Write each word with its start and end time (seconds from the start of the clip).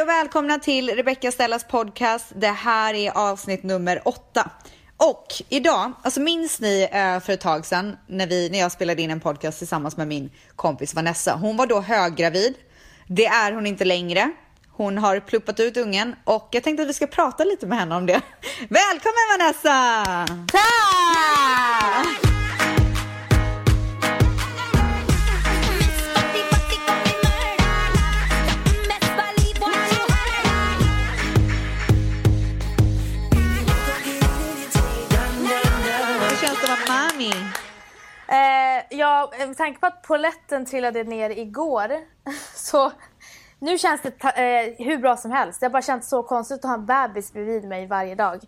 Hej 0.00 0.04
och 0.04 0.08
välkomna 0.08 0.58
till 0.58 0.90
Rebecca 0.90 1.32
Stellas 1.32 1.64
podcast. 1.64 2.26
Det 2.34 2.46
här 2.46 2.94
är 2.94 3.10
avsnitt 3.10 3.62
nummer 3.62 4.08
åtta. 4.08 4.50
Och 4.96 5.26
idag, 5.48 5.92
alltså 6.02 6.20
minns 6.20 6.60
ni 6.60 6.88
eh, 6.92 7.20
för 7.20 7.32
ett 7.32 7.40
tag 7.40 7.66
sedan 7.66 7.96
när, 8.06 8.26
vi, 8.26 8.48
när 8.50 8.58
jag 8.58 8.72
spelade 8.72 9.02
in 9.02 9.10
en 9.10 9.20
podcast 9.20 9.58
tillsammans 9.58 9.96
med 9.96 10.08
min 10.08 10.30
kompis 10.56 10.94
Vanessa. 10.94 11.34
Hon 11.34 11.56
var 11.56 11.66
då 11.66 11.80
höggravid. 11.80 12.54
Det 13.06 13.26
är 13.26 13.52
hon 13.52 13.66
inte 13.66 13.84
längre. 13.84 14.32
Hon 14.70 14.98
har 14.98 15.20
pluppat 15.20 15.60
ut 15.60 15.76
ungen 15.76 16.16
och 16.24 16.48
jag 16.50 16.62
tänkte 16.62 16.82
att 16.82 16.88
vi 16.88 16.94
ska 16.94 17.06
prata 17.06 17.44
lite 17.44 17.66
med 17.66 17.78
henne 17.78 17.96
om 17.96 18.06
det. 18.06 18.20
Välkommen 18.68 19.38
Vanessa! 19.38 20.26
Tack! 20.52 22.29
Eh, 38.30 38.98
ja, 38.98 39.32
med 39.38 39.56
tanke 39.56 39.80
på 39.80 39.86
att 39.86 40.02
poletten 40.02 40.66
trillade 40.66 41.04
ner 41.04 41.30
igår 41.30 41.92
så 42.54 42.92
nu 43.58 43.78
känns 43.78 44.02
det 44.02 44.08
eh, 44.08 44.86
hur 44.86 44.98
bra 44.98 45.16
som 45.16 45.30
helst. 45.30 45.62
Har 45.62 45.68
bara 45.70 45.82
känts 45.82 46.08
så 46.08 46.22
konstigt 46.22 46.58
att 46.58 46.64
ha 46.64 46.74
en 46.74 46.86
bebis 46.86 47.32
bredvid 47.32 47.64
mig 47.64 47.86
varje 47.86 48.14
dag. 48.14 48.40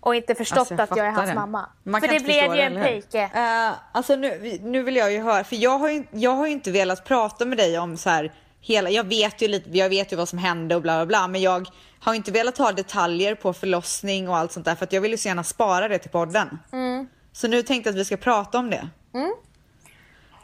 Och 0.00 0.14
inte 0.14 0.34
förstått 0.34 0.58
Alltså, 0.58 0.74
jag 0.74 0.80
att 0.80 0.96
jag 0.96 1.06
är 1.06 1.10
hans 1.10 1.28
det. 1.28 1.34
mamma. 1.34 1.68
Man 1.82 2.00
För 2.00 2.08
det 2.08 2.24
blev 2.24 2.54
ju 2.54 2.60
en 2.60 2.76
hur? 2.76 2.84
pojke. 2.84 3.30
Eh, 3.34 3.72
alltså 3.92 4.16
nu, 4.16 4.58
nu 4.62 4.82
vill 4.82 4.96
jag 4.96 5.12
ju 5.12 5.22
höra, 5.22 5.44
för 5.44 5.56
jag 5.56 5.78
har 5.78 5.90
ju, 5.90 6.04
jag 6.10 6.30
har 6.30 6.46
ju 6.46 6.52
inte 6.52 6.70
velat 6.70 7.04
prata 7.04 7.44
med 7.44 7.58
dig 7.58 7.78
om 7.78 7.96
så 7.96 8.10
här 8.10 8.32
hela, 8.60 8.90
jag 8.90 9.04
vet 9.04 9.42
ju 9.42 9.48
lite, 9.48 9.78
jag 9.78 9.88
vet 9.88 10.12
ju 10.12 10.16
vad 10.16 10.28
som 10.28 10.38
hände 10.38 10.76
och 10.76 10.82
bla 10.82 10.96
bla 10.98 11.06
bla, 11.06 11.28
men 11.28 11.40
jag 11.40 11.68
har 12.00 12.14
inte 12.14 12.32
velat 12.32 12.58
ha 12.58 12.72
detaljer 12.72 13.34
på 13.34 13.52
förlossning 13.52 14.28
och 14.28 14.36
allt 14.36 14.52
sånt 14.52 14.66
där 14.66 14.74
för 14.74 14.84
att 14.84 14.92
jag 14.92 15.00
vill 15.00 15.10
ju 15.10 15.16
så 15.16 15.28
gärna 15.28 15.44
spara 15.44 15.88
det 15.88 15.98
till 15.98 16.10
podden. 16.10 16.58
Mm. 16.72 17.08
Så 17.32 17.48
nu 17.48 17.62
tänkte 17.62 17.88
jag 17.88 17.94
att 17.94 18.00
vi 18.00 18.04
ska 18.04 18.16
prata 18.16 18.58
om 18.58 18.70
det. 18.70 18.88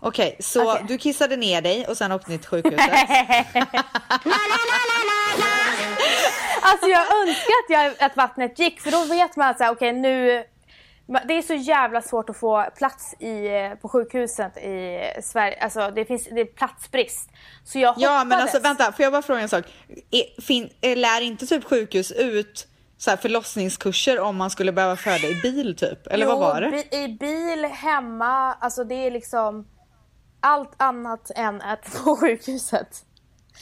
Okej, 0.01 0.37
så 0.41 0.73
Okej. 0.73 0.85
du 0.89 0.99
kissade 0.99 1.37
ner 1.37 1.63
dig 1.63 1.87
och 1.87 1.97
sen 1.97 2.13
åkte 2.13 2.31
ni 2.31 2.39
till 2.39 2.49
sjukhuset. 2.49 2.81
Alltså 6.63 6.87
jag 6.87 7.01
önskar 7.01 7.53
att, 7.65 7.71
jag, 7.71 7.95
att 7.99 8.17
vattnet 8.17 8.59
gick 8.59 8.81
för 8.81 8.91
då 8.91 9.05
vet 9.05 9.37
man 9.37 9.49
att 9.49 9.71
okej 9.71 9.93
nu 9.93 10.45
det 11.07 11.35
är 11.35 11.43
så 11.43 11.55
jävla 11.55 12.03
svårt 12.03 12.31
att 12.31 12.37
få 12.37 12.67
plats 12.77 13.15
i, 13.15 13.49
på 13.83 13.89
sjukhuset 13.89 14.57
i 14.57 14.99
Sverige. 15.23 15.59
Alltså 15.61 15.91
det 15.91 16.05
finns 16.05 16.29
det 16.33 16.41
är 16.41 16.45
platsbrist. 16.45 17.31
Så 17.65 17.79
jag 17.79 17.95
Ja 17.99 18.11
men 18.11 18.19
hoppades. 18.19 18.55
alltså 18.55 18.69
vänta, 18.69 18.93
får 18.93 19.03
jag 19.03 19.13
bara 19.13 19.23
fråga 19.23 19.41
en 19.41 19.49
sak? 19.49 19.65
Är, 20.11 20.41
fin, 20.43 20.71
är, 20.81 20.97
lär 20.97 21.21
inte 21.21 21.47
typ 21.47 21.65
sjukhus 21.65 22.13
ut 22.13 22.67
så 22.99 23.11
här 23.11 23.17
förlossningskurser 23.17 24.21
om 24.21 24.37
man 24.37 24.51
skulle 24.51 24.73
behöva 24.73 24.97
föda 24.97 25.29
i 25.29 25.41
bil 25.43 25.77
typ? 25.77 26.07
Eller 26.07 26.27
vad 26.27 26.35
Jo, 26.35 26.41
var 26.41 26.61
det? 26.61 26.97
I 26.97 27.09
bil, 27.09 27.65
hemma, 27.65 28.55
alltså 28.55 28.85
det 28.85 28.95
är 28.95 29.11
liksom 29.11 29.67
allt 30.41 30.73
annat 30.77 31.31
än 31.35 31.63
att 31.63 31.85
på 32.05 32.17
sjukhuset. 32.17 33.05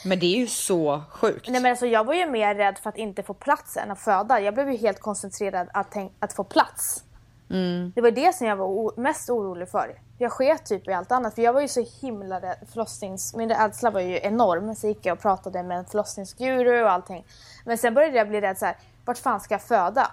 Men 0.04 0.18
det 0.18 0.26
är 0.26 0.38
ju 0.38 0.46
så 0.46 1.02
sjukt. 1.10 1.48
Nej 1.48 1.60
men 1.60 1.70
alltså 1.70 1.86
jag 1.86 2.04
var 2.04 2.14
ju 2.14 2.26
mer 2.26 2.54
rädd 2.54 2.78
för 2.78 2.90
att 2.90 2.98
inte 2.98 3.22
få 3.22 3.34
plats 3.34 3.76
än 3.76 3.90
att 3.90 4.00
föda. 4.00 4.40
Jag 4.40 4.54
blev 4.54 4.70
ju 4.70 4.76
helt 4.76 5.00
koncentrerad 5.00 5.68
att, 5.72 5.96
att 6.18 6.32
få 6.32 6.44
plats. 6.44 7.04
Mm. 7.50 7.92
Det 7.94 8.00
var 8.00 8.10
det 8.10 8.34
som 8.34 8.46
jag 8.46 8.56
var 8.56 9.00
mest 9.00 9.30
orolig 9.30 9.68
för. 9.68 9.98
Jag 10.18 10.32
sket 10.32 10.66
typ 10.66 10.88
i 10.88 10.92
allt 10.92 11.12
annat 11.12 11.34
för 11.34 11.42
jag 11.42 11.52
var 11.52 11.60
ju 11.60 11.68
så 11.68 11.86
himla 12.00 12.40
rädd. 12.40 12.56
Förlossnings... 12.72 13.34
Min 13.34 13.48
rädsla 13.48 13.90
var 13.90 14.00
ju 14.00 14.18
enorm. 14.22 14.74
Så 14.74 14.86
gick 14.86 15.06
jag 15.06 15.12
och 15.12 15.22
pratade 15.22 15.62
med 15.62 15.78
en 15.78 15.84
förlossningsguru 15.84 16.82
och 16.82 16.90
allting. 16.90 17.26
Men 17.64 17.78
sen 17.78 17.94
började 17.94 18.16
jag 18.16 18.28
bli 18.28 18.40
rädd 18.40 18.58
så 18.58 18.66
här. 18.66 18.76
Vart 19.04 19.18
fan 19.18 19.40
ska 19.40 19.54
jag 19.54 19.62
föda? 19.62 20.10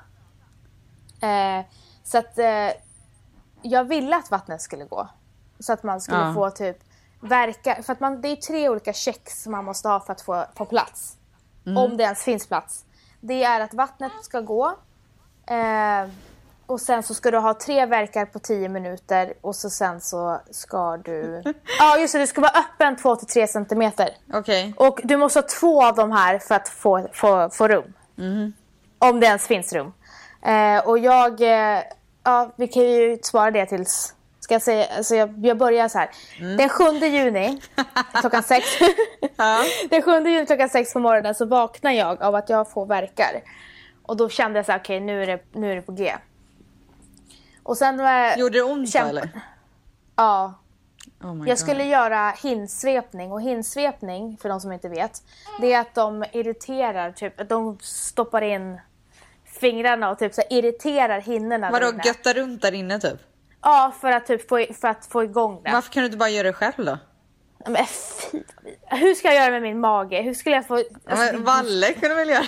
Eh, 1.22 1.66
så 2.04 2.18
att 2.18 2.38
eh, 2.40 2.70
jag 3.62 3.84
ville 3.84 4.16
att 4.18 4.32
vattnet 4.32 4.62
skulle 4.62 4.86
gå. 4.86 5.08
Så 5.60 5.74
att 5.74 5.84
man 5.84 6.02
skulle 6.02 6.18
Ja. 6.28 6.34
få 6.34 6.50
typ 6.50 6.78
verka. 7.22 7.84
För 7.84 7.94
att 7.94 8.00
man, 8.00 8.22
det 8.22 8.28
är 8.28 8.36
tre 8.36 8.70
olika 8.70 8.94
checks 8.94 9.44
som 9.44 9.52
man 9.52 9.66
måste 9.66 9.88
ha 9.88 10.00
för 10.00 10.14
att 10.14 10.22
få, 10.22 10.46
få 10.56 10.66
plats. 10.66 11.18
Om 11.78 11.98
det 11.98 12.04
ens 12.04 12.24
finns 12.24 12.48
plats. 12.48 12.86
Det 13.20 13.44
är 13.44 13.62
att 13.62 13.74
vattnet 13.74 14.12
ska 14.22 14.42
gå. 14.42 14.76
Eh, 15.48 16.10
och 16.66 16.82
sen 16.82 17.04
så 17.04 17.14
ska 17.14 17.32
du 17.32 17.38
ha 17.38 17.54
tre 17.54 17.86
verkar 17.86 18.26
på 18.26 18.40
10 18.40 18.70
minuter 18.70 19.34
och 19.42 19.56
så 19.56 19.70
sen 19.70 20.02
så 20.02 20.42
ska 20.52 20.98
du... 20.98 21.44
Ja 21.80 21.98
just 21.98 22.14
det, 22.14 22.20
du 22.20 22.28
ska 22.28 22.42
vara 22.42 22.52
öppen 22.60 22.96
2-3 22.98 23.48
centimeter. 23.48 24.10
Okej. 24.34 24.74
Och 24.78 25.00
du 25.04 25.18
måste 25.18 25.40
ha 25.40 25.48
två 25.60 25.86
av 25.86 25.96
de 25.96 26.12
här 26.12 26.40
för 26.40 26.56
att 26.56 26.70
få, 26.70 27.08
få, 27.14 27.50
få 27.50 27.68
rum. 27.68 27.94
Om 29.02 29.20
det 29.20 29.26
ens 29.28 29.48
finns 29.48 29.74
rum. 29.74 29.94
Eh, 30.42 30.88
och 30.88 31.00
jag, 31.00 31.42
eh, 31.42 31.84
ja 32.24 32.52
vi 32.56 32.68
kan 32.68 32.84
ju 32.84 33.18
spara 33.24 33.52
det 33.52 33.66
tills, 33.66 34.16
ska 34.40 34.54
jag 34.56 34.62
säga, 34.62 34.86
alltså 34.98 35.16
jag, 35.16 35.46
jag 35.46 35.58
börjar 35.58 35.88
så 35.88 35.98
här. 35.98 36.10
Den 36.58 36.70
7 36.70 36.84
juni 37.08 37.62
klockan 38.14 38.44
sex. 38.44 38.66
Ja. 39.36 39.64
Den 39.90 40.02
7 40.02 40.12
juni 40.12 40.46
klockan 40.46 40.70
sex 40.70 40.94
på 40.94 41.00
morgonen 41.00 41.36
så 41.36 41.46
vaknar 41.46 41.92
jag 41.92 42.22
av 42.24 42.36
att 42.36 42.50
jag 42.50 42.72
får 42.72 42.86
verkar. 42.86 43.42
Och 44.04 44.18
då 44.18 44.30
kände 44.30 44.60
jag 44.60 44.66
så 44.66 44.72
här, 44.72 44.80
okej 44.80 45.00
nu, 45.00 45.24
är 45.24 45.28
det, 45.28 45.40
nu 45.52 45.72
är 45.72 45.76
det 45.76 45.82
på 45.82 45.92
G. 45.92 46.16
Och 47.64 47.78
sen... 47.78 48.00
eh, 48.00 48.38
Gjorde 48.40 48.58
det 48.58 48.64
ont 48.64 48.90
kämpa- 48.94 49.10
eller? 49.10 49.30
Ja, 50.16 50.54
Oh 51.24 51.34
my 51.34 51.50
jag 51.50 51.58
skulle 51.60 51.84
göra 51.84 52.30
hinsvepning 52.44 53.32
och 53.32 53.42
hinsvepning, 53.42 54.38
för 54.42 54.50
de 54.50 54.60
som 54.60 54.72
inte 54.72 54.90
vet, 54.90 55.24
det 55.62 55.74
är 55.74 55.80
att 55.82 55.96
de 55.96 56.26
irriterar, 56.32 57.12
typ 57.12 57.50
de 57.50 57.78
stoppar 57.82 58.42
in 58.42 58.80
fingrarna 59.62 60.10
och 60.10 60.20
typ 60.20 60.34
så 60.34 60.42
irriterar 60.50 61.22
hinnorna 61.22 61.72
Vadå 61.72 61.94
götta 62.04 62.34
runt 62.34 62.62
där 62.62 62.72
inne 62.72 63.00
typ? 63.00 63.20
Ja, 63.62 63.94
för 64.02 64.12
att, 64.12 64.26
typ 64.26 64.50
få, 64.50 64.66
för 64.82 64.88
att 64.88 65.06
få 65.06 65.24
igång 65.24 65.62
det. 65.64 65.72
Varför 65.72 65.92
kan 65.92 66.02
du 66.02 66.06
inte 66.06 66.18
bara 66.18 66.30
göra 66.30 66.48
det 66.48 66.54
själv 66.54 66.74
då? 66.78 66.98
Men 67.68 67.86
fy. 67.86 68.44
Hur 68.88 69.16
ska 69.16 69.28
jag 69.28 69.36
göra 69.36 69.52
med 69.52 69.62
min 69.62 69.80
mage? 69.80 70.22
Hur 70.22 70.34
skulle 70.34 70.56
jag 70.56 70.68
få... 70.68 70.76
Alltså, 70.76 71.34
men 71.34 71.44
Valle 71.44 71.94
kunde 71.94 72.16
väl 72.16 72.30
göra? 72.30 72.46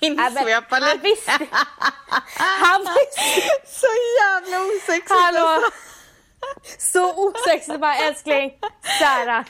Insvepa 0.00 0.66
han 0.70 0.82
lite. 0.82 0.98
visste... 1.02 1.32
Han 2.36 2.80
visste... 2.80 3.50
Så 3.66 3.86
jävla 4.20 4.56
osexigt 4.66 5.10
Hallå! 5.10 5.46
alltså. 5.46 5.70
Så 6.78 7.28
osexigt 7.28 7.80
bara 7.80 7.94
älskling, 7.94 8.58
Sara. 9.00 9.44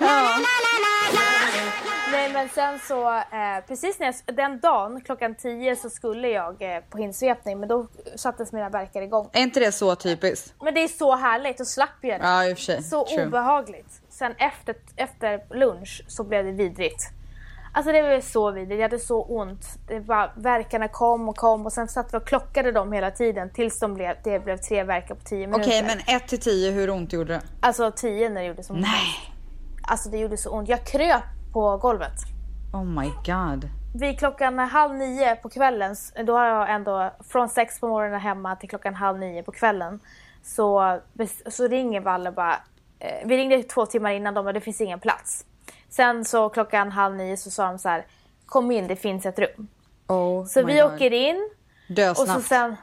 Nej 2.13 2.33
men 2.33 2.49
sen 2.49 2.79
så, 2.79 3.15
eh, 3.17 3.67
precis 3.69 3.99
när 3.99 4.07
jag, 4.07 4.37
den 4.37 4.61
dagen 4.61 5.01
klockan 5.01 5.35
10 5.35 5.77
så 5.77 5.91
skulle 5.91 6.29
jag 6.29 6.63
eh, 6.63 6.81
på 6.91 6.99
hinsvepning 6.99 7.61
men 7.61 7.69
då 7.69 7.87
sattes 8.17 8.53
mina 8.53 8.69
verkar 8.69 9.03
igång. 9.03 9.31
Är 9.33 9.43
inte 9.43 9.61
det 9.61 9.73
så 9.73 9.95
typiskt? 9.95 10.55
Men 10.63 10.75
det 10.75 10.81
är 10.81 10.89
så 10.89 11.17
härligt, 11.17 11.61
och 11.61 11.67
slapp 11.67 11.89
jag 12.01 12.21
det. 12.21 12.27
Ja 12.27 12.45
i 12.47 12.53
och 12.53 12.57
för 12.59 12.65
sig. 12.65 12.83
så 12.83 13.07
True. 13.07 13.27
obehagligt. 13.27 14.01
Sen 14.11 14.35
efter, 14.39 14.75
efter 14.97 15.41
lunch 15.55 16.05
så 16.09 16.25
blev 16.25 16.45
det 16.45 16.53
vidrigt. 16.53 17.03
Alltså 17.75 17.93
det 17.93 18.03
var 18.03 18.21
så 18.21 18.51
vidrigt, 18.51 18.81
jag 18.81 18.83
hade 18.83 18.99
så 18.99 19.23
ont. 19.23 19.67
Det 19.87 20.01
var, 20.01 20.33
verkarna 20.37 20.89
kom 20.89 21.29
och 21.29 21.37
kom 21.37 21.67
och 21.67 21.73
sen 21.73 21.89
satt 21.89 22.15
vi 22.15 22.19
och 22.19 22.27
klockade 22.27 22.73
dem 22.73 22.93
hela 22.93 23.11
tiden 23.11 23.51
tills 23.51 23.79
de 23.79 23.95
blev, 23.95 24.17
det 24.25 24.45
blev 24.45 24.57
tre 24.57 24.85
verkar 24.85 25.15
på 25.15 25.21
10 25.25 25.47
minuter. 25.47 25.61
Okej 25.61 25.83
men 25.83 26.17
1 26.17 26.29
till 26.29 26.41
10 26.41 26.71
hur 26.71 26.91
ont 26.91 27.13
gjorde 27.13 27.33
det? 27.33 27.43
Alltså 27.61 27.91
10 27.91 28.29
när 28.29 28.41
det 28.41 28.47
gjorde 28.47 28.63
så 28.63 28.73
ont. 28.73 28.83
Nej. 28.83 29.33
Alltså 29.83 30.09
det 30.09 30.19
gjorde 30.19 30.37
så 30.37 30.51
ont. 30.51 30.69
Jag 30.69 30.87
kröp 30.87 31.23
på 31.53 31.77
golvet. 31.77 32.19
Oh 32.73 32.85
my 32.85 33.11
god. 33.27 33.69
Vid 33.95 34.19
klockan 34.19 34.59
halv 34.59 34.95
nio 34.95 35.37
på 35.37 35.49
kvällen, 35.49 35.97
då 36.27 36.37
har 36.37 36.47
jag 36.47 36.71
ändå 36.71 37.13
från 37.29 37.49
sex 37.49 37.81
på 37.81 37.89
morgonen 37.89 38.21
hemma 38.21 38.57
till 38.57 38.69
klockan 38.69 38.95
halv 38.95 39.19
nio 39.19 39.43
på 39.43 39.53
kvällen. 39.53 40.01
Så, 40.43 40.99
så 41.47 41.69
ringer 41.69 42.01
Valle 42.01 42.33
bara. 42.33 42.55
Eh, 42.99 43.27
vi 43.27 43.37
ringde 43.37 43.63
två 43.63 43.87
timmar 43.87 44.11
innan 44.11 44.35
de 44.35 44.45
bara, 44.45 44.53
det 44.53 44.61
finns 44.61 44.81
ingen 44.81 45.01
plats. 45.01 45.45
Sen 45.93 46.25
så 46.25 46.49
klockan 46.49 46.93
halv 46.93 47.15
nio 47.17 47.37
så 47.37 47.51
sa 47.51 47.67
de 47.67 47.79
så 47.79 47.89
här, 47.89 48.07
kom 48.47 48.71
in 48.71 48.87
det 48.87 48.97
finns 48.97 49.27
ett 49.27 49.39
rum. 49.39 49.69
Oh 50.09 50.45
Så 50.47 50.63
vi 50.65 50.75
God. 50.81 50.93
åker 50.95 51.13
in 51.13 51.51
Dö 51.89 52.11
och 52.11 52.17
så 52.17 52.25
snabbt. 52.27 52.47
sen, 52.47 52.77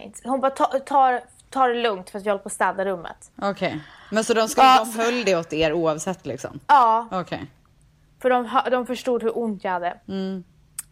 inte- 0.00 0.28
hon 0.28 0.40
bara 0.40 0.50
tar, 0.50 0.78
tar, 0.78 1.20
tar 1.50 1.68
det 1.68 1.74
lugnt 1.82 2.10
för 2.10 2.18
att 2.18 2.24
jag 2.26 2.32
håller 2.32 2.42
på 2.42 2.46
att 2.46 2.52
städa 2.52 2.84
rummet. 2.84 3.30
Okej. 3.42 3.80
Men 4.10 4.24
så 4.24 4.34
de, 4.34 4.48
skulle, 4.48 4.66
Ja. 4.66 4.84
de 4.94 4.98
höll 5.02 5.24
det 5.24 5.36
åt 5.36 5.52
er 5.52 5.72
oavsett 5.72 6.26
liksom? 6.26 6.60
Ja, 6.66 7.08
Okej. 7.12 7.46
För 8.22 8.30
de, 8.30 8.60
de 8.70 8.86
förstod 8.86 9.22
hur 9.22 9.38
ont 9.38 9.64
jag 9.64 9.70
hade. 9.70 10.00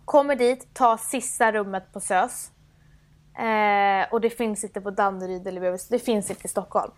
Kommer 0.05 0.37
dit, 0.37 0.75
tar 0.75 0.96
sista 0.96 1.52
rummet 1.52 1.93
på 1.93 2.00
SÖS. 2.00 2.50
Eh, 3.38 4.12
och 4.12 4.20
det 4.20 4.31
finns 4.31 4.64
inte 4.64 4.81
på 4.81 4.90
Danderyd 4.90 5.46
eller 5.46 5.61
BVC, 5.61 5.88
det 5.88 5.99
finns 5.99 6.31
inte 6.31 6.44
i 6.44 6.49
Stockholm. 6.49 6.93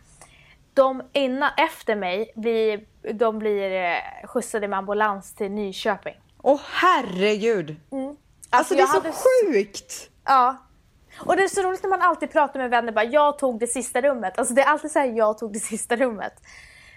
De 0.75 1.03
innan, 1.13 1.51
efter 1.57 1.97
mig 1.97 2.33
blir, 2.37 2.85
de 3.15 3.39
blir 3.39 3.73
eh, 3.73 4.27
skjutsade 4.29 4.69
med 4.69 4.79
ambulans 4.79 5.35
till 5.35 5.51
Nyköping. 5.51 6.15
Åh 6.43 6.61
herregud! 6.65 7.77
Alltså, 8.51 8.75
det 8.75 8.79
är 8.79 8.83
jag 8.83 8.89
så 8.89 8.95
hade- 8.95 9.13
sjukt! 9.53 10.11
Ja. 10.25 10.57
Och 11.27 11.37
det 11.37 11.43
är 11.45 11.49
så 11.49 11.63
roligt 11.63 11.83
när 11.83 11.91
man 11.91 12.03
alltid 12.03 12.33
pratar 12.33 12.61
med 12.61 12.71
vänner 12.71 12.93
bara 12.93 13.05
jag 13.05 13.39
tog 13.39 13.61
det 13.61 13.67
sista 13.67 14.01
rummet. 14.01 14.39
Alltså 14.39 14.55
det 14.55 14.63
är 14.63 14.67
alltid 14.67 14.91
så 14.91 14.99
här 14.99 15.07
jag 15.07 15.39
tog 15.39 15.53
det 15.53 15.59
sista 15.59 15.97
rummet. 15.97 16.33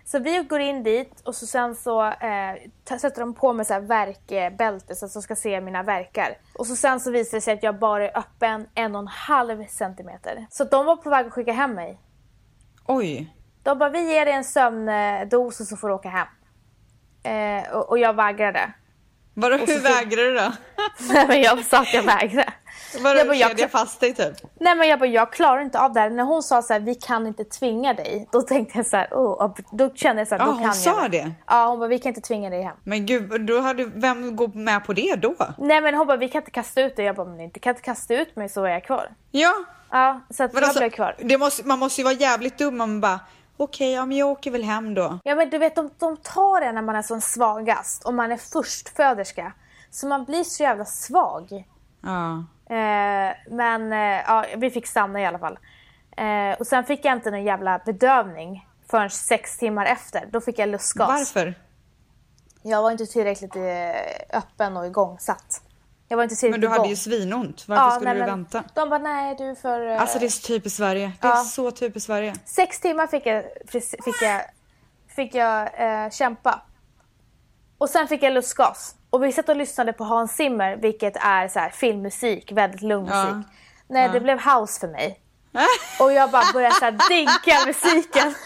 Så 0.06 0.20
vi 0.20 0.44
går 0.44 0.60
in 0.60 0.84
dit 0.84 1.22
och 1.22 1.36
så 1.36 1.48
sen 1.48 1.76
så 1.76 2.04
eh, 2.06 2.56
sätter 3.00 3.20
de 3.20 3.34
på 3.34 3.54
mig 3.54 3.66
så 3.66 3.74
här 3.74 3.82
verkbälte 3.82 4.96
så 4.96 5.06
att 5.06 5.14
de 5.14 5.22
ska 5.22 5.36
se 5.36 5.62
mina 5.62 5.84
verkar. 5.84 6.38
Och 6.54 6.68
så 6.68 6.76
sen 6.76 7.00
så 7.00 7.12
visar 7.12 7.38
det 7.38 7.42
sig 7.42 7.54
att 7.54 7.64
jag 7.64 7.80
bara 7.80 8.10
är 8.10 8.18
öppen 8.18 8.68
en 8.76 8.96
och 8.96 9.02
en 9.02 9.08
halv 9.08 9.68
centimeter. 9.68 10.46
Så 10.50 10.64
de 10.64 10.86
var 10.86 10.96
på 10.96 11.10
väg 11.10 11.26
att 11.26 11.34
skicka 11.34 11.54
hem 11.54 11.72
mig. 11.74 12.00
Oj. 12.86 13.34
De 13.64 13.78
bara, 13.80 13.90
vi 13.90 14.14
ger 14.14 14.26
dig 14.26 14.34
en 14.34 14.44
sömndos 14.44 15.60
och 15.60 15.68
så 15.68 15.78
får 15.78 15.88
du 15.88 15.94
åka 15.94 16.10
hem. 16.10 16.28
Eh, 17.24 17.72
och, 17.76 17.90
och 17.90 17.98
jag 18.00 18.14
vägrade. 18.14 18.74
Vadå, 19.36 19.56
hur 19.58 19.80
vägrar 19.84 20.24
du 20.24 20.34
då? 20.34 20.52
Nej 21.14 21.28
men 21.28 21.42
jag 21.42 21.66
sa 21.66 21.80
att 21.82 21.94
jag 21.94 22.04
vägrade. 22.04 22.54
Vadå, 23.04 23.18
Jag 23.20 23.28
bara, 23.28 23.36
jag 23.36 23.50
kedja 23.50 23.68
fast 23.70 24.00
dig 24.00 24.14
typ? 24.14 24.34
Nej 24.60 24.76
men 24.76 24.88
jag 24.88 25.00
bara, 25.00 25.06
jag 25.10 25.34
klarar 25.34 25.62
inte 25.62 25.80
av 25.80 25.94
det 25.94 26.00
här. 26.00 26.10
När 26.10 26.24
hon 26.24 26.44
sa 26.44 26.62
så 26.62 26.74
här, 26.74 26.80
vi 26.80 26.96
kan 26.96 27.28
inte 27.28 27.44
tvinga 27.44 27.94
dig. 27.94 28.28
Då 28.32 28.42
tänkte 28.42 28.78
jag 28.80 28.86
så 28.86 28.98
här, 28.98 29.08
oh, 29.12 29.56
då 29.72 29.94
kände 29.96 30.22
jag 30.22 30.28
så 30.28 30.36
här, 30.36 30.42
Ja, 30.42 30.46
då 30.46 30.52
hon 30.52 30.60
kan 30.60 30.68
jag. 30.68 30.76
sa 30.76 31.08
det? 31.08 31.32
Ja 31.48 31.66
hon 31.68 31.80
bara, 31.80 31.88
vi 31.90 32.00
kan 32.00 32.10
inte 32.10 32.22
tvinga 32.22 32.50
dig 32.50 32.62
hem. 32.62 32.76
Men 32.84 33.06
gud, 33.06 33.42
då 33.46 33.60
hade, 33.62 33.86
vem 33.86 34.36
går 34.36 34.48
med 34.48 34.86
på 34.86 34.94
det 34.94 35.16
då? 35.16 35.36
Nej 35.58 35.82
men 35.82 35.96
hon 35.96 36.08
bara, 36.08 36.18
vi 36.18 36.30
kan 36.30 36.42
inte 36.42 36.52
kasta 36.52 36.82
ut 36.82 36.96
dig. 36.96 37.06
Jag 37.06 37.16
bara, 37.16 37.28
men 37.28 37.40
inte 37.40 37.60
kan 37.60 37.70
inte 37.72 37.82
kasta 37.82 38.14
ut 38.14 38.36
mig 38.36 38.50
så 38.50 38.64
är 38.64 38.70
jag 38.70 38.84
kvar. 38.84 39.10
Ja, 39.32 39.54
Ja, 39.92 40.22
så 40.30 40.44
att 40.44 40.54
men 40.54 40.64
jag 40.64 40.76
blev 40.76 40.90
kvar. 40.90 41.16
det 41.20 41.38
måste, 41.38 41.68
man 41.68 41.80
måste 41.80 42.02
ju 42.02 42.06
vara 42.06 42.14
jävligt 42.16 42.58
dum 42.58 42.68
om 42.68 42.78
man 42.78 43.02
bara 43.02 43.20
okej, 43.58 43.92
ja 43.94 44.06
men 44.06 44.18
jag 44.18 44.30
åker 44.30 44.52
väl 44.52 44.64
hem 44.64 44.94
då. 44.94 45.20
Ja 45.24 45.36
men 45.36 45.50
du 45.50 45.58
vet, 45.58 45.76
de, 45.76 45.90
de 46.00 46.18
tar 46.18 46.62
en 46.62 46.76
när 46.76 46.82
man 46.82 46.96
är 46.96 47.02
som 47.02 47.22
svagast 47.22 48.06
och 48.06 48.14
man 48.14 48.32
är 48.32 48.38
förstföderska. 48.38 49.54
Så 49.92 50.08
man 50.08 50.26
blir 50.26 50.44
så 50.44 50.64
jävla 50.64 50.86
svag. 50.86 51.68
Ja. 52.02 52.46
Eh, 52.76 53.36
men 53.50 53.94
eh, 53.94 54.22
ja, 54.28 54.46
vi 54.58 54.70
fick 54.70 54.88
stanna 54.88 55.22
i 55.22 55.26
alla 55.26 55.40
fall. 55.40 55.60
Eh, 56.18 56.60
och 56.60 56.68
sen 56.68 56.84
fick 56.84 57.06
jag 57.06 57.14
inte 57.14 57.32
någon 57.32 57.44
jävla 57.44 57.80
bedövning 57.86 58.68
förrän 58.90 59.10
sex 59.10 59.58
timmar 59.58 59.86
efter. 59.86 60.30
Då 60.32 60.42
fick 60.42 60.60
jag 60.60 60.70
lustgas. 60.70 61.08
Varför? 61.08 61.54
Jag 62.62 62.82
var 62.82 62.92
inte 62.92 63.06
tillräckligt 63.06 63.56
eh, 63.56 64.38
öppen 64.38 64.78
och 64.78 64.86
igångsatt. 64.86 65.62
Jag 66.14 66.18
var 66.18 66.24
inte 66.24 66.36
tillräckligt 66.36 66.62
Men 66.64 66.72
du 66.72 66.78
hade 66.78 66.90
ju 66.90 66.96
svinont. 66.96 67.64
Varför 67.68 67.84
Ja, 67.84 67.92
skulle 67.92 68.10
nej, 68.10 68.14
du 68.14 68.20
men 68.20 68.30
vänta? 68.30 68.64
De 68.74 68.90
bara, 68.90 69.00
nej 69.00 69.36
du 69.38 69.56
för... 69.56 69.88
eh, 69.88 70.02
Alltså 70.02 70.20
det 70.20 70.26
är 70.26 70.30
så 70.30 70.48
typiskt 70.48 70.78
Sverige. 70.78 71.12
Det 71.22 71.28
är 71.28 71.32
Ja. 71.32 71.36
så 71.44 71.72
typiskt 71.72 72.06
Sverige. 72.08 72.34
Sex 72.46 72.80
timmar 72.80 73.08
fick 73.08 73.26
jag, 73.26 73.44
fick 73.68 74.22
jag, 74.22 74.42
fick 75.16 75.36
jag 75.36 75.70
eh, 76.04 76.10
kämpa. 76.10 76.62
Och 77.78 77.90
sen 77.90 78.08
fick 78.08 78.24
jag 78.24 78.34
lustgas. 78.34 78.96
Och 79.10 79.24
vi 79.24 79.32
satt 79.32 79.50
och 79.50 79.56
lyssnade 79.56 79.94
på 79.94 80.04
Hans 80.04 80.32
Zimmer, 80.36 80.76
vilket 80.76 81.16
är 81.16 81.48
så 81.48 81.60
här, 81.60 81.70
filmmusik, 81.70 82.52
väldigt 82.52 82.82
lugn 82.82 83.08
Ja. 83.12 83.24
musik. 83.26 83.48
Nej, 83.88 84.10
det 84.10 84.20
blev 84.20 84.40
house 84.40 84.80
för 84.80 84.88
mig. 84.88 85.20
Och 86.00 86.14
jag 86.14 86.32
bara 86.32 86.44
började 86.54 86.76
så 86.76 86.86
här, 86.86 87.10
dinka 87.10 87.66
musiken. 87.66 88.34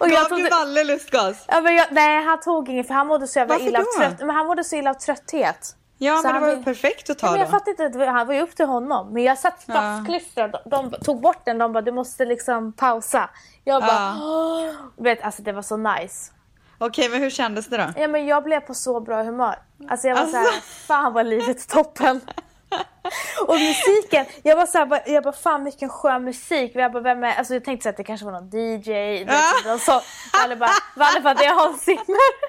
Och 0.00 0.08
jag 0.08 0.22
Gav 0.22 0.28
tog 0.28 0.38
du 0.38 0.44
det- 0.44 0.50
Valle 0.50 0.84
lustgas? 0.84 1.44
ja, 1.48 1.60
men 1.60 1.74
jag, 1.76 1.86
nej, 1.90 2.24
han 2.24 2.40
tog 2.40 2.68
ingen 2.68 2.84
för 2.84 2.94
han 2.94 3.06
mådde 3.06 3.26
så 3.26 3.38
jävla 3.38 3.54
Varför 3.54 3.68
illa 3.68 3.78
av 3.78 3.84
då? 3.84 4.00
trött, 4.00 4.18
men 4.18 4.30
han 4.30 4.46
mådde 4.46 4.64
så 4.64 4.76
illa 4.76 4.90
av 4.90 4.94
trötthet. 4.94 5.74
Ja, 6.00 6.16
Så 6.16 6.22
men 6.22 6.34
det 6.34 6.40
var 6.40 6.48
ju 6.56 6.62
perfekt 6.62 7.10
att 7.10 7.22
Ja, 7.22 7.28
ta 7.28 7.30
men 7.30 7.40
jag 7.40 7.48
då. 7.48 7.50
fattar 7.50 7.70
inte, 7.70 7.88
det 7.88 7.98
var- 7.98 8.06
han 8.06 8.26
var 8.26 8.34
ju 8.34 8.40
upp 8.40 8.56
till 8.56 8.66
honom. 8.66 9.12
Men 9.12 9.22
jag 9.22 9.38
satt 9.38 9.64
fastklistrad. 9.64 10.50
De, 10.64 10.90
de 10.90 10.96
tog 11.04 11.20
bort 11.20 11.44
den, 11.44 11.58
de 11.58 11.72
bara 11.72 11.82
du 11.82 11.92
måste 11.92 12.24
liksom 12.24 12.72
pausa. 12.72 13.30
Jag 13.64 13.82
bara, 13.82 13.92
Ja. 13.92 14.16
"Åh." 14.22 15.04
vet, 15.04 15.22
alltså 15.22 15.42
det 15.42 15.52
var 15.52 15.62
så 15.62 15.76
nice. 15.76 16.32
Okej, 16.78 17.08
men 17.08 17.20
hur 17.20 17.30
kändes 17.30 17.66
det 17.66 17.76
då? 17.76 18.00
Ja 18.02 18.08
men 18.08 18.26
jag 18.26 18.44
blev 18.44 18.60
på 18.60 18.74
så 18.74 19.00
bra 19.00 19.22
humör. 19.22 19.54
Alltså 19.88 20.08
jag 20.08 20.14
var 20.14 20.22
Alltså. 20.22 20.36
såhär, 20.36 20.60
fan 20.86 21.12
vad 21.12 21.26
livet 21.26 21.68
toppen. 21.68 22.20
Och 23.46 23.54
musiken, 23.54 24.26
jag 24.42 24.56
var 24.56 24.66
såhär, 24.66 24.86
bara- 24.86 25.06
jag 25.06 25.22
bara 25.24 25.32
fan 25.32 25.64
vilken 25.64 25.88
skön 25.88 26.24
musik. 26.24 26.72
Jag, 26.74 26.92
bara, 26.92 27.02
vem 27.02 27.24
är, 27.24 27.34
alltså 27.34 27.54
jag 27.54 27.64
tänkte 27.64 27.82
så 27.82 27.88
att 27.88 27.96
det 27.96 28.04
kanske 28.04 28.26
var 28.26 28.32
någon 28.32 28.50
DJ. 28.50 29.24
vet, 29.24 29.74
Och 29.74 29.80
så, 29.80 30.00
Valle 30.42 30.56
bara, 30.56 30.70
Valle 30.96 31.30
att 31.30 31.38
det 31.38 31.44
är 31.44 31.54
Hans 31.54 31.82
Zimmer. 31.82 32.48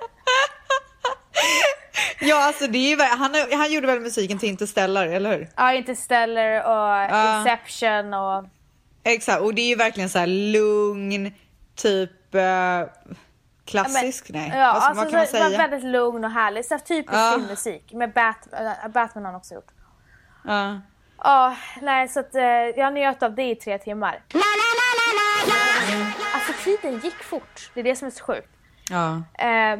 Ja, 2.19 2.43
alltså 2.47 2.67
det 2.67 2.93
är 2.93 3.17
han, 3.17 3.35
han 3.59 3.71
gjorde 3.71 3.87
väl 3.87 3.99
musiken 3.99 4.39
till 4.39 4.49
Interstellar, 4.49 5.07
eller 5.07 5.37
hur? 5.37 5.49
Ja, 5.55 5.73
Interstellar 5.73 6.59
och 6.61 7.13
Ja. 7.15 7.37
Inception 7.39 8.13
och 8.13 8.45
Exakt, 9.03 9.41
och 9.41 9.53
det 9.53 9.61
är 9.61 9.67
ju 9.67 9.75
verkligen 9.75 10.09
så 10.09 10.19
här 10.19 10.27
lugn, 10.27 11.31
typ 11.75 12.35
eh, 12.35 12.41
klassisk, 13.65 14.29
nej. 14.29 14.51
Ja, 14.55 14.63
alltså, 14.65 14.87
alltså 14.89 15.03
vad 15.03 15.11
kan 15.11 15.19
man 15.19 15.27
säga? 15.27 15.57
väldigt 15.57 15.83
lugn 15.91 16.23
och 16.25 16.31
härlig. 16.31 16.65
Så 16.65 16.73
här 16.73 16.79
typisk 16.81 17.13
Ja. 17.13 17.33
filmmusik. 17.37 17.93
Med 17.93 18.13
Bat, 18.13 18.47
äh, 18.53 18.91
Batman 18.91 19.25
har 19.25 19.31
han 19.31 19.39
också 19.39 19.53
gjort. 19.53 19.71
Ja. 20.45 20.79
Ja, 21.23 21.55
nej 21.81 22.07
så 22.07 22.19
att 22.19 22.35
eh, 22.35 22.43
jag 22.77 22.93
njöt 22.93 23.23
av 23.23 23.35
det 23.35 23.49
i 23.49 23.55
tre 23.55 23.77
timmar. 23.77 24.21
Alltså 26.33 26.53
tiden 26.63 26.99
gick 26.99 27.23
fort. 27.23 27.71
Det 27.73 27.79
är 27.79 27.83
det 27.83 27.95
som 27.95 28.07
är 28.07 28.11
så 28.11 28.23
sjukt. 28.23 28.49
Ja. 28.89 29.21
Eh, 29.45 29.79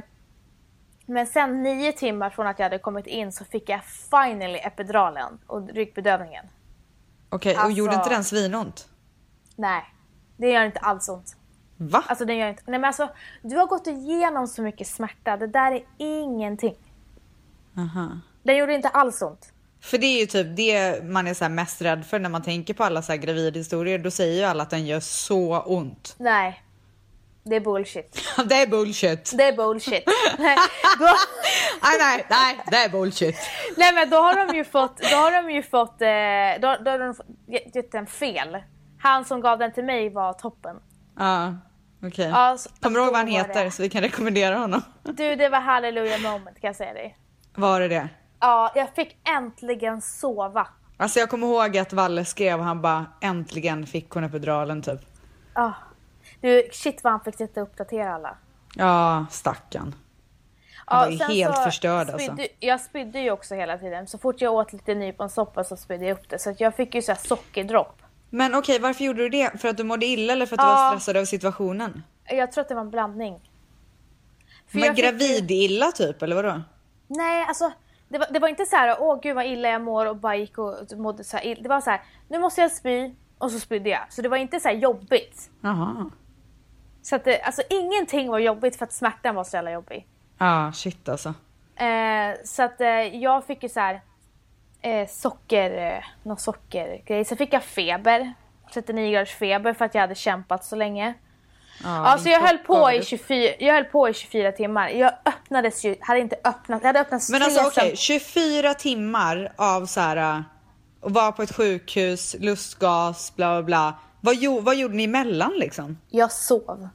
men 1.10 1.28
sen 1.28 1.64
nio 1.64 1.92
timmar 1.92 2.30
från 2.30 2.48
att 2.48 2.60
jag 2.60 2.66
hade 2.66 2.80
kommit 2.80 3.08
in 3.08 3.32
så 3.32 3.46
fick 3.46 3.70
jag 3.70 3.82
finally 3.84 4.58
epiduralen 4.60 5.40
och 5.48 5.70
ryggbedövningen. 5.70 6.46
Okej, 7.30 7.56
och 7.56 7.62
Alltså- 7.62 7.78
gjorde 7.78 7.96
inte 7.96 8.10
den 8.10 8.24
svinont? 8.24 8.90
Nej, 9.56 9.84
det 10.38 10.50
gör 10.52 10.66
inte 10.66 10.80
alls 10.80 11.10
ont. 11.10 11.36
Va? 11.78 12.04
Alltså 12.08 12.26
den 12.26 12.38
gör 12.38 12.50
inte... 12.50 12.64
Nej 12.66 12.80
men 12.80 12.88
alltså, 12.88 13.10
du 13.42 13.56
har 13.58 13.68
gått 13.68 13.88
igenom 13.88 14.48
så 14.48 14.62
mycket 14.62 14.88
smärta. 14.88 15.38
Det 15.38 15.48
där 15.48 15.72
är 15.72 15.84
ingenting. 15.98 16.76
Aha. 17.78 18.20
Den 18.44 18.58
gjorde 18.58 18.74
inte 18.74 18.90
alls 18.90 19.22
ont. 19.22 19.54
För 19.82 19.98
det 19.98 20.06
är 20.06 20.20
ju 20.20 20.26
typ 20.26 20.56
det 20.56 21.04
man 21.04 21.28
är 21.28 21.34
så 21.34 21.50
mest 21.50 21.82
rädd 21.82 22.06
för 22.06 22.20
när 22.20 22.30
man 22.30 22.42
tänker 22.42 22.74
på 22.74 22.84
alla 22.84 23.02
så 23.02 23.12
här 23.12 23.20
gravidhistorier. 23.20 24.00
Då 24.00 24.12
säger 24.12 24.40
ju 24.40 24.44
alla 24.44 24.64
att 24.64 24.70
den 24.70 24.86
gör 24.86 25.00
så 25.00 25.60
ont. 25.62 26.16
Nej. 26.20 26.64
Det 27.44 27.56
är 27.56 27.60
bullshit. 27.60 28.22
det 28.46 28.56
är 28.56 28.68
bullshit. 28.68 29.32
Det 29.38 29.44
är 29.44 29.54
bullshit. 29.56 30.04
nej, 30.40 30.58
då, 31.00 31.06
nej, 31.84 31.98
nej, 32.00 32.26
nej, 32.30 32.60
det 32.72 32.78
är 32.78 32.90
bullshit. 32.90 33.36
nej 33.78 33.94
men 33.94 34.10
då 34.10 34.18
har 34.18 34.46
de 34.48 34.56
ju 34.58 34.64
fått, 34.64 34.98
då 34.98 35.16
har 35.16 35.32
de 35.44 35.52
ju 35.52 35.64
fått, 35.64 36.02
eh, 36.02 36.62
då, 36.62 36.84
då 36.84 36.92
har 36.92 37.00
de 37.00 37.16
gett 37.74 37.92
den 37.92 38.08
fel. 38.08 38.58
Han 39.02 39.26
som 39.26 39.42
gav 39.42 39.60
den 39.60 39.74
till 39.74 39.84
mig 39.86 40.10
var 40.10 40.34
toppen. 40.34 40.76
Ja, 41.20 41.54
okej. 42.04 42.30
Ja, 42.30 42.58
så- 42.60 42.70
Kommer 42.82 43.00
du 43.00 43.04
ihåg 43.06 43.12
vad 43.14 43.20
han 43.20 43.28
heter 43.28 43.64
det- 43.66 43.72
så 43.72 43.82
vi 43.82 43.90
kan 43.90 44.02
rekommendera 44.02 44.58
honom? 44.58 44.82
Du 45.04 45.36
det 45.36 45.50
var 45.50 45.60
hallelujah 45.60 46.22
moment 46.22 46.62
kan 46.62 46.68
jag 46.68 46.76
säga 46.76 46.94
dig. 46.94 47.18
Var 47.56 47.80
det 47.80 47.88
det? 47.88 48.10
Ja, 48.40 48.72
jag 48.76 48.96
fick 48.96 49.18
äntligen 49.38 50.02
sova. 50.02 50.68
Alltså 50.98 51.20
jag 51.20 51.30
kommer 51.30 51.48
ihåg 51.48 51.78
att 51.78 51.94
Valle 51.94 52.26
skrev 52.26 52.60
han 52.60 52.82
bara 52.82 53.06
äntligen 53.22 53.88
fick 53.88 54.10
hon 54.10 54.24
epiduralen 54.24 54.82
typ. 54.82 55.00
Ah. 55.54 55.72
Du, 56.42 56.70
shit 56.72 57.04
vad 57.04 57.14
han 57.14 57.20
fick 57.24 57.36
sitta 57.38 57.62
och 57.62 57.68
uppdatera 57.68 58.14
alla. 58.16 58.38
Ja, 58.76 59.26
stackarn. 59.32 59.96
Han 60.86 61.00
var 61.06 61.12
ju 61.12 61.18
sen 61.18 61.32
helt 61.32 61.56
så 61.56 61.62
förstörd, 61.64 62.10
alltså. 62.10 62.36
Jag 62.60 62.82
spydde 62.82 63.20
ju 63.20 63.32
också 63.32 63.56
hela 63.56 63.78
tiden. 63.78 64.08
Så 64.08 64.18
fort 64.18 64.42
jag 64.42 64.54
åt 64.54 64.74
lite 64.74 64.96
nyponsoppa 64.96 65.64
så 65.64 65.78
spydde 65.78 66.06
jag 66.06 66.18
upp 66.20 66.30
det. 66.30 66.40
Så 66.40 66.56
jag 66.58 66.76
fick 66.76 66.96
ju 66.96 67.02
så 67.02 67.12
här 67.12 67.20
sockerdropp. 67.20 68.02
Men 68.30 68.56
okej, 68.56 68.80
varför 68.80 69.04
gjorde 69.04 69.22
du 69.22 69.30
det? 69.30 69.62
För 69.62 69.68
att 69.68 69.78
du 69.78 69.84
mådde 69.84 70.06
illa 70.06 70.34
eller 70.34 70.46
för 70.46 70.56
att 70.56 70.60
du 70.60 70.66
Ja. 70.66 70.74
var 70.76 70.90
stressad 70.92 71.16
över 71.16 71.26
situationen? 71.26 72.04
Jag 72.26 72.52
tror 72.52 72.62
att 72.62 72.68
det 72.70 72.76
var 72.76 72.82
en 72.82 72.90
blandning. 72.90 73.40
För 74.68 74.78
Men 74.80 74.84
jag 74.86 74.96
fick 74.96 75.06
ju- 75.06 75.12
gravid-illa 75.12 75.92
typ, 75.92 76.22
eller 76.22 76.36
vadå? 76.36 76.62
Nej, 77.08 77.46
alltså 77.48 77.72
det 78.10 78.18
var, 78.18 78.28
det 78.32 78.40
var 78.40 78.48
inte 78.48 78.66
så 78.66 78.76
här, 78.76 78.98
åh 79.00 79.20
gud 79.22 79.36
vad 79.36 79.46
illa 79.46 79.70
jag 79.70 79.82
mår 79.82 80.06
och 80.06 80.16
bara 80.16 80.36
gick 80.36 80.58
och 80.58 80.76
mådde 80.98 81.24
så 81.24 81.38
här 81.38 81.46
illa. 81.48 81.62
Det 81.64 81.70
var 81.70 81.82
så 81.82 81.90
här, 81.90 82.02
nu 82.28 82.40
måste 82.40 82.62
jag 82.62 82.72
spy 82.72 83.14
och 83.38 83.52
så 83.52 83.60
spydde 83.60 83.90
jag. 83.90 84.02
Så 84.10 84.22
det 84.22 84.30
var 84.30 84.38
inte 84.38 84.60
så 84.60 84.68
här 84.68 84.76
jobbigt. 84.76 85.50
Jaha. 85.62 86.10
Så 87.10 87.16
att 87.16 87.24
det, 87.24 87.42
alltså 87.42 87.62
ingenting 87.70 88.30
var 88.30 88.40
jobbigt 88.40 88.76
för 88.76 88.86
att 88.86 88.94
smärtan 88.94 89.36
var 89.36 89.44
så 89.44 89.58
jävla 89.58 89.72
jobbig. 89.72 90.08
Ja, 90.38 90.72
shit 90.76 91.10
alltså. 91.10 91.34
Eh, 91.76 92.36
så 92.46 92.64
att 92.64 92.82
eh, 92.82 92.88
jag 93.16 93.46
fick 93.46 93.64
ju 93.64 93.70
så 93.70 93.80
här 93.80 94.02
eh, 94.82 95.08
socker, 95.08 95.94
eh, 95.94 96.04
någon 96.24 96.38
sockergrej. 96.38 97.26
Sen 97.26 97.38
fick 97.38 97.54
jag 97.54 97.64
feber, 97.64 98.34
39 98.74 99.12
graders 99.12 99.36
feber 99.36 99.74
för 99.74 99.86
att 99.86 99.94
jag 99.94 100.02
hade 100.02 100.16
kämpat 100.16 100.66
så 100.66 100.76
länge. 100.76 101.14
Ja, 101.84 101.90
Alltså 101.90 102.30
jag 102.30 102.42
höll, 102.42 102.58
på 102.58 102.92
i 102.92 103.00
upp. 103.00 103.06
24, 103.06 103.54
jag 103.60 103.74
höll 103.74 103.86
på 103.86 104.10
i 104.10 104.14
24 104.14 104.52
timmar. 104.52 104.90
Jag 104.90 105.14
öppnades 105.26 105.86
ju, 105.86 105.96
hade 106.00 106.20
inte 106.20 106.36
öppnat, 106.44 106.82
jag 106.82 106.88
hade 106.88 107.00
öppnat 107.00 107.30
Men 107.30 107.42
alltså 107.44 107.62
okej, 107.68 107.88
sen- 107.90 107.96
24 107.96 108.74
timmar 108.74 109.54
av 109.56 109.86
så 109.86 110.00
här 110.00 110.18
äh, 110.18 110.42
att 111.02 111.12
vara 111.12 111.32
på 111.32 111.42
ett 111.44 111.56
sjukhus, 111.56 112.36
lustgas, 112.40 113.36
bla 113.36 113.56
bla 113.56 113.64
bla. 113.64 114.00
Vad, 114.22 114.64
vad 114.64 114.76
gjorde 114.76 114.96
ni 114.96 115.04
emellan 115.04 115.54
liksom? 115.58 115.98
Jag 116.10 116.32
sov. 116.32 116.90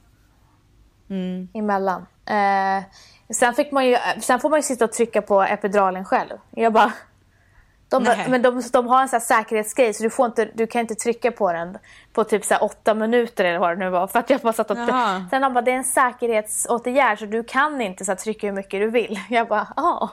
Mm. 1.09 1.47
Emellan. 1.53 2.05
Eh, 2.25 2.83
sen, 3.33 3.53
fick 3.53 3.71
man 3.71 3.85
ju, 3.87 3.97
sen 4.19 4.39
får 4.39 4.49
man 4.49 4.59
ju 4.59 4.63
sitta 4.63 4.85
och 4.85 4.91
trycka 4.91 5.21
på 5.21 5.41
epiduralen 5.43 6.05
själv. 6.05 6.37
Jag 6.51 6.73
bara... 6.73 6.91
De, 7.89 8.03
bara- 8.03 8.27
men 8.27 8.41
de, 8.41 8.61
de 8.73 8.87
har 8.87 9.01
en 9.01 9.09
sån 9.09 9.21
säkerhetsgrej 9.21 9.93
så 9.93 10.03
du, 10.03 10.09
får 10.09 10.25
inte, 10.25 10.45
du 10.53 10.67
kan 10.67 10.81
inte 10.81 10.95
trycka 10.95 11.31
på 11.31 11.53
den 11.53 11.77
på 12.13 12.23
typ 12.23 12.45
så 12.45 12.55
åtta 12.57 12.93
minuter 12.93 13.45
eller 13.45 13.59
vad 13.59 13.69
det 13.69 13.75
nu 13.85 13.89
var. 13.89 14.07
För 14.07 14.19
att 14.19 14.29
jag 14.29 14.39
bara 14.41 14.53
satt 14.53 14.71
och, 14.71 14.77
Jaha. 14.77 15.25
sen 15.29 15.41
de 15.41 15.53
bara 15.53 15.61
det 15.61 15.71
är 15.71 15.75
en 15.75 15.83
säkerhetsåtgärd 15.83 17.19
så 17.19 17.25
du 17.25 17.43
kan 17.43 17.81
inte 17.81 18.05
så 18.05 18.15
trycka 18.15 18.47
hur 18.47 18.53
mycket 18.53 18.79
du 18.79 18.89
vill. 18.89 19.19
Jag 19.29 19.47
bara 19.47 19.67
ja. 19.75 20.09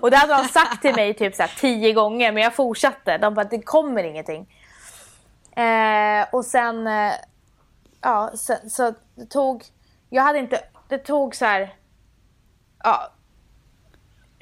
Och 0.00 0.10
det 0.10 0.16
hade 0.16 0.36
de 0.42 0.48
sagt 0.48 0.82
till 0.82 0.94
mig 0.94 1.14
typ 1.14 1.34
så 1.34 1.44
tio 1.60 1.92
gånger 1.92 2.32
men 2.32 2.42
jag 2.42 2.54
fortsatte. 2.54 3.18
De 3.18 3.34
bara 3.34 3.44
det 3.44 3.62
kommer 3.62 4.04
ingenting. 4.04 4.46
Eh, 5.56 6.26
och 6.32 6.44
sen, 6.44 6.86
eh, 6.86 7.12
ja, 8.00 8.30
så, 8.34 8.56
så 8.68 8.94
tog 9.28 9.64
Jag 10.10 10.22
hade 10.22 10.38
inte, 10.38 10.64
det 10.88 10.98
tog 10.98 11.34
så 11.34 11.44
här, 11.44 11.74
ja, 12.84 13.12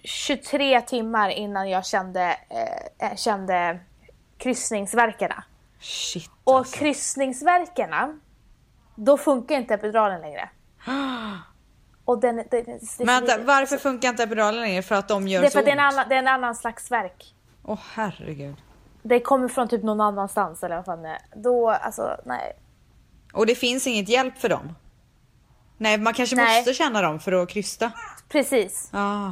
23 0.04 0.80
timmar 0.80 1.28
innan 1.30 1.70
jag 1.70 1.86
kände, 1.86 2.36
eh, 2.98 3.16
kände 3.16 3.80
kryssningsverkarna. 4.38 5.44
Shit 5.80 6.30
Och 6.44 6.56
alltså. 6.58 6.78
kryssningsverkarna, 6.78 8.18
då 8.94 9.16
funkar 9.16 9.54
inte 9.54 9.74
epiduralen 9.74 10.20
längre. 10.20 10.48
Och 12.04 12.20
den, 12.20 12.36
det, 12.36 12.44
det, 12.50 12.80
Men 12.98 13.06
vänta, 13.06 13.38
varför 13.38 13.76
funkar 13.76 14.08
inte 14.08 14.22
epiduralen 14.22 14.60
längre? 14.60 14.82
För 14.82 14.94
att 14.94 15.08
de 15.08 15.28
gör 15.28 15.40
det 15.40 15.46
är 15.46 15.50
så 15.50 15.52
för 15.52 15.58
att 15.58 15.64
det 15.64 15.70
är, 15.70 15.76
en 15.76 15.84
ont? 15.84 15.92
annan, 15.92 16.08
det 16.08 16.14
är 16.14 16.18
en 16.18 16.28
annan 16.28 16.54
slags 16.54 16.90
verk. 16.90 17.34
Åh 17.62 17.78
herregud. 17.94 18.56
Det 19.02 19.20
kommer 19.20 19.48
från 19.48 19.68
typ 19.68 19.82
någon 19.82 20.00
annanstans 20.00 20.62
eller 20.62 20.76
vad 20.76 20.84
fan 20.84 21.02
det 21.02 21.08
är. 21.08 21.18
Då, 21.34 21.70
alltså 21.70 22.20
nej. 22.24 22.58
Och 23.32 23.46
det 23.46 23.54
finns 23.54 23.86
inget 23.86 24.08
hjälp 24.08 24.38
för 24.38 24.48
dem? 24.48 24.74
Nej, 25.78 25.98
man 25.98 26.14
kanske 26.14 26.36
Nej. 26.36 26.56
måste 26.58 26.74
känna 26.74 27.02
dem 27.02 27.20
för 27.20 27.32
att 27.32 27.48
krysta. 27.48 27.92
Precis. 28.28 28.88
Ah. 28.92 29.30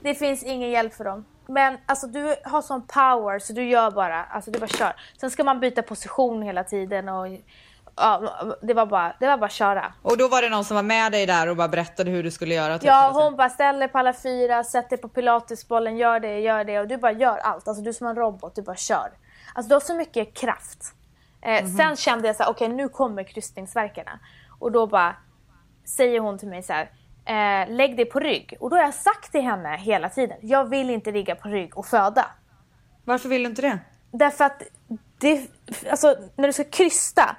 Det 0.00 0.14
finns 0.14 0.42
ingen 0.42 0.70
hjälp 0.70 0.94
för 0.94 1.04
dem. 1.04 1.24
Men 1.46 1.78
alltså 1.86 2.06
du 2.06 2.36
har 2.44 2.62
sån 2.62 2.86
power 2.86 3.38
så 3.38 3.52
du 3.52 3.64
gör 3.68 3.90
bara, 3.90 4.24
alltså 4.24 4.50
du 4.50 4.58
bara 4.58 4.66
kör. 4.68 4.92
Sen 5.20 5.30
ska 5.30 5.44
man 5.44 5.60
byta 5.60 5.82
position 5.82 6.42
hela 6.42 6.64
tiden 6.64 7.08
och 7.08 7.26
ja, 7.96 8.22
det 8.62 8.74
var 8.74 8.86
bara, 8.86 9.16
det 9.20 9.26
var 9.26 9.36
bara 9.38 9.50
köra. 9.50 9.92
Och 10.02 10.16
då 10.18 10.28
var 10.28 10.42
det 10.42 10.48
någon 10.48 10.64
som 10.64 10.74
var 10.74 10.82
med 10.82 11.12
dig 11.12 11.26
där 11.26 11.48
och 11.48 11.56
bara 11.56 11.68
berättade 11.68 12.10
hur 12.10 12.22
du 12.22 12.30
skulle 12.30 12.54
göra? 12.54 12.78
Typ, 12.78 12.86
Ja, 12.86 13.10
hon 13.14 13.36
bara 13.36 13.50
ställer 13.50 13.88
på 13.88 13.98
alla 13.98 14.12
fyra, 14.12 14.64
sätter 14.64 14.96
på 14.96 15.08
pilatesbollen, 15.08 15.96
gör 15.96 16.20
det, 16.20 16.40
gör 16.40 16.64
det 16.64 16.80
och 16.80 16.88
du 16.88 16.96
bara 16.96 17.12
gör 17.12 17.36
allt. 17.38 17.68
Alltså 17.68 17.82
du 17.82 17.88
är 17.90 17.94
som 17.94 18.06
en 18.06 18.16
robot, 18.16 18.54
du 18.54 18.62
bara 18.62 18.76
kör. 18.76 19.10
Alltså 19.54 19.68
du 19.68 19.74
har 19.74 19.80
så 19.80 19.94
mycket 19.94 20.34
kraft. 20.34 20.94
Eh, 21.42 21.66
Sen 21.76 21.96
kände 21.96 22.26
jag 22.26 22.36
så 22.36 22.42
här, 22.42 22.50
okej 22.50 22.68
nu 22.68 22.88
kommer 22.88 23.24
kryssningsverkarna. 23.24 24.18
Och 24.58 24.72
då 24.72 24.86
bara 24.86 25.16
säger 25.84 26.20
hon 26.20 26.38
till 26.38 26.48
mig 26.48 26.62
så 26.62 26.72
här, 26.72 26.90
eh, 27.24 27.70
lägg 27.74 27.96
dig 27.96 28.04
på 28.04 28.20
rygg. 28.20 28.56
Och 28.60 28.70
då 28.70 28.76
har 28.76 28.82
jag 28.82 28.94
sagt 28.94 29.32
till 29.32 29.40
henne 29.42 29.76
hela 29.76 30.08
tiden, 30.08 30.36
jag 30.40 30.64
vill 30.64 30.90
inte 30.90 31.10
ligga 31.12 31.34
på 31.34 31.48
rygg 31.48 31.78
och 31.78 31.86
föda. 31.86 32.26
Varför 33.04 33.28
vill 33.28 33.42
du 33.42 33.48
inte 33.48 33.62
det? 33.62 33.78
Därför 34.10 34.44
att 34.44 34.62
det, 35.18 35.46
alltså, 35.90 36.16
när 36.36 36.46
du 36.46 36.52
ska 36.52 36.64
krysta, 36.64 37.36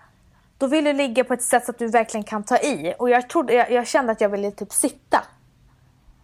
då 0.58 0.68
vill 0.68 0.84
du 0.84 0.94
ligga 0.94 1.24
på 1.24 1.34
ett 1.34 1.42
sätt 1.44 1.66
så 1.66 1.72
att 1.72 1.80
du 1.80 1.88
verkligen 1.88 2.24
kan 2.24 2.44
ta 2.44 2.58
i. 2.58 2.94
Och 3.00 3.10
jag, 3.10 3.30
trodde, 3.30 3.54
jag, 3.54 3.72
jag 3.72 3.88
kände 3.88 4.12
att 4.12 4.22
jag 4.22 4.30
ville 4.30 4.52
typ 4.52 4.72
sitta. 4.72 5.24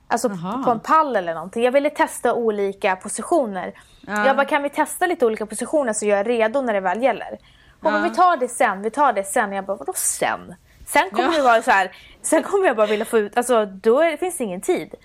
Alltså 0.07 0.29
Jaha. 0.29 0.63
på 0.63 0.71
en 0.71 0.79
pall 0.79 1.15
eller 1.15 1.33
någonting. 1.33 1.63
Jag 1.63 1.71
ville 1.71 1.89
testa 1.89 2.33
olika 2.33 2.95
positioner. 2.95 3.73
Ja. 4.07 4.25
Jag 4.25 4.35
bara, 4.35 4.45
kan 4.45 4.63
vi 4.63 4.69
testa 4.69 5.05
lite 5.07 5.25
olika 5.25 5.45
positioner 5.45 5.93
så 5.93 6.05
jag 6.05 6.19
är 6.19 6.23
redo 6.23 6.61
när 6.61 6.73
det 6.73 6.79
väl 6.79 7.03
gäller? 7.03 7.39
Hon 7.81 7.93
bara, 7.93 8.03
vi 8.03 8.09
tar 8.09 8.37
det 8.37 8.47
sen, 8.47 8.81
vi 8.81 8.91
tar 8.91 9.13
det 9.13 9.23
sen. 9.23 9.51
Jag 9.51 9.65
bara, 9.65 9.77
vadå 9.77 9.93
sen? 9.95 10.55
Sen 10.87 11.09
kommer 11.09 11.23
Ja. 11.23 11.37
det 11.37 11.41
vara 11.41 11.61
så 11.61 11.71
här, 11.71 11.91
sen 12.21 12.43
kommer 12.43 12.67
jag 12.67 12.75
bara 12.75 12.87
vilja 12.87 13.05
få 13.05 13.17
ut, 13.17 13.37
alltså 13.37 13.65
då 13.65 14.01
är, 14.01 14.17
finns 14.17 14.37
det 14.37 14.43
ingen 14.43 14.61
tid. 14.61 14.95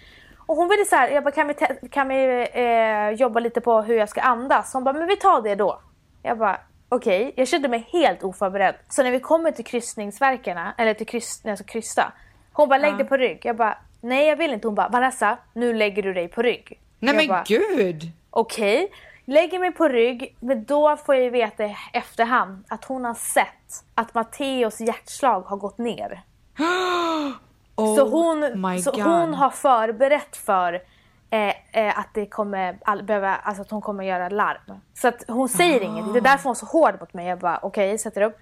Och 0.46 0.56
hon 0.56 0.68
ville 0.68 0.84
så 0.84 0.96
här, 0.96 1.08
jag 1.08 1.24
bara, 1.24 1.30
kan 1.30 1.48
vi, 1.48 1.54
kan 1.88 2.08
vi 2.08 2.48
eh, 2.52 3.10
jobba 3.20 3.40
lite 3.40 3.60
på 3.60 3.82
hur 3.82 3.96
jag 3.96 4.08
ska 4.08 4.20
andas? 4.20 4.72
Hon 4.72 4.84
bara, 4.84 4.92
men 4.94 5.06
vi 5.08 5.16
tar 5.16 5.42
det 5.42 5.54
då. 5.54 5.80
Jag 6.22 6.38
bara, 6.38 6.60
okej. 6.88 7.32
Jag 7.36 7.48
kände 7.48 7.68
mig 7.68 7.88
helt 7.92 8.22
oförberedd. 8.24 8.74
Så 8.88 9.02
när 9.02 9.10
vi 9.10 9.20
kommer 9.20 9.50
till 9.50 9.64
kryssningsverkarna, 9.64 10.74
eller 10.78 10.94
till 10.94 11.06
kryss, 11.06 11.40
när 11.44 11.50
jag 11.50 11.58
ska 11.58 11.66
kryssa. 11.66 12.12
Hon 12.52 12.68
bara, 12.68 12.78
lägg 12.78 12.92
Ja. 12.92 12.96
dig 12.96 13.06
på 13.06 13.16
rygg. 13.16 13.40
Jag 13.44 13.56
bara, 13.56 13.78
nej 14.00 14.26
jag 14.28 14.36
vill 14.36 14.52
inte. 14.52 14.66
Hon 14.68 14.74
bara, 14.74 14.88
Vanessa, 14.88 15.38
nu 15.52 15.72
lägger 15.74 16.02
du 16.02 16.12
dig 16.12 16.28
på 16.28 16.42
rygg. 16.42 16.80
Nej 16.98 17.14
jag 17.14 17.16
men 17.16 17.28
bara, 17.28 17.44
gud! 17.46 18.02
Okej, 18.30 18.92
lägger 19.24 19.58
mig 19.58 19.72
på 19.72 19.88
rygg, 19.88 20.36
men 20.40 20.64
då 20.64 20.96
får 20.96 21.14
jag 21.14 21.24
ju 21.24 21.30
veta 21.30 21.64
i 21.64 21.76
efterhand 21.92 22.64
att 22.68 22.84
hon 22.84 23.04
har 23.04 23.14
sett 23.14 23.84
att 23.94 24.14
Matteos 24.14 24.80
hjärtslag 24.80 25.40
har 25.40 25.56
gått 25.56 25.78
ner. 25.78 26.22
Oh 27.76 27.96
så 27.96 28.08
hon, 28.08 28.42
så 28.82 28.90
God. 28.90 29.02
hon 29.02 29.34
har 29.34 29.50
förberett 29.50 30.36
för 30.36 30.82
eh, 31.30 31.48
eh, 31.72 31.98
att 31.98 32.08
det 32.14 32.26
kommer 32.26 32.78
all, 32.84 33.02
behöva, 33.02 33.34
alltså 33.36 33.62
att 33.62 33.70
hon 33.70 33.80
kommer 33.82 34.04
göra 34.04 34.28
larm. 34.28 34.80
Så 34.94 35.08
att 35.08 35.24
hon 35.28 35.48
säger 35.48 35.80
Ah. 35.80 35.84
inget. 35.84 36.12
Det 36.12 36.18
är 36.18 36.20
därför 36.20 36.44
hon 36.44 36.50
är 36.50 36.54
så 36.54 36.66
hård 36.66 36.96
mot 37.00 37.14
mig. 37.14 37.26
Jag 37.26 37.38
bara 37.38 37.58
okej, 37.62 37.98
sätter 37.98 38.22
upp. 38.22 38.38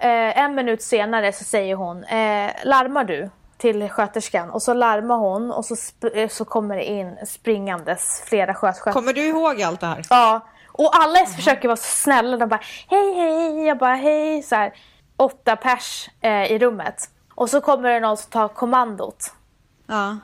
Eh, 0.00 0.38
en 0.38 0.54
minut 0.54 0.82
senare 0.82 1.32
så 1.32 1.44
säger 1.44 1.74
hon, 1.74 2.04
eh, 2.04 2.50
larmar 2.64 3.04
du? 3.04 3.30
Till 3.58 3.88
sköterskan 3.88 4.50
och 4.50 4.62
så 4.62 4.74
larmar 4.74 5.16
hon 5.16 5.52
och 5.52 5.64
så, 5.64 5.76
eh, 6.14 6.28
så 6.28 6.44
kommer 6.44 6.76
det 6.76 6.84
in 6.84 7.16
springandes 7.26 8.22
flera 8.26 8.54
sköterskor. 8.54 8.92
Kommer 8.92 9.12
du 9.12 9.26
ihåg 9.26 9.62
allt 9.62 9.80
det 9.80 9.86
här? 9.86 10.02
Ja, 10.10 10.40
och 10.72 10.90
alla 10.96 11.26
försöker 11.26 11.68
vara 11.68 11.76
så 11.76 12.02
snälla. 12.02 12.36
De 12.36 12.48
bara 12.48 12.60
hej 12.88 13.14
hej, 13.14 13.66
jag 13.66 13.78
bara 13.78 13.94
hej. 13.94 14.42
Så 14.42 14.54
här, 14.54 14.72
åtta 15.16 15.56
pers 15.56 16.10
eh, 16.20 16.52
i 16.52 16.58
rummet. 16.58 17.10
Och 17.36 17.50
så 17.50 17.60
kommer 17.60 17.90
det 17.90 18.00
någon 18.00 18.16
som 18.16 18.30
tar 18.30 18.48
kommandot. 18.48 19.32
Ja. 19.86 20.16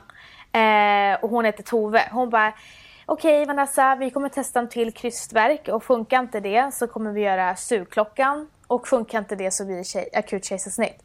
Eh, 0.59 1.23
och 1.23 1.29
hon 1.29 1.45
heter 1.45 1.63
Tove. 1.63 2.09
Hon 2.11 2.29
bara 2.29 2.53
okej 3.05 3.45
Vanessa, 3.45 3.95
vi 3.95 4.09
kommer 4.09 4.29
testa 4.29 4.59
en 4.59 4.69
till 4.69 4.93
krystverk 4.93 5.67
och 5.67 5.83
funkar 5.83 6.19
inte 6.19 6.39
det 6.39 6.73
så 6.73 6.87
kommer 6.87 7.11
vi 7.11 7.21
göra 7.21 7.55
sugklockan. 7.55 8.47
Och 8.67 8.87
funkar 8.87 9.19
inte 9.19 9.35
det 9.35 9.51
så 9.51 9.65
blir 9.65 9.75
det 9.75 9.83
tjej, 9.83 10.09
akut 10.13 10.45
kejsarsnitt. 10.45 11.03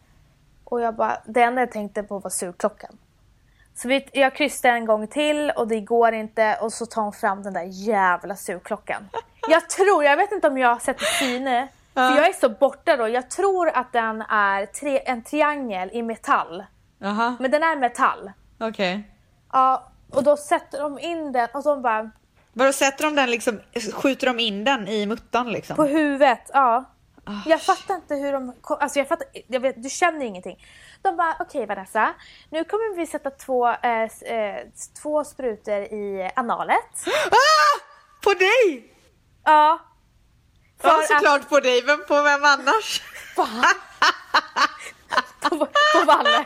Och 0.64 0.80
jag 0.80 0.94
bara, 0.94 1.18
det 1.26 1.42
enda 1.42 1.62
jag 1.62 1.72
tänkte 1.72 2.02
på 2.02 2.18
var 2.18 2.30
sugklockan. 2.30 2.98
Så 3.74 3.88
vi, 3.88 4.08
jag 4.12 4.34
krystade 4.34 4.74
en 4.74 4.86
gång 4.86 5.06
till 5.06 5.50
och 5.50 5.68
det 5.68 5.80
går 5.80 6.12
inte 6.12 6.58
och 6.60 6.72
så 6.72 6.86
tar 6.86 7.02
hon 7.02 7.12
fram 7.12 7.42
den 7.42 7.52
där 7.52 7.66
jävla 7.70 8.36
sugklockan. 8.36 9.08
Jag 9.48 9.70
tror, 9.70 10.04
jag 10.04 10.16
vet 10.16 10.32
inte 10.32 10.48
om 10.48 10.58
jag 10.58 10.68
har 10.68 10.78
sett 10.78 11.02
ett 11.02 11.18
syne, 11.18 11.68
för 11.98 12.16
jag 12.16 12.28
är 12.28 12.32
så 12.32 12.48
borta 12.48 12.96
då. 12.96 13.08
Jag 13.08 13.30
tror 13.30 13.68
att 13.68 13.92
den 13.92 14.22
är 14.22 14.66
tre, 14.66 15.02
en 15.06 15.22
triangel 15.22 15.90
i 15.92 16.02
metall. 16.02 16.64
Jaha, 16.98 17.36
Men 17.40 17.50
den 17.50 17.62
är 17.62 17.76
metall. 17.76 18.32
okej. 18.60 19.10
Ja, 19.52 19.92
och 20.12 20.22
då 20.22 20.36
sätter 20.36 20.80
de 20.80 20.98
in 20.98 21.32
den 21.32 21.48
och 21.54 21.62
de 21.64 21.82
bara 21.82 22.10
Vadå 22.52 22.72
sätter 22.72 23.04
de 23.04 23.14
den 23.14 23.30
liksom, 23.30 23.60
skjuter 23.94 24.26
de 24.26 24.38
in 24.40 24.64
den 24.64 24.88
i 24.88 25.06
muttan 25.06 25.52
liksom? 25.52 25.76
på 25.76 25.84
huvudet. 25.84 26.50
Ja. 26.52 26.84
Ah, 27.24 27.32
Jag 27.46 27.62
fattar 27.62 27.94
inte 27.94 28.14
hur 28.14 28.32
de... 28.32 28.52
Alltså 28.62 28.98
jag 28.98 29.08
fattar... 29.08 29.26
Jag 29.46 29.60
vet, 29.60 29.82
du 29.82 29.88
känner 29.90 30.26
ingenting. 30.26 30.64
De 31.02 31.16
bara, 31.16 31.36
okej 31.40 31.66
Vanessa, 31.66 32.14
nu 32.50 32.64
kommer 32.64 32.96
vi 32.96 33.06
sätta 33.06 33.30
två, 33.30 33.68
eh, 33.68 34.02
eh, 34.02 34.56
två 35.02 35.24
sprutor 35.24 35.74
i 35.74 36.30
analet. 36.36 37.04
Ah! 37.30 37.80
På 38.24 38.30
dig! 38.34 38.92
Ja. 39.44 39.80
För 40.80 40.88
Ja 40.88 41.00
att... 41.00 41.06
såklart 41.06 41.48
på 41.48 41.60
dig, 41.60 41.82
men 41.82 42.04
på 42.04 42.22
vem 42.22 42.44
annars? 42.44 43.02
Fan. 43.36 43.74
på, 45.40 45.66
på 45.92 46.04
Valle. 46.06 46.44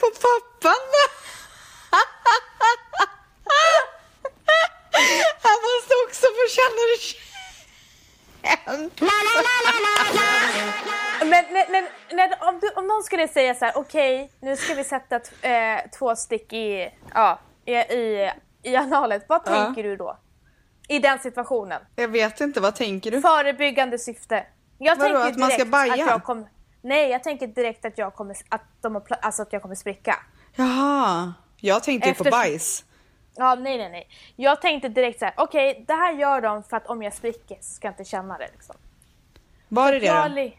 på 0.00 0.10
pappan 0.10 0.80
Han 5.42 5.58
måste 5.62 5.94
också 6.06 6.26
få 6.26 6.48
känna 6.56 6.82
det 6.90 6.98
känt. 7.00 7.24
Men 11.20 11.44
när, 11.52 11.88
när, 12.16 12.48
om, 12.48 12.60
du, 12.60 12.68
om 12.68 12.86
någon 12.86 13.02
skulle 13.02 13.28
säga 13.28 13.54
så 13.54 13.64
här, 13.64 13.72
okej, 13.76 14.32
nu 14.40 14.56
ska 14.56 14.74
vi 14.74 14.84
sätta 14.84 15.18
t- 15.18 15.48
eh, 15.48 15.80
två 15.98 16.16
stick 16.16 16.52
i, 16.52 16.90
ja, 17.14 17.38
i, 17.64 17.72
i, 17.74 18.32
i 18.62 18.76
analet. 18.76 19.24
Vad 19.28 19.42
Ja. 19.46 19.52
tänker 19.52 19.82
du 19.82 19.96
då? 19.96 20.18
I 20.88 20.98
den 20.98 21.18
situationen? 21.18 21.80
Jag 21.96 22.08
vet 22.08 22.40
inte, 22.40 22.60
vad 22.60 22.74
tänker 22.74 23.10
du? 23.10 23.20
Förebyggande 23.20 23.98
syfte. 23.98 24.46
Jag 24.78 24.96
Vadå, 24.96 25.14
tänker 25.14 25.30
att 25.30 25.38
man 25.38 25.50
ska 25.50 25.64
baja? 25.64 25.92
Att 25.92 25.98
jag 25.98 26.24
kom, 26.24 26.46
nej, 26.82 27.10
jag 27.10 27.22
tänker 27.24 27.46
direkt 27.46 27.84
att 27.84 27.98
jag 27.98 28.14
kommer, 28.14 28.36
att 28.48 28.62
de 28.80 29.00
alltså 29.22 29.42
att 29.42 29.52
jag 29.52 29.62
kommer 29.62 29.74
spricka. 29.74 30.16
Jaha, 30.54 31.32
jag 31.56 31.82
tänkte 31.82 32.08
ju 32.08 32.14
på 32.14 32.24
bajs. 32.24 32.84
Ja, 33.36 33.54
nej, 33.54 33.78
nej, 33.78 33.90
nej. 33.90 34.08
Jag 34.36 34.62
tänkte 34.62 34.88
direkt 34.88 35.18
så 35.18 35.24
här, 35.24 35.34
okej, 35.36 35.84
det 35.88 35.92
här 35.94 36.12
gör 36.12 36.40
de 36.40 36.62
för 36.62 36.76
att 36.76 36.86
om 36.86 37.02
jag 37.02 37.14
spricker 37.14 37.58
så 37.60 37.74
ska 37.74 37.86
jag 37.86 37.92
inte 37.92 38.04
känna 38.04 38.38
det. 38.38 38.48
Liksom. 38.52 38.76
Var 39.68 39.92
det 39.92 39.98
det 39.98 40.06
Jag 40.06 40.30
då? 40.30 40.50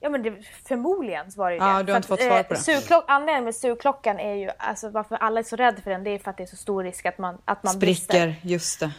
Ja 0.00 0.08
men 0.08 0.22
det, 0.22 0.34
förmodligen 0.68 1.26
var 1.36 1.50
det 1.50 1.56
ju 1.56 1.62
Ja, 1.62 1.76
det. 1.76 1.82
du 1.82 1.92
har 1.92 1.96
inte 1.96 2.08
fått 2.08 2.22
svar 2.22 2.38
att, 2.38 2.48
på 2.48 2.54
eh, 2.54 2.80
det. 2.88 3.02
Anledningen 3.06 3.44
med 3.44 3.54
sugklockan 3.54 4.18
är 4.18 4.34
ju, 4.34 4.50
alltså 4.58 4.88
varför 4.88 5.16
alla 5.16 5.40
är 5.40 5.44
så 5.44 5.56
rädda 5.56 5.82
för 5.82 5.90
den, 5.90 6.04
det 6.04 6.10
är 6.10 6.18
för 6.18 6.30
att 6.30 6.36
det 6.36 6.42
är 6.42 6.46
så 6.46 6.56
stor 6.56 6.84
risk 6.84 7.06
att 7.06 7.18
man, 7.18 7.38
att 7.44 7.62
man 7.62 7.78
brister. 7.78 8.32
Spricker, 8.32 8.48
just 8.48 8.80
det. 8.80 8.90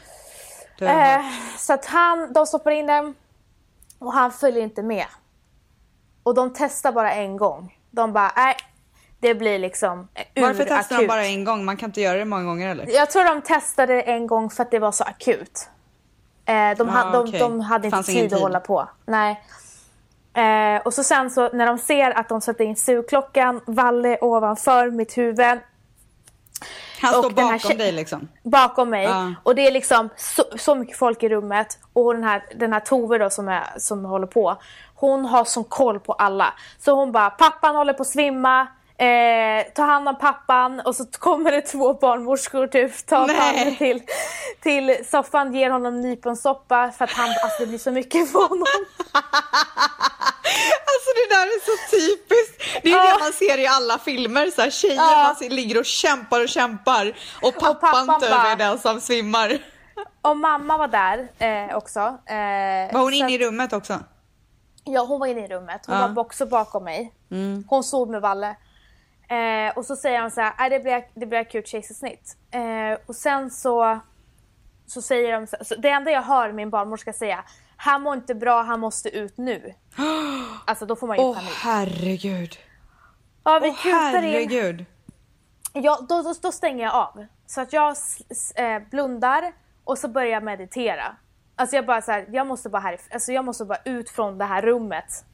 Eh, 0.81 1.21
så 1.57 1.74
att 1.74 1.86
han, 1.86 2.33
de 2.33 2.45
stoppar 2.45 2.71
in 2.71 2.86
den 2.88 3.15
och 4.00 4.13
han 4.13 4.31
följer 4.31 4.63
inte 4.63 4.83
med. 4.83 5.05
Och 6.24 6.36
de 6.36 6.53
testar 6.57 6.91
bara 6.91 7.13
en 7.13 7.38
gång. 7.38 7.77
De 7.91 8.13
bara, 8.13 8.31
nej, 8.36 8.55
det 9.19 9.36
blir 9.36 9.59
liksom 9.59 10.07
eh, 10.13 10.43
Varför 10.43 10.65
testar 10.65 10.77
de 10.89 10.95
urakut. 10.95 11.07
bara 11.07 11.25
en 11.25 11.43
gång? 11.43 11.65
Man 11.65 11.77
kan 11.77 11.89
inte 11.89 12.01
göra 12.01 12.17
det 12.17 12.25
många 12.25 12.43
gånger 12.43 12.69
eller? 12.69 12.88
Jag 12.89 13.09
tror 13.09 13.24
de 13.24 13.41
testade 13.41 14.01
en 14.01 14.27
gång 14.27 14.50
för 14.50 14.63
att 14.63 14.71
det 14.71 14.79
var 14.79 14.91
så 14.91 15.03
akut. 15.03 15.69
Eh, 16.45 16.77
de, 16.77 16.89
ha, 16.89 17.03
Ah, 17.03 17.12
de, 17.12 17.27
okej. 17.29 17.39
de 17.39 17.59
hade 17.59 17.88
inte 17.88 17.98
ingen 17.98 18.03
tid 18.03 18.24
att 18.25 18.29
tid. 18.31 18.39
hålla 18.41 18.59
på. 18.59 18.89
Nej. 19.05 19.43
Eh, 20.33 20.81
och 20.86 20.93
så 20.93 21.03
sen 21.03 21.29
så 21.31 21.50
när 21.53 21.65
de 21.65 21.77
ser 21.77 22.12
att 22.12 22.29
de 22.29 22.41
sätter 22.41 22.63
in 22.63 22.75
sugklockan, 22.75 23.62
Valle 23.65 24.17
ovanför 24.21 24.89
mitt 24.91 25.17
huvud. 25.17 25.59
Han 27.01 27.13
står 27.13 27.29
bakom 27.29 27.58
tje- 27.58 27.77
dig 27.77 27.91
liksom. 27.91 28.27
bakom 28.44 28.89
mig. 28.89 29.03
Ja. 29.03 29.34
Och 29.44 29.56
det 29.56 29.68
är 29.68 29.72
liksom 29.72 30.10
så, 30.18 30.44
så 30.58 30.75
mycket 30.75 30.98
folk 30.98 31.24
i 31.24 31.29
rummet. 31.29 31.79
Och 31.94 32.13
den 32.13 32.24
här, 32.24 32.44
den 32.56 32.74
här 32.74 32.79
Tove 32.79 33.18
då 33.18 33.29
som, 33.29 33.48
är, 33.48 33.63
som 33.77 34.06
håller 34.06 34.27
på. 34.27 34.58
Hon 34.96 35.25
har 35.25 35.46
sån 35.46 35.63
koll 35.63 36.00
på 36.00 36.13
alla. 36.13 36.53
Så 36.79 36.91
hon 36.91 37.12
bara, 37.12 37.29
pappan 37.29 37.75
håller 37.75 37.94
på 37.94 38.01
att 38.01 38.08
svimma. 38.08 38.68
Eh, 39.00 39.63
ta 39.75 39.84
hand 39.84 40.10
om 40.10 40.18
pappan 40.18 40.79
och 40.79 40.96
så 40.96 41.06
kommer 41.06 41.51
det 41.51 41.62
två 41.62 41.94
barnmorskor 41.94 42.68
typ, 42.68 43.06
tar. 43.08 43.27
Palle 43.27 43.75
till, 43.75 44.01
till 44.62 45.06
soffan, 45.12 45.53
ger 45.56 45.70
honom 45.70 46.01
nyponsoppa 46.01 46.91
för 46.98 47.06
att 47.06 47.12
han, 47.12 47.29
alltså 47.29 47.60
det 47.60 47.65
blir 47.68 47.77
så 47.79 47.91
mycket 47.91 48.32
för 48.32 48.39
honom. 48.48 48.65
Alltså 50.91 51.10
det 51.15 51.36
där 51.36 51.46
är 51.46 51.60
så 51.65 51.91
typiskt. 51.98 52.84
Det 52.84 52.89
är 52.91 52.96
Ja. 52.98 53.13
det 53.13 53.20
man 53.24 53.34
ser 53.34 53.58
i 53.58 53.68
alla 53.68 53.98
filmer. 53.98 54.51
Så 54.56 54.62
här, 54.62 54.70
tjejer 54.70 54.96
Ja. 54.96 55.24
man 55.24 55.36
ser, 55.36 55.50
ligger 55.50 55.79
och 55.79 55.86
kämpar 55.86 56.41
och 56.44 56.50
kämpar. 56.50 57.13
Och 57.41 57.53
pappan, 57.56 57.75
pappan 58.08 58.22
typ 58.22 58.29
bara- 58.29 58.51
är 58.51 58.56
den 58.56 58.79
som 58.79 59.01
svimmar. 59.01 59.60
Och 60.22 60.38
mamma 60.38 60.77
var 60.77 60.88
där 60.88 61.27
eh, 61.39 61.77
också. 61.77 62.00
Eh, 62.25 62.94
Var 62.94 63.00
hon 63.01 63.13
inne 63.13 63.32
i 63.34 63.38
rummet 63.39 63.74
också? 63.74 64.00
Ja, 64.84 65.01
hon 65.06 65.20
var 65.20 65.27
inne 65.27 65.46
i 65.46 65.48
rummet. 65.48 65.82
Hon. 65.88 65.96
Mm. 65.96 66.13
var 66.13 66.24
också 66.24 66.46
bakom 66.46 66.84
mig. 66.84 67.13
Hon 67.68 67.84
stod 67.84 68.10
med 68.10 68.22
Valle. 68.22 68.56
Eh, 69.29 69.77
och 69.77 69.86
så 69.86 69.95
säger 69.95 70.19
han 70.21 70.31
så 70.31 70.41
här, 70.41 70.53
"Nej, 70.59 70.69
det 70.69 70.79
blir, 70.79 71.03
det 71.13 71.25
blir 71.25 71.39
akut 71.39 71.67
kejsarsnitt. 71.67 72.38
Eh, 72.51 73.00
och 73.05 73.15
sen 73.15 73.51
så, 73.51 74.00
så 74.86 75.01
säger 75.01 75.33
de, 75.33 75.48
så, 75.48 75.57
så 75.62 75.75
det 75.75 75.89
enda 75.89 76.12
jag 76.12 76.21
hör 76.21 76.51
min 76.51 76.69
barnmorska 76.69 77.13
säga, 77.13 77.43
han 77.77 78.01
mår 78.01 78.15
inte 78.15 78.36
bra, 78.36 78.62
han 78.62 78.79
måste 78.79 79.09
ut 79.09 79.38
nu. 79.38 79.74
Alltså 80.65 80.86
då 80.86 80.95
får 80.95 81.07
man 81.07 81.17
ju 81.17 81.24
Åh 81.24 81.36
panik. 81.36 81.51
herregud. 81.63 82.57
Ja, 83.43 83.59
vi 83.59 83.69
Åh 83.69 83.75
kutar 83.83 84.24
in. 84.24 84.33
herregud. 84.33 84.86
Ja, 85.74 86.00
då, 86.09 86.21
då, 86.21 86.33
då 86.41 86.51
stänger 86.51 86.83
jag 86.83 86.93
av. 86.95 87.25
Så 87.48 87.62
att 87.62 87.74
jag 87.74 87.95
eh, 88.55 88.79
blundar 88.91 89.53
och 89.83 89.98
så 89.98 90.07
börjar 90.07 90.29
jag 90.31 90.43
meditera. 90.43 91.15
Alltså 91.55 91.75
jag 91.75 91.86
bara 91.86 92.01
så 92.01 92.12
här, 92.12 92.25
jag 92.31 92.48
måste 92.48 92.69
bara 92.69 92.81
härif- 92.81 93.13
alltså 93.13 93.31
jag 93.31 93.45
måste 93.45 93.65
bara 93.65 93.79
ut 93.86 94.09
från 94.09 94.38
det 94.38 94.45
här 94.45 94.62
rummet. 94.62 95.25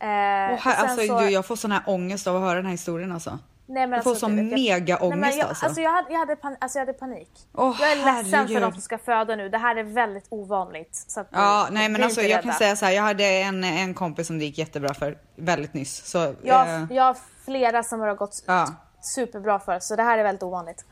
Eh, 0.00 0.06
här, 0.06 0.58
alltså, 0.76 1.06
så- 1.06 1.20
du, 1.20 1.30
jag 1.30 1.46
får 1.46 1.56
sån 1.56 1.72
här 1.72 1.82
ångest 1.86 2.26
av 2.26 2.36
att 2.36 2.42
höra 2.42 2.54
den 2.54 2.64
här 2.64 2.72
historien 2.72 3.12
alltså. 3.12 3.38
Nej, 3.66 3.86
men 3.86 3.96
Jag 3.96 4.04
får 4.04 4.10
alltså, 4.10 4.26
sån 4.26 4.48
mega 4.48 4.96
ångest, 4.98 5.20
Nej, 5.20 5.38
jag, 5.38 5.48
alltså. 5.48 5.66
alltså. 5.66 5.80
jag, 5.80 5.90
hade, 5.90 6.12
jag, 6.12 6.18
hade 6.18 6.36
pan, 6.36 6.56
alltså 6.60 6.78
jag 6.78 6.86
hade 6.86 6.98
panik. 6.98 7.28
Åh, 7.54 7.76
jag 7.80 7.92
är 7.92 7.96
ledsen 7.96 8.24
för 8.30 8.36
herregud. 8.36 8.62
de 8.62 8.72
som 8.72 8.80
ska 8.80 8.98
föda 8.98 9.36
nu. 9.36 9.48
Det 9.48 9.58
här 9.58 9.76
är 9.76 9.82
väldigt 9.82 10.26
ovanligt. 10.28 11.04
Så 11.08 11.24
Ja, 11.30 11.68
nej 11.70 11.88
men 11.88 12.02
alltså 12.04 12.22
jag 12.22 12.42
kan 12.42 12.52
säga 12.52 12.76
så 12.76 12.84
här, 12.86 12.92
jag 12.92 13.02
hade 13.02 13.24
en, 13.24 13.64
en 13.64 13.94
kompis 13.94 14.26
som 14.26 14.38
det 14.38 14.44
gick 14.44 14.58
jättebra 14.58 14.94
för 14.94 15.18
väldigt 15.36 15.74
nyss. 15.74 16.06
Så, 16.06 16.34
Jag, 16.42 16.68
eh, 16.68 16.84
jag 16.90 17.04
har 17.04 17.16
flera 17.44 17.82
som 17.82 18.00
har 18.00 18.14
gått 18.14 18.44
Ja. 18.46 18.66
superbra 19.00 19.58
för, 19.58 19.80
så 19.80 19.96
det 19.96 20.02
här 20.02 20.18
är 20.18 20.22
väldigt 20.22 20.42
ovanligt. 20.42 20.84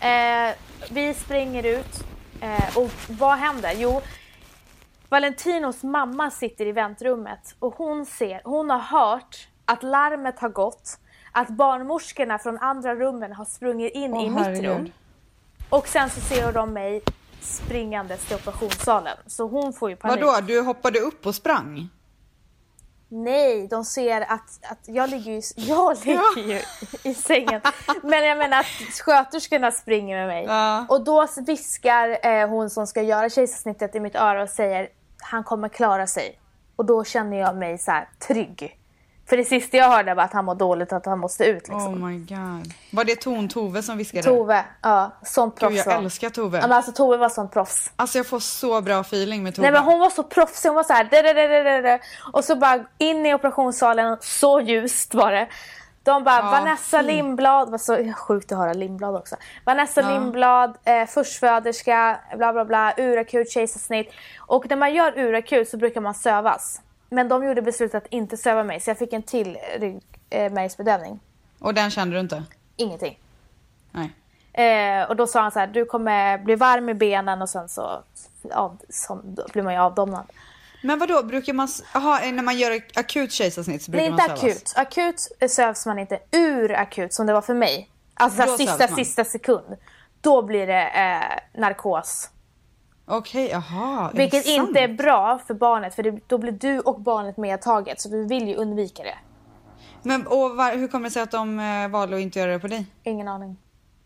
Eh, 0.00 0.54
vi 0.90 1.14
springer 1.14 1.62
ut 1.66 2.04
eh, 2.40 2.76
och 2.76 2.90
vad 3.08 3.36
händer? 3.38 3.72
Jo, 3.76 4.00
Valentinos 5.12 5.82
mamma 5.82 6.30
sitter 6.30 6.66
i 6.66 6.72
väntrummet 6.72 7.54
och 7.58 7.74
hon 7.74 8.06
ser, 8.06 8.40
hon 8.44 8.70
har 8.70 8.78
hört 8.78 9.48
att 9.64 9.82
larmet 9.82 10.38
har 10.38 10.48
gått, 10.48 10.98
att 11.32 11.48
barnmorskorna 11.48 12.38
från 12.38 12.58
andra 12.58 12.94
rummen 12.94 13.32
har 13.32 13.44
sprungit 13.44 13.94
in 13.94 14.14
Åh, 14.14 14.26
i 14.26 14.30
mitt 14.30 14.44
herregud. 14.44 14.64
rum. 14.64 14.92
Och 15.70 15.88
sen 15.88 16.10
så 16.10 16.20
ser 16.20 16.52
de 16.52 16.72
mig 16.72 17.02
springandes 17.40 18.26
till 18.26 18.36
operationssalen. 18.36 19.16
Så 19.26 19.48
hon 19.48 19.72
får 19.72 19.90
ju 19.90 19.96
panik. 19.96 20.24
Vadå, 20.24 20.40
du 20.46 20.60
hoppade 20.60 21.00
upp 21.00 21.26
och 21.26 21.34
sprang? 21.34 21.88
Nej, 23.08 23.68
de 23.68 23.84
ser 23.84 24.20
att, 24.20 24.64
att 24.70 24.88
jag 24.88 25.10
ligger 25.10 25.32
ju, 25.32 25.42
jag 25.56 25.96
ligger 26.04 26.48
ju 26.48 26.60
i 27.10 27.14
sängen. 27.14 27.60
Men 28.02 28.24
jag 28.24 28.38
menar 28.38 28.60
att 28.60 28.66
sköterskorna 29.04 29.70
springer 29.70 30.16
med 30.16 30.26
mig. 30.26 30.44
Ja. 30.44 30.86
Och 30.88 31.04
då 31.04 31.26
viskar 31.46 32.26
eh, 32.26 32.48
hon 32.48 32.70
som 32.70 32.86
ska 32.86 33.02
göra 33.02 33.30
kejsarsnittet 33.30 33.94
i 33.94 34.00
mitt 34.00 34.14
öra 34.14 34.42
och 34.42 34.48
säger 34.48 34.88
han 35.22 35.44
kommer 35.44 35.68
klara 35.68 36.06
sig. 36.06 36.38
Och 36.76 36.84
då 36.84 37.04
känner 37.04 37.36
jag 37.36 37.56
mig 37.56 37.78
så 37.78 37.90
här 37.90 38.08
trygg. 38.28 38.78
För 39.28 39.36
det 39.36 39.44
sista 39.44 39.76
jag 39.76 39.88
hörde 39.88 40.14
var 40.14 40.22
att 40.22 40.32
han 40.32 40.44
mår 40.44 40.54
dåligt 40.54 40.92
och 40.92 40.98
att 40.98 41.06
han 41.06 41.18
måste 41.18 41.44
ut. 41.44 41.68
Liksom. 41.68 42.02
Oh 42.02 42.08
my 42.08 42.18
god. 42.18 42.72
Var 42.90 43.04
det 43.04 43.16
Ton 43.16 43.48
Tove 43.48 43.82
som 43.82 43.98
viskade? 43.98 44.22
Tove, 44.22 44.64
ja, 44.82 45.10
sånt 45.22 45.54
Gud, 45.54 45.60
proffs 45.60 45.76
jag 45.76 45.86
var 45.86 45.94
hon. 45.94 46.04
älskar 46.04 46.30
Tove. 46.30 46.58
Ja, 46.58 46.62
men 46.62 46.72
alltså 46.76 46.92
Tove 46.92 47.16
var 47.16 47.28
sånt 47.28 47.52
proffs. 47.52 47.92
Alltså 47.96 48.18
jag 48.18 48.26
får 48.26 48.38
så 48.38 48.80
bra 48.80 49.00
feeling 49.00 49.42
med 49.42 49.54
Tove. 49.54 49.70
Nej 49.70 49.72
men 49.72 49.84
hon 49.84 50.00
var 50.00 50.10
så 50.10 50.22
proffsig, 50.22 50.68
hon 50.68 50.76
var 50.76 50.82
så 50.82 50.92
här, 50.92 52.00
och 52.32 52.44
så 52.44 52.56
bara 52.56 52.84
in 52.98 53.26
i 53.26 53.34
operationssalen, 53.34 54.16
så 54.20 54.60
ljust 54.60 55.14
var 55.14 55.32
det. 55.32 55.48
De 56.04 56.24
bara, 56.24 56.36
Ja, 56.36 56.50
Vanessa 56.50 57.00
fy. 57.00 57.06
Lindblad, 57.06 57.70
var 57.70 57.78
så 57.78 58.12
sjukt 58.12 58.52
att 58.52 58.58
höra 58.58 58.72
Lindblad 58.72 59.16
också. 59.16 59.36
Vanessa 59.64 60.00
Ja. 60.00 60.08
Lindblad, 60.08 60.78
eh, 60.84 61.06
förstföderska, 61.06 62.20
bla 62.36 62.52
bla 62.52 62.64
bla, 62.64 62.94
urakut, 62.96 63.50
kejsarsnitt. 63.50 64.12
Och 64.38 64.70
när 64.70 64.76
man 64.76 64.94
gör 64.94 65.18
urakut 65.18 65.68
så 65.68 65.76
brukar 65.76 66.00
man 66.00 66.14
sövas. 66.14 66.80
Men 67.08 67.28
de 67.28 67.44
gjorde 67.44 67.62
beslutet 67.62 68.04
att 68.04 68.12
inte 68.12 68.36
söva 68.36 68.62
mig 68.64 68.80
så 68.80 68.90
jag 68.90 68.98
fick 68.98 69.12
en 69.12 69.22
till 69.22 69.58
ryggmärgsbedövning. 70.30 71.20
Och 71.58 71.74
den 71.74 71.90
kände 71.90 72.16
du 72.16 72.20
inte? 72.20 72.42
Ingenting. 72.76 73.18
Nej. 73.90 74.12
Eh, 74.52 75.08
och 75.08 75.16
då 75.16 75.26
sa 75.26 75.40
han 75.40 75.50
så 75.50 75.58
här, 75.58 75.66
du 75.66 75.84
kommer 75.84 76.38
bli 76.38 76.54
varm 76.54 76.88
i 76.88 76.94
benen 76.94 77.42
och 77.42 77.48
sen 77.48 77.68
så 77.68 78.02
av, 78.52 78.78
som, 78.88 79.36
blir 79.52 79.62
man 79.62 79.74
ju 79.74 79.80
avdomnad. 79.80 80.24
Men 80.82 80.98
vadå, 80.98 81.22
brukar 81.22 81.52
man... 81.52 81.68
Jaha, 81.94 82.30
när 82.32 82.42
man 82.42 82.58
gör 82.58 82.80
akut 82.94 83.32
kejsarsnitt 83.32 83.82
så 83.82 83.90
brukar 83.90 84.06
är 84.06 84.10
man 84.10 84.20
inte 84.20 84.36
sövas? 84.36 84.44
akut. 84.44 84.72
Akut 84.76 85.50
sövs 85.50 85.86
man 85.86 85.98
inte 85.98 86.18
ur 86.30 86.72
akut 86.72 87.12
som 87.12 87.26
det 87.26 87.32
var 87.32 87.42
för 87.42 87.54
mig. 87.54 87.90
Alltså 88.14 88.46
Då 88.46 88.56
sista, 88.56 88.88
sista 88.88 89.24
sekund. 89.24 89.76
Då 90.20 90.42
blir 90.42 90.66
det 90.66 90.82
eh, 90.82 91.60
narkos. 91.60 92.30
Okej, 93.06 93.48
jaha. 93.50 94.10
är 94.10 94.16
Vilket 94.16 94.44
sant? 94.44 94.68
inte 94.68 94.80
är 94.80 94.88
bra 94.88 95.38
för 95.46 95.54
barnet 95.54 95.94
för 95.94 96.02
det, 96.02 96.20
då 96.26 96.38
blir 96.38 96.52
du 96.52 96.80
och 96.80 97.00
barnet 97.00 97.36
medtaget 97.36 98.00
så 98.00 98.08
du 98.08 98.24
vill 98.24 98.48
ju 98.48 98.54
undvika 98.54 99.02
det. 99.02 99.18
Men 100.02 100.26
och 100.26 100.56
var, 100.56 100.76
hur 100.76 100.88
kommer 100.88 101.04
det 101.04 101.10
sig 101.10 101.22
att 101.22 101.30
de 101.30 101.60
eh, 101.60 101.88
valde 101.88 102.16
att 102.16 102.22
inte 102.22 102.38
göra 102.38 102.52
det 102.52 102.58
på 102.58 102.66
dig? 102.66 102.86
Ingen 103.02 103.28
aning. 103.28 103.56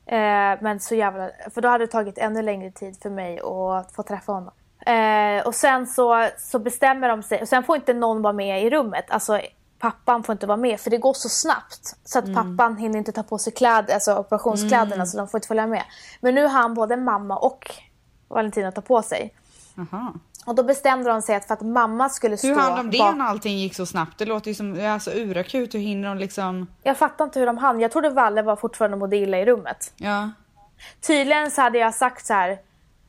Eh, 0.06 0.58
men 0.60 0.80
så 0.80 0.94
jävla... 0.94 1.30
För 1.54 1.60
då 1.60 1.68
hade 1.68 1.84
det 1.84 1.90
tagit 1.92 2.18
ännu 2.18 2.42
längre 2.42 2.70
tid 2.70 2.96
för 3.02 3.10
mig 3.10 3.38
att 3.40 3.92
få 3.92 4.02
träffa 4.02 4.32
honom. 4.32 4.52
Eh, 4.86 5.46
och 5.46 5.54
sen 5.54 5.86
så, 5.86 6.28
så 6.38 6.58
bestämmer 6.58 7.08
de 7.08 7.22
sig. 7.22 7.42
Och 7.42 7.48
sen 7.48 7.64
får 7.64 7.76
inte 7.76 7.92
någon 7.94 8.22
vara 8.22 8.32
med 8.32 8.62
i 8.62 8.70
rummet. 8.70 9.04
Alltså 9.10 9.40
pappan 9.78 10.22
får 10.22 10.32
inte 10.32 10.46
vara 10.46 10.56
med 10.56 10.80
för 10.80 10.90
det 10.90 10.98
går 10.98 11.14
så 11.14 11.28
snabbt. 11.28 11.96
Så 12.04 12.18
att 12.18 12.24
Mm. 12.24 12.56
pappan 12.56 12.76
hinner 12.76 12.98
inte 12.98 13.12
ta 13.12 13.22
på 13.22 13.38
sig 13.38 13.52
kläder, 13.52 13.94
alltså 13.94 14.16
operationskläderna 14.18 15.06
så 15.06 15.16
de 15.16 15.28
får 15.28 15.38
inte 15.38 15.48
följa 15.48 15.66
med. 15.66 15.82
Men 16.20 16.34
nu 16.34 16.42
har 16.42 16.48
han 16.48 16.74
både 16.74 16.96
mamma 16.96 17.36
och 17.36 17.70
Valentina 18.28 18.72
ta 18.72 18.80
på 18.80 19.02
sig. 19.02 19.34
Jaha. 19.74 20.12
Och 20.46 20.54
då 20.54 20.62
bestämde 20.62 21.10
de 21.10 21.22
sig 21.22 21.36
att 21.36 21.44
för 21.44 21.54
att 21.54 21.60
mamma 21.60 22.08
skulle 22.08 22.36
stå 22.36 22.48
Hur 22.48 22.54
hann 22.56 22.76
de 22.76 22.90
det 22.90 22.98
bak- 22.98 23.16
när 23.16 23.24
allting 23.24 23.58
gick 23.58 23.74
så 23.74 23.86
snabbt? 23.86 24.18
Det 24.18 24.24
låter 24.24 24.48
ju 24.48 24.54
som 24.54 24.86
alltså, 24.86 25.10
urakut. 25.10 25.74
Hur 25.74 25.78
hinner 25.78 26.08
de 26.08 26.18
liksom... 26.18 26.66
Jag 26.82 26.96
fattar 26.96 27.24
inte 27.24 27.38
hur 27.38 27.46
de 27.46 27.58
hann. 27.58 27.80
Jag 27.80 27.92
trodde 27.92 28.10
Valle 28.10 28.42
var 28.42 28.56
fortfarande 28.56 28.96
mådde 28.96 29.16
illa 29.16 29.38
i 29.38 29.44
rummet. 29.44 29.92
Ja. 29.96 30.30
Tydligen 31.06 31.50
så 31.50 31.60
hade 31.62 31.78
jag 31.78 31.94
sagt 31.94 32.26
så 32.26 32.34
här. 32.34 32.58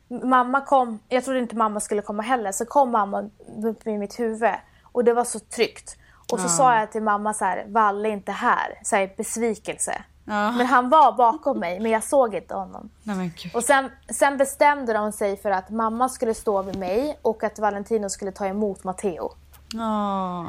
Mamma 0.07 0.61
kom, 0.61 0.99
jag 1.09 1.23
trodde 1.23 1.39
inte 1.39 1.55
mamma 1.55 1.79
skulle 1.79 2.01
komma 2.01 2.23
heller, 2.23 2.51
så 2.51 2.65
kom 2.65 2.91
mamma 2.91 3.29
upp 3.63 3.87
i 3.87 3.97
mitt 3.97 4.19
huvud. 4.19 4.53
Och 4.83 5.03
det 5.03 5.13
var 5.13 5.23
så 5.23 5.39
tryggt. 5.39 5.97
Och 6.31 6.39
så 6.39 6.49
sa 6.49 6.79
jag 6.79 6.91
till 6.91 7.03
mamma 7.03 7.33
så 7.33 7.45
här, 7.45 7.65
Valle 7.67 8.09
är 8.09 8.13
inte 8.13 8.31
här. 8.31 8.79
Så 8.83 8.95
här, 8.95 9.13
besvikelse. 9.17 10.03
Ja. 10.25 10.51
Men 10.51 10.65
han 10.65 10.89
var 10.89 11.11
bakom 11.11 11.59
mig, 11.59 11.79
men 11.79 11.91
jag 11.91 12.03
såg 12.03 12.35
inte 12.35 12.55
honom. 12.55 12.89
Nej. 13.03 13.31
Och 13.53 13.63
sen, 13.63 13.91
sen 14.09 14.37
bestämde 14.37 14.93
de 14.93 15.11
sig 15.11 15.37
för 15.37 15.51
att 15.51 15.69
mamma 15.69 16.09
skulle 16.09 16.33
stå 16.33 16.61
vid 16.61 16.75
mig 16.75 17.19
och 17.21 17.43
att 17.43 17.59
Valentino 17.59 18.09
skulle 18.09 18.31
ta 18.31 18.45
emot 18.45 18.83
Matteo. 18.83 19.31
Åh. 19.75 20.45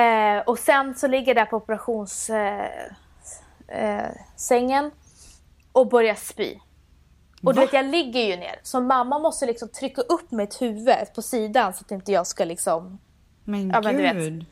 Eh, 0.00 0.42
och 0.46 0.58
sen 0.58 0.94
så 0.94 1.06
ligger 1.06 1.34
jag 1.34 1.36
där 1.36 1.50
på 1.50 1.56
operationssängen 1.56 2.70
eh, 3.68 4.10
sängen 4.36 4.90
och 5.72 5.88
börjar 5.88 6.14
spy. 6.14 6.58
Och 7.44 7.54
du 7.54 7.60
Va? 7.60 7.64
vet 7.66 7.72
jag 7.72 7.84
ligger 7.86 8.20
ju 8.20 8.36
ner 8.36 8.60
så 8.62 8.80
mamma 8.80 9.18
måste 9.18 9.46
liksom 9.46 9.68
trycka 9.68 10.02
upp 10.02 10.30
mitt 10.30 10.62
huvud 10.62 11.14
på 11.14 11.22
sidan 11.22 11.72
så 11.74 11.84
att 11.84 11.90
inte 11.90 12.12
jag 12.12 12.26
ska 12.26 12.44
liksom 12.44 12.98
Men 13.44 13.70
Ja, 13.70 13.80
men 13.82 14.16
gud. 14.16 14.44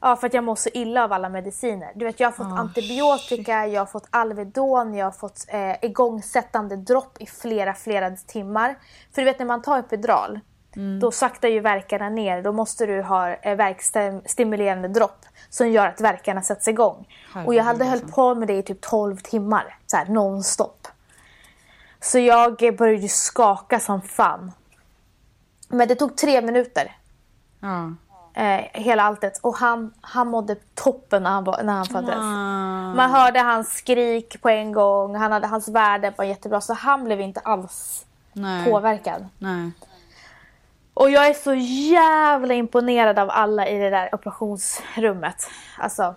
Ja 0.00 0.16
för 0.16 0.26
att 0.26 0.34
jag 0.34 0.44
mår 0.44 0.54
så 0.56 0.68
illa 0.74 1.04
av 1.04 1.12
alla 1.12 1.28
mediciner. 1.28 1.92
Du 1.94 2.04
vet 2.04 2.20
jag 2.20 2.26
har 2.26 2.32
fått 2.32 2.46
Ah, 2.46 2.58
antibiotika, 2.58 3.66
jag 3.66 3.80
har 3.80 3.86
fått 3.86 4.06
Alvedon, 4.10 4.94
jag 4.94 5.06
har 5.06 5.12
fått 5.12 5.44
eh, 5.48 5.84
igångsättande 5.84 6.76
dropp 6.76 7.16
i 7.20 7.26
flera 7.26 7.74
flera 7.74 8.10
timmar. 8.10 8.78
För 9.14 9.22
du 9.22 9.24
vet 9.24 9.38
när 9.38 9.46
man 9.46 9.62
tar 9.62 9.78
epidural 9.78 10.40
Mm. 10.76 11.00
då 11.00 11.10
saktar 11.10 11.48
ju 11.48 11.60
verkarna 11.60 12.08
ner. 12.08 12.42
Då 12.42 12.52
måste 12.52 12.86
du 12.86 13.02
ha 13.02 13.34
eh, 13.34 13.56
verkstimulerande 13.56 14.88
dropp 14.88 15.24
som 15.48 15.70
gör 15.70 15.86
att 15.86 16.00
verkarna 16.00 16.42
sätts 16.42 16.68
igång. 16.68 17.08
och 17.46 17.54
jag 17.54 17.64
hade 17.64 17.84
Herregud, 17.84 18.02
alltså. 18.02 18.14
på 18.16 18.34
med 18.34 18.48
det 18.48 18.54
i 18.58 18.62
typ 18.62 18.80
12 18.80 19.16
timmar. 19.16 19.78
Så 19.86 19.96
här 19.96 20.06
nonstop. 20.06 20.88
Så 22.02 22.18
jag 22.18 22.76
började 22.78 23.08
skaka 23.08 23.80
som 23.80 24.02
fan. 24.02 24.52
Men 25.68 25.88
det 25.88 25.94
tog 25.94 26.16
tre 26.16 26.40
minuter. 26.40 26.96
Ja. 27.60 27.92
Eh, 28.34 28.60
hela 28.72 29.02
alltet. 29.02 29.38
Och 29.42 29.56
han, 29.56 29.94
han 30.00 30.28
mådde 30.28 30.56
toppen 30.74 31.22
när 31.22 31.30
han, 31.30 31.44
var, 31.44 31.62
när 31.62 31.72
han 31.72 31.86
föddes. 31.86 32.16
Man 32.96 33.10
hörde 33.10 33.40
hans 33.40 33.68
skrik 33.68 34.42
på 34.42 34.48
en 34.48 34.72
gång. 34.72 35.14
Han 35.14 35.32
hade, 35.32 35.46
hans 35.46 35.68
värde 35.68 36.12
var 36.16 36.24
jättebra. 36.24 36.60
Så 36.60 36.74
han 36.74 37.04
blev 37.04 37.20
inte 37.20 37.40
alls 37.40 38.06
Nej. 38.32 38.64
påverkad. 38.64 39.26
Nej. 39.38 39.70
Och 40.94 41.10
jag 41.10 41.26
är 41.26 41.34
så 41.34 41.54
jävla 41.94 42.54
imponerad 42.54 43.18
av 43.18 43.30
alla 43.30 43.68
i 43.68 43.78
det 43.78 43.90
där 43.90 44.14
operationsrummet. 44.14 45.50
Alltså, 45.78 46.14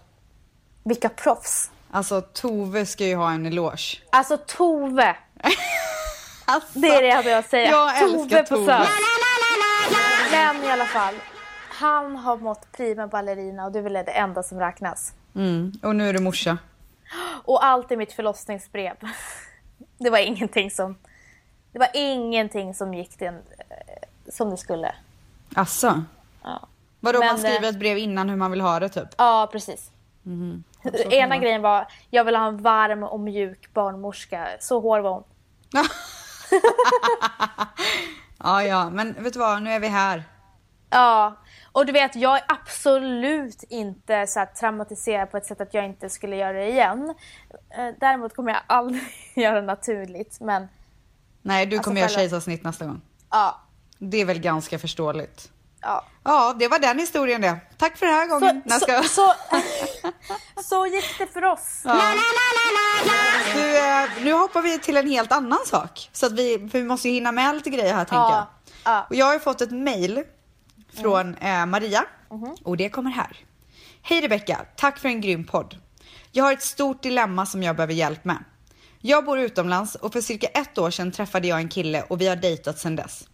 vilka 0.83 1.09
proffs. 1.09 1.71
Alltså 1.91 2.21
Tove 2.21 2.85
ska 2.85 3.05
ju 3.05 3.15
ha 3.15 3.31
en 3.31 3.45
eloge. 3.45 4.01
Alltså 4.09 4.37
Tove, 4.37 5.15
Alltså, 6.47 6.79
det 6.79 6.87
är 6.87 7.01
det 7.01 7.07
jag 7.07 7.23
vill 7.23 7.43
säga. 7.43 7.71
Jag 7.71 8.03
älskar 8.03 8.43
på 8.43 8.55
Tove. 8.55 8.85
SÖS. 8.85 8.89
Men 10.31 10.63
i 10.63 10.71
alla 10.71 10.85
fall, 10.85 11.15
han 11.69 12.15
har 12.15 12.37
mått 12.37 12.71
prima 12.71 13.07
ballerina 13.07 13.65
och 13.65 13.71
det 13.71 13.79
är 13.79 13.83
väl 13.83 13.93
det 13.93 14.01
enda 14.01 14.43
som 14.43 14.59
räknas. 14.59 15.13
Mm. 15.35 15.73
Och 15.83 15.95
nu 15.95 16.09
är 16.09 16.13
du 16.13 16.19
morsa. 16.19 16.57
Och 17.43 17.65
allt 17.65 17.91
i 17.91 17.97
mitt 17.97 18.13
förlossningsbrev. 18.13 18.95
Det 19.97 20.09
var 20.09 20.17
ingenting 20.17 20.71
som, 20.71 20.97
det 21.71 21.79
var 21.79 21.87
ingenting 21.93 22.73
som 22.73 22.93
gick 22.93 23.19
den, 23.19 23.35
eh, 23.35 24.31
som 24.31 24.49
det 24.49 24.57
skulle. 24.57 24.95
Asså? 25.55 26.03
Ja, 26.43 26.67
Vadå 26.99 27.19
Men, 27.19 27.27
man 27.27 27.37
skriver 27.37 27.63
eh, 27.63 27.69
ett 27.69 27.79
brev 27.79 27.97
innan 27.97 28.29
hur 28.29 28.35
man 28.35 28.51
vill 28.51 28.61
ha 28.61 28.79
det 28.79 28.89
typ? 28.89 29.07
ja 29.17 29.49
precis. 29.51 29.91
Mhm. 30.23 30.63
Ena 31.09 31.37
grejen 31.37 31.61
var, 31.61 31.87
jag 32.09 32.23
vill 32.23 32.35
ha 32.35 32.47
en 32.47 32.57
varm 32.61 33.03
och 33.03 33.19
mjuk 33.19 33.73
barnmorska. 33.73 34.47
Så 34.59 34.79
hård 34.79 35.01
var 35.01 35.11
hon. 35.11 35.23
Ja, 38.39 38.63
ja, 38.63 38.89
men 38.89 39.23
vet 39.23 39.33
du 39.33 39.39
vad, 39.39 39.61
nu 39.63 39.71
är 39.71 39.79
vi 39.79 39.87
här. 39.87 40.23
Ja, 40.89 41.35
och 41.71 41.85
du 41.85 41.91
vet 41.91 42.15
jag 42.15 42.35
är 42.37 42.43
absolut 42.47 43.63
inte 43.63 44.27
så 44.27 44.45
traumatiserad 44.59 45.31
på 45.31 45.37
ett 45.37 45.45
sätt 45.45 45.61
att 45.61 45.73
jag 45.73 45.85
inte 45.85 46.09
skulle 46.09 46.35
göra 46.35 46.53
det 46.53 46.69
igen. 46.69 47.15
Eh, 47.77 47.87
Däremot 47.99 48.35
kommer 48.35 48.51
jag 48.51 48.61
aldrig 48.67 49.03
göra 49.35 49.55
det 49.61 49.67
naturligt. 49.67 50.37
Men 50.41 50.67
Nej, 51.41 51.65
du 51.65 51.75
Alltså, 51.77 51.89
kommer 51.89 52.01
göra 52.01 52.07
själva- 52.09 52.19
kejsarsnitt 52.21 52.63
nästa 52.63 52.85
gång. 52.85 53.01
ja, 53.31 53.61
Det 53.97 54.17
är 54.21 54.25
väl 54.25 54.39
ganska 54.39 54.79
förståeligt. 54.79 55.51
Ja. 55.85 56.05
Ja, 56.23 56.55
det 56.59 56.67
var 56.67 56.79
den 56.79 56.99
historien 56.99 57.41
det. 57.41 57.59
Tack 57.77 57.97
för 57.97 58.05
den 58.05 58.15
här 58.15 58.27
Så, 58.27 58.39
gången. 58.39 58.61
Så, 58.69 58.79
ska... 58.79 59.03
så, 59.03 59.33
så 60.63 60.87
gick 60.87 61.17
det 61.17 61.27
för 61.27 61.43
oss. 61.45 61.81
Ja. 61.83 62.13
Du, 63.55 63.77
eh, 63.77 64.23
nu 64.23 64.33
hoppar 64.33 64.61
vi 64.61 64.79
till 64.79 64.97
en 64.97 65.07
helt 65.09 65.31
annan 65.31 65.59
sak. 65.65 66.09
Så 66.13 66.25
att 66.25 66.31
vi, 66.31 66.69
för 66.71 66.79
vi 66.79 66.85
måste 66.85 67.07
ju 67.09 67.13
hinna 67.13 67.31
med 67.31 67.55
lite 67.55 67.69
grejer 67.69 67.93
här 67.93 68.05
tänker 68.05 68.15
jag. 68.15 68.31
Ja, 68.31 68.49
ja. 68.83 69.05
Och 69.09 69.15
jag 69.15 69.25
har 69.25 69.33
ju 69.33 69.39
fått 69.39 69.61
ett 69.61 69.71
mail 69.71 70.23
från 71.01 71.35
eh, 71.35 71.65
Maria 71.65 72.05
och 72.63 72.77
det 72.77 72.89
kommer 72.89 73.11
här. 73.11 73.37
Hej 74.01 74.21
Rebecka, 74.21 74.65
tack 74.75 74.99
för 74.99 75.09
en 75.09 75.21
grym 75.21 75.45
podd. 75.45 75.77
Jag 76.31 76.43
har 76.43 76.53
ett 76.53 76.63
stort 76.63 77.03
dilemma 77.03 77.45
som 77.45 77.63
jag 77.63 77.75
behöver 77.75 77.93
hjälp 77.93 78.25
med. 78.25 78.43
Jag 78.99 79.25
bor 79.25 79.39
utomlands 79.39 79.95
och 79.95 80.13
för 80.13 80.21
cirka 80.21 80.47
ett 80.47 80.77
år 80.77 80.91
sedan 80.91 81.11
träffade 81.11 81.47
jag 81.47 81.59
en 81.59 81.69
kille 81.69 82.03
och 82.09 82.21
vi 82.21 82.27
har 82.27 82.35
dejtat 82.35 82.79
sedan 82.79 82.95
dess. 82.95 83.27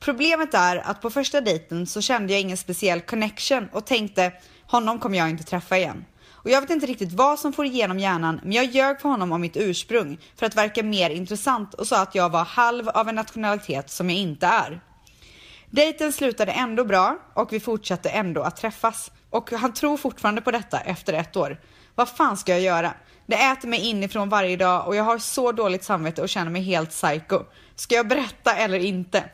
Problemet 0.00 0.54
är 0.54 0.76
att 0.76 1.00
på 1.00 1.10
första 1.10 1.40
dejten 1.40 1.86
så 1.86 2.00
kände 2.00 2.32
jag 2.32 2.40
ingen 2.40 2.56
speciell 2.56 3.00
connection 3.00 3.68
och 3.72 3.86
tänkte 3.86 4.32
honom 4.66 4.98
kommer 4.98 5.18
jag 5.18 5.30
inte 5.30 5.44
träffa 5.44 5.78
igen. 5.78 6.04
Och 6.46 6.50
jag 6.50 6.60
vet 6.60 6.70
inte 6.70 6.86
riktigt 6.86 7.12
vad 7.12 7.38
som 7.38 7.52
får 7.52 7.64
igenom 7.64 7.98
hjärnan 7.98 8.40
men 8.42 8.52
jag 8.52 8.64
ljög 8.64 9.00
för 9.00 9.08
honom 9.08 9.32
om 9.32 9.40
mitt 9.40 9.56
ursprung 9.56 10.18
för 10.36 10.46
att 10.46 10.56
verka 10.56 10.82
mer 10.82 11.10
intressant 11.10 11.74
och 11.74 11.86
sa 11.86 12.02
att 12.02 12.14
jag 12.14 12.28
var 12.28 12.44
halv 12.44 12.88
av 12.88 13.08
en 13.08 13.14
nationalitet 13.14 13.90
som 13.90 14.10
jag 14.10 14.18
inte 14.18 14.46
är. 14.46 14.80
Dejten 15.70 16.12
slutade 16.12 16.52
ändå 16.52 16.84
bra 16.84 17.18
och 17.34 17.52
vi 17.52 17.60
fortsatte 17.60 18.08
ändå 18.08 18.42
att 18.42 18.56
träffas. 18.56 19.12
Och 19.30 19.50
han 19.50 19.72
tror 19.72 19.96
fortfarande 19.96 20.40
på 20.40 20.50
detta 20.50 20.80
efter 20.80 21.12
ett 21.12 21.36
år. 21.36 21.60
Vad 21.94 22.08
fan 22.08 22.36
ska 22.36 22.52
jag 22.52 22.60
göra? 22.60 22.94
Det 23.26 23.34
äter 23.34 23.68
mig 23.68 23.80
inifrån 23.80 24.28
varje 24.28 24.56
dag 24.56 24.86
och 24.86 24.96
jag 24.96 25.04
har 25.04 25.18
så 25.18 25.52
dåligt 25.52 25.84
samvete 25.84 26.22
och 26.22 26.28
känner 26.28 26.50
mig 26.50 26.62
helt 26.62 26.90
psycho. 26.90 27.40
Ska 27.76 27.94
jag 27.94 28.08
berätta 28.08 28.56
eller 28.56 28.78
inte? 28.78 29.24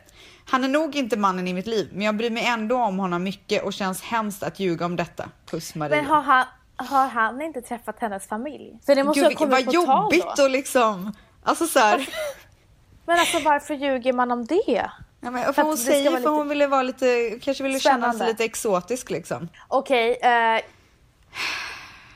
Han 0.45 0.63
är 0.63 0.67
nog 0.67 0.95
inte 0.95 1.17
mannen 1.17 1.47
i 1.47 1.53
mitt 1.53 1.67
liv, 1.67 1.89
men 1.93 2.01
jag 2.05 2.15
bryr 2.15 2.29
mig 2.29 2.45
ändå 2.45 2.77
om 2.77 2.99
honom 2.99 3.23
mycket 3.23 3.63
och 3.63 3.73
känns 3.73 4.01
hemskt 4.01 4.43
att 4.43 4.59
ljuga 4.59 4.85
om 4.85 4.95
detta. 4.95 5.29
Puss 5.45 5.75
Maria. 5.75 5.95
Men 5.95 6.05
har 6.05 6.21
han, 6.21 6.45
har 6.75 7.07
han 7.07 7.41
inte 7.41 7.61
träffat 7.61 7.99
hennes 7.99 8.27
familj? 8.27 8.79
För 8.85 8.95
det 8.95 9.03
måste 9.03 9.19
Gud, 9.19 9.29
ha 9.31 9.35
kommit 9.37 9.51
vad 9.53 9.65
på 9.65 9.71
jobbigt 9.73 10.25
då. 10.37 10.43
och 10.43 10.49
liksom... 10.49 11.13
Alltså 11.43 11.67
så 11.67 11.79
här, 11.79 12.09
Men 13.05 13.19
alltså 13.19 13.39
varför 13.39 13.73
ljuger 13.73 14.13
man 14.13 14.31
om 14.31 14.45
det? 14.45 14.89
ja, 15.21 15.31
men, 15.31 15.53
För 15.53 15.61
hon 15.61 15.77
säger 15.77 16.11
för 16.11 16.17
lite- 16.17 16.29
hon 16.29 16.49
ville 16.49 16.67
vara 16.67 16.83
lite, 16.83 17.39
kanske 17.41 17.63
ville 17.63 17.79
känna 17.79 18.13
sig 18.13 18.27
lite 18.27 18.43
exotisk 18.45 19.09
liksom. 19.09 19.49
Okej, 19.67 20.17
eh, 20.21 20.61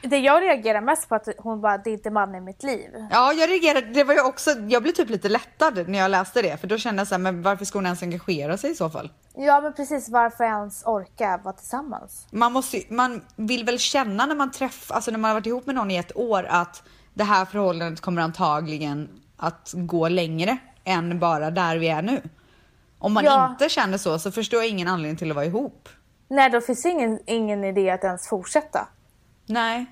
det 0.09 0.17
jag 0.17 0.41
reagerar 0.43 0.81
mest 0.81 1.09
på 1.09 1.15
är 1.15 1.19
att 1.19 1.27
hon 1.37 1.61
bara, 1.61 1.77
det 1.77 1.89
är 1.89 1.93
inte 1.93 2.11
mannen 2.11 2.35
i 2.35 2.41
mitt 2.41 2.63
liv. 2.63 2.89
Ja, 3.11 3.33
jag 3.33 3.49
reagerade. 3.49 3.87
Det 3.93 4.03
var 4.03 4.13
ju 4.13 4.21
också, 4.21 4.51
jag 4.51 4.83
blev 4.83 4.93
typ 4.93 5.09
lite 5.09 5.29
lättad 5.29 5.87
när 5.89 5.99
jag 5.99 6.11
läste 6.11 6.41
det, 6.41 6.57
för 6.57 6.67
då 6.67 6.77
kände 6.77 6.99
jag 6.99 7.07
så 7.07 7.13
här, 7.13 7.19
men 7.19 7.41
varför 7.41 7.65
ska 7.65 7.77
hon 7.77 7.85
ens 7.85 8.03
engagera 8.03 8.57
sig 8.57 8.71
i 8.71 8.75
så 8.75 8.89
fall? 8.89 9.11
Ja 9.35 9.61
men 9.61 9.73
precis, 9.73 10.09
varför 10.09 10.43
ens 10.43 10.83
orka 10.85 11.39
vara 11.43 11.55
tillsammans? 11.55 12.27
Man 12.31 12.53
måste, 12.53 12.81
man 12.89 13.21
vill 13.35 13.65
väl 13.65 13.79
känna 13.79 14.25
när 14.25 14.35
man 14.35 14.51
träffar, 14.51 14.95
alltså 14.95 15.11
när 15.11 15.17
man 15.19 15.29
har 15.29 15.35
varit 15.35 15.45
ihop 15.45 15.65
med 15.65 15.75
någon 15.75 15.91
i 15.91 15.97
ett 15.97 16.17
år 16.17 16.43
att 16.49 16.83
det 17.13 17.23
här 17.23 17.45
förhållandet 17.45 18.01
kommer 18.01 18.21
antagligen 18.21 19.09
att 19.37 19.71
gå 19.75 20.09
längre 20.09 20.57
än 20.83 21.19
bara 21.19 21.51
där 21.51 21.77
vi 21.77 21.87
är 21.87 22.01
nu. 22.01 22.21
Om 22.99 23.13
man 23.13 23.23
Ja. 23.23 23.49
inte 23.51 23.69
känner 23.69 23.97
så 23.97 24.19
så 24.19 24.31
förstår 24.31 24.59
jag 24.59 24.69
ingen 24.69 24.87
anledning 24.87 25.17
till 25.17 25.29
att 25.31 25.35
vara 25.35 25.45
ihop. 25.45 25.89
Nej 26.29 26.49
då 26.49 26.61
finns 26.61 26.85
ingen, 26.85 27.19
ingen 27.25 27.63
idé 27.63 27.89
att 27.89 28.03
ens 28.03 28.27
fortsätta. 28.29 28.87
Nej. 29.45 29.85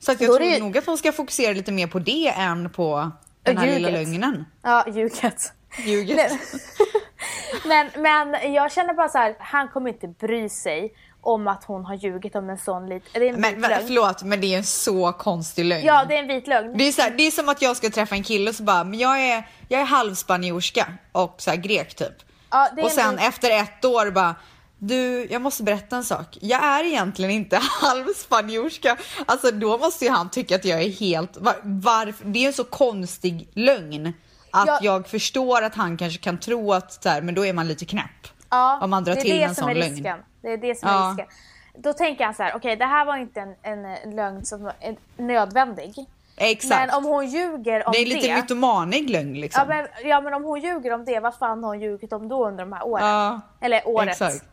Så 0.00 0.12
att 0.12 0.20
jag 0.20 0.28
tror 0.36 0.38
det 0.50 0.58
nog 0.60 0.78
att 0.78 0.86
hon 0.86 0.98
ska 0.98 1.12
fokusera 1.12 1.52
lite 1.52 1.72
mer 1.72 1.86
på 1.86 1.98
det 1.98 2.28
än 2.28 2.70
på 2.70 3.10
den 3.42 3.56
här 3.58 3.66
lilla 3.66 3.88
lögnen. 3.90 4.44
Ja, 4.62 4.84
ljuget. 4.94 5.52
Ljuget. 5.84 6.32
Men, 7.64 7.90
men 7.96 8.52
jag 8.52 8.72
känner 8.72 8.94
bara 8.94 9.08
så 9.08 9.18
här, 9.18 9.36
han 9.38 9.68
kommer 9.68 9.90
inte 9.90 10.08
bry 10.08 10.48
sig 10.48 10.92
om 11.20 11.48
att 11.48 11.64
hon 11.64 11.84
har 11.84 11.94
ljugit 11.94 12.34
om 12.36 12.50
en 12.50 12.58
sån 12.58 12.88
liten... 12.88 13.08
Det 13.12 13.28
är 13.28 13.34
en 13.34 13.40
Men 13.40 13.54
vit 13.54 13.62
va- 13.62 13.68
lögn. 13.68 13.82
förlåt, 13.86 14.22
men 14.22 14.40
det 14.40 14.54
är 14.54 14.58
en 14.58 14.64
så 14.64 15.12
konstig 15.12 15.64
lögn. 15.64 15.86
Ja, 15.86 16.04
det 16.08 16.14
är 16.14 16.18
en 16.18 16.28
vit 16.28 16.46
lögn. 16.46 16.78
Det 16.78 16.84
är, 16.84 16.92
så 16.92 17.02
här, 17.02 17.10
det 17.10 17.22
är 17.26 17.30
som 17.30 17.48
att 17.48 17.62
jag 17.62 17.76
ska 17.76 17.90
träffa 17.90 18.14
en 18.14 18.22
kille 18.22 18.50
och 18.50 18.56
så 18.56 18.62
bara, 18.62 18.84
men 18.84 18.98
jag 18.98 19.20
är, 19.20 19.48
jag 19.68 19.80
är 19.80 19.84
halvspanjorska 19.84 20.86
och 21.12 21.34
så 21.38 21.50
här 21.50 21.56
grek 21.56 21.94
typ. 21.94 22.14
Ja, 22.50 22.68
och 22.72 22.78
en 22.78 22.90
sen 22.90 23.16
vit- 23.16 23.28
efter 23.28 23.50
ett 23.50 23.84
år 23.84 24.10
bara, 24.10 24.34
du 24.82 25.26
jag 25.30 25.42
måste 25.42 25.62
berätta 25.62 25.96
en 25.96 26.04
sak. 26.04 26.38
Jag 26.40 26.64
är 26.64 26.84
egentligen 26.84 27.30
inte 27.30 27.60
halvspanjorska. 27.82 28.96
Alltså 29.26 29.50
då 29.50 29.78
måste 29.78 30.04
ju 30.04 30.10
han 30.10 30.30
tycka 30.30 30.56
att 30.56 30.64
jag 30.64 30.82
är 30.82 30.88
helt, 30.90 31.36
var, 31.36 31.54
varför? 31.62 32.24
Det 32.24 32.38
är 32.44 32.46
en 32.46 32.52
så 32.52 32.64
konstig 32.64 33.48
lögn. 33.54 34.12
Att 34.52 34.66
Ja. 34.66 34.78
jag 34.82 35.08
förstår 35.08 35.62
att 35.62 35.74
han 35.74 35.96
kanske 35.96 36.18
kan 36.18 36.38
tro 36.38 36.72
att 36.72 37.02
så 37.02 37.08
här, 37.08 37.22
men 37.22 37.34
då 37.34 37.46
är 37.46 37.52
man 37.52 37.68
lite 37.68 37.84
knäpp. 37.84 38.04
Ja, 38.50 38.78
om 38.82 38.90
man 38.90 39.04
drar 39.04 39.14
till 39.14 39.42
en 39.42 39.54
sån 39.54 39.74
lögn. 39.74 39.90
risken. 39.94 40.18
Det 40.42 40.48
är 40.52 40.56
det 40.56 40.78
som 40.78 40.88
Ja. 40.88 41.04
är 41.04 41.08
risken. 41.08 41.26
Då 41.74 41.92
tänker 41.92 42.24
han 42.24 42.34
så 42.34 42.42
här, 42.42 42.52
okej 42.56 42.76
det 42.76 42.84
här 42.86 43.04
var 43.04 43.16
inte 43.16 43.40
en, 43.40 43.54
en 43.84 44.16
lögn 44.16 44.44
som 44.44 44.66
är 44.80 44.96
nödvändig. 45.16 45.94
Exakt. 46.36 46.80
Men 46.86 46.98
om 46.98 47.04
hon 47.04 47.26
ljuger 47.26 47.86
om 47.86 47.92
det 47.92 47.98
det. 47.98 48.02
är 48.02 48.06
lite 48.06 48.34
mytomanig 48.34 49.10
lögn 49.10 49.34
liksom. 49.40 49.64
ja, 49.68 49.76
men, 49.76 50.08
ja 50.10 50.20
men 50.20 50.34
om 50.34 50.44
hon 50.44 50.60
ljuger 50.60 50.92
om 50.92 51.04
det, 51.04 51.20
vad 51.20 51.34
fan 51.34 51.64
har 51.64 51.70
hon 51.70 51.80
ljugit 51.80 52.12
om 52.12 52.28
då 52.28 52.46
under 52.48 52.64
de 52.64 52.72
här 52.72 52.86
åren? 52.86 53.06
Ja, 53.06 53.40
Eller 53.60 53.88
året. 53.88 54.08
exakt. 54.08 54.44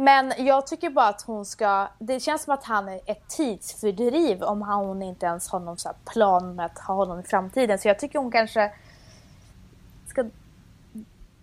Men 0.00 0.32
jag 0.38 0.66
tycker 0.66 0.90
bara 0.90 1.08
att 1.08 1.22
hon 1.22 1.44
ska, 1.44 1.88
det 1.98 2.20
känns 2.20 2.42
som 2.42 2.54
att 2.54 2.64
han 2.64 2.88
är 2.88 3.00
ett 3.06 3.28
tidsfördriv 3.28 4.42
om 4.42 4.62
hon 4.62 5.02
inte 5.02 5.26
ens 5.26 5.48
har 5.48 5.60
någon 5.60 5.78
så 5.78 5.88
här 5.88 5.96
plan 6.12 6.54
med 6.54 6.66
att 6.66 6.78
ha 6.78 6.94
honom 6.94 7.20
i 7.20 7.22
framtiden. 7.22 7.78
Så 7.78 7.88
jag 7.88 7.98
tycker 7.98 8.18
hon 8.18 8.32
kanske 8.32 8.72
ska, 10.08 10.24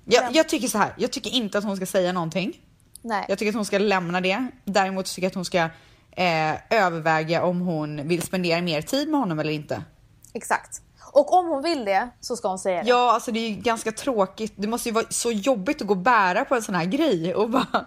Jag, 0.06 0.36
jag 0.36 0.50
tycker 0.50 0.68
så 0.68 0.78
här, 0.78 0.94
jag 0.98 1.12
tycker 1.12 1.30
inte 1.30 1.58
att 1.58 1.64
hon 1.64 1.76
ska 1.76 1.86
säga 1.86 2.12
någonting. 2.12 2.62
nej. 3.02 3.26
Jag 3.30 3.38
tycker 3.38 3.50
att 3.50 3.56
hon 3.56 3.66
ska 3.66 3.78
lämna 3.78 4.22
det. 4.22 4.48
Däremot 4.66 5.06
tycker 5.06 5.22
jag 5.22 5.30
att 5.30 5.36
hon 5.36 5.46
ska 5.46 5.70
eh, 6.12 6.56
överväga 6.70 7.44
om 7.44 7.62
hon 7.62 8.08
vill 8.08 8.22
spendera 8.22 8.62
mer 8.62 8.82
tid 8.82 9.10
med 9.10 9.20
honom 9.20 9.40
eller 9.40 9.52
inte. 9.52 9.84
Exakt. 10.34 10.82
Och 11.12 11.34
om 11.34 11.48
hon 11.48 11.64
vill 11.64 11.86
det 11.86 12.10
så 12.22 12.36
ska 12.36 12.48
hon 12.48 12.60
säga 12.60 12.84
det. 12.84 12.90
Ja, 12.90 13.14
alltså 13.14 13.32
det 13.32 13.40
är 13.40 13.50
ju 13.50 13.56
ganska 13.56 13.92
tråkigt. 13.92 14.54
Det 14.56 14.68
måste 14.68 14.90
ju 14.90 14.94
vara 14.96 15.06
så 15.10 15.32
jobbigt 15.32 15.82
att 15.82 15.88
gå 15.88 15.94
och 15.94 15.98
bära 15.98 16.46
på 16.46 16.56
en 16.56 16.62
sån 16.62 16.76
här 16.76 16.86
grej 16.86 17.36
och 17.36 17.50
bara... 17.50 17.86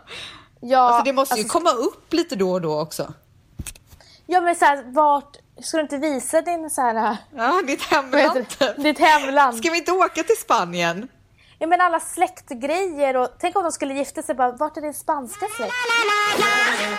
Ja, 0.61 0.79
Alltså 0.79 1.05
det 1.05 1.13
måste 1.13 1.35
ju 1.35 1.43
alltså, 1.43 1.59
komma 1.59 1.71
upp 1.71 2.13
lite 2.13 2.37
då 2.37 2.53
och 2.53 2.61
då 2.61 2.81
också. 2.81 3.13
Ja 4.27 4.41
men 4.41 4.55
såhär, 4.57 4.85
vart, 4.93 5.37
ska 5.63 5.77
du 5.77 5.83
inte 5.83 5.99
visa 5.99 6.41
din 6.41 6.71
såhär, 6.71 7.17
Ja, 7.37 7.61
ditt 7.67 7.83
hemland. 7.83 8.47
ditt 8.77 8.99
hemland? 8.99 9.57
Ska 9.57 9.71
vi 9.71 9.79
inte 9.79 9.93
åka 9.93 10.23
till 10.23 10.37
Spanien? 10.37 11.09
Ja 11.61 11.67
men 11.67 11.81
alla 11.81 12.01
släktgrejer 12.01 13.17
och 13.17 13.29
tänk 13.41 13.57
om 13.57 13.63
de 13.63 13.73
skulle 13.73 13.95
gifta 13.95 14.23
sig 14.23 14.35
bara, 14.35 14.53
vart 14.53 14.77
är 14.77 14.81
din 14.81 14.95
spanska 14.95 15.47
släkt? 15.57 15.73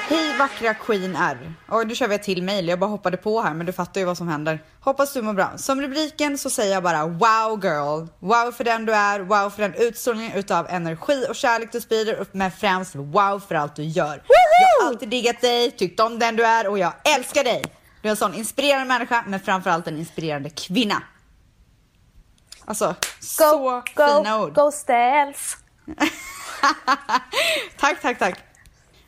Hej 0.09 0.37
vackra 0.37 0.73
Queen 0.73 1.15
R. 1.15 1.53
Oj, 1.69 1.85
nu 1.85 1.95
kör 1.95 2.07
vi 2.07 2.15
ett 2.15 2.23
till 2.23 2.43
mail. 2.43 2.67
Jag 2.67 2.79
bara 2.79 2.89
hoppade 2.89 3.17
på 3.17 3.41
här, 3.41 3.53
men 3.53 3.65
du 3.65 3.71
fattar 3.71 4.01
ju 4.01 4.05
vad 4.05 4.17
som 4.17 4.27
händer. 4.27 4.63
Hoppas 4.79 5.13
du 5.13 5.21
mår 5.21 5.33
bra. 5.33 5.51
Som 5.57 5.81
rubriken 5.81 6.37
så 6.37 6.49
säger 6.49 6.73
jag 6.73 6.83
bara 6.83 7.05
wow 7.05 7.63
girl. 7.63 8.07
Wow 8.19 8.51
för 8.51 8.63
den 8.63 8.85
du 8.85 8.93
är, 8.93 9.19
wow 9.19 9.49
för 9.49 9.61
den 9.61 9.73
utstrålningen 9.73 10.37
utav 10.37 10.67
energi 10.69 11.25
och 11.29 11.35
kärlek 11.35 11.71
du 11.71 11.81
sprider, 11.81 12.25
men 12.31 12.51
främst 12.51 12.95
wow 12.95 13.39
för 13.47 13.55
allt 13.55 13.75
du 13.75 13.83
gör. 13.83 14.23
Jag 14.27 14.83
har 14.83 14.89
alltid 14.89 15.09
diggat 15.09 15.41
dig, 15.41 15.71
tyckt 15.71 15.99
om 15.99 16.19
den 16.19 16.35
du 16.35 16.45
är 16.45 16.67
och 16.67 16.79
jag 16.79 16.93
älskar 17.17 17.43
dig. 17.43 17.63
Du 18.01 18.07
är 18.07 18.11
en 18.11 18.17
sån 18.17 18.33
inspirerande 18.33 18.87
människa, 18.87 19.23
men 19.27 19.39
framförallt 19.39 19.87
en 19.87 19.97
inspirerande 19.97 20.49
kvinna. 20.49 21.03
Alltså, 22.69 22.95
så 23.19 23.83
fina 23.95 24.41
ord. 24.41 24.53
Go 24.53 24.71
ställs. 24.71 25.57
tack, 27.77 28.01
tack, 28.01 28.19
tack. 28.19 28.39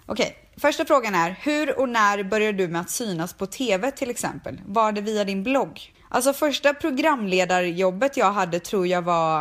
Okej, 0.06 0.38
första 0.58 0.86
frågan 0.86 1.16
är 1.16 1.36
hur 1.42 1.80
och 1.80 1.90
när 1.90 2.24
började 2.24 2.58
du 2.58 2.68
med 2.68 2.82
att 2.82 2.90
synas 2.90 3.34
på 3.34 3.46
TV 3.46 3.92
till 3.92 4.10
exempel? 4.10 4.62
Var 4.66 4.92
det 4.92 5.02
via 5.02 5.24
din 5.24 5.44
blogg? 5.44 5.94
Alltså 6.10 6.34
första 6.34 6.74
programledarjobbet 6.74 8.18
jag 8.18 8.32
hade 8.32 8.60
tror 8.60 8.88
jag 8.88 9.02
var 9.02 9.40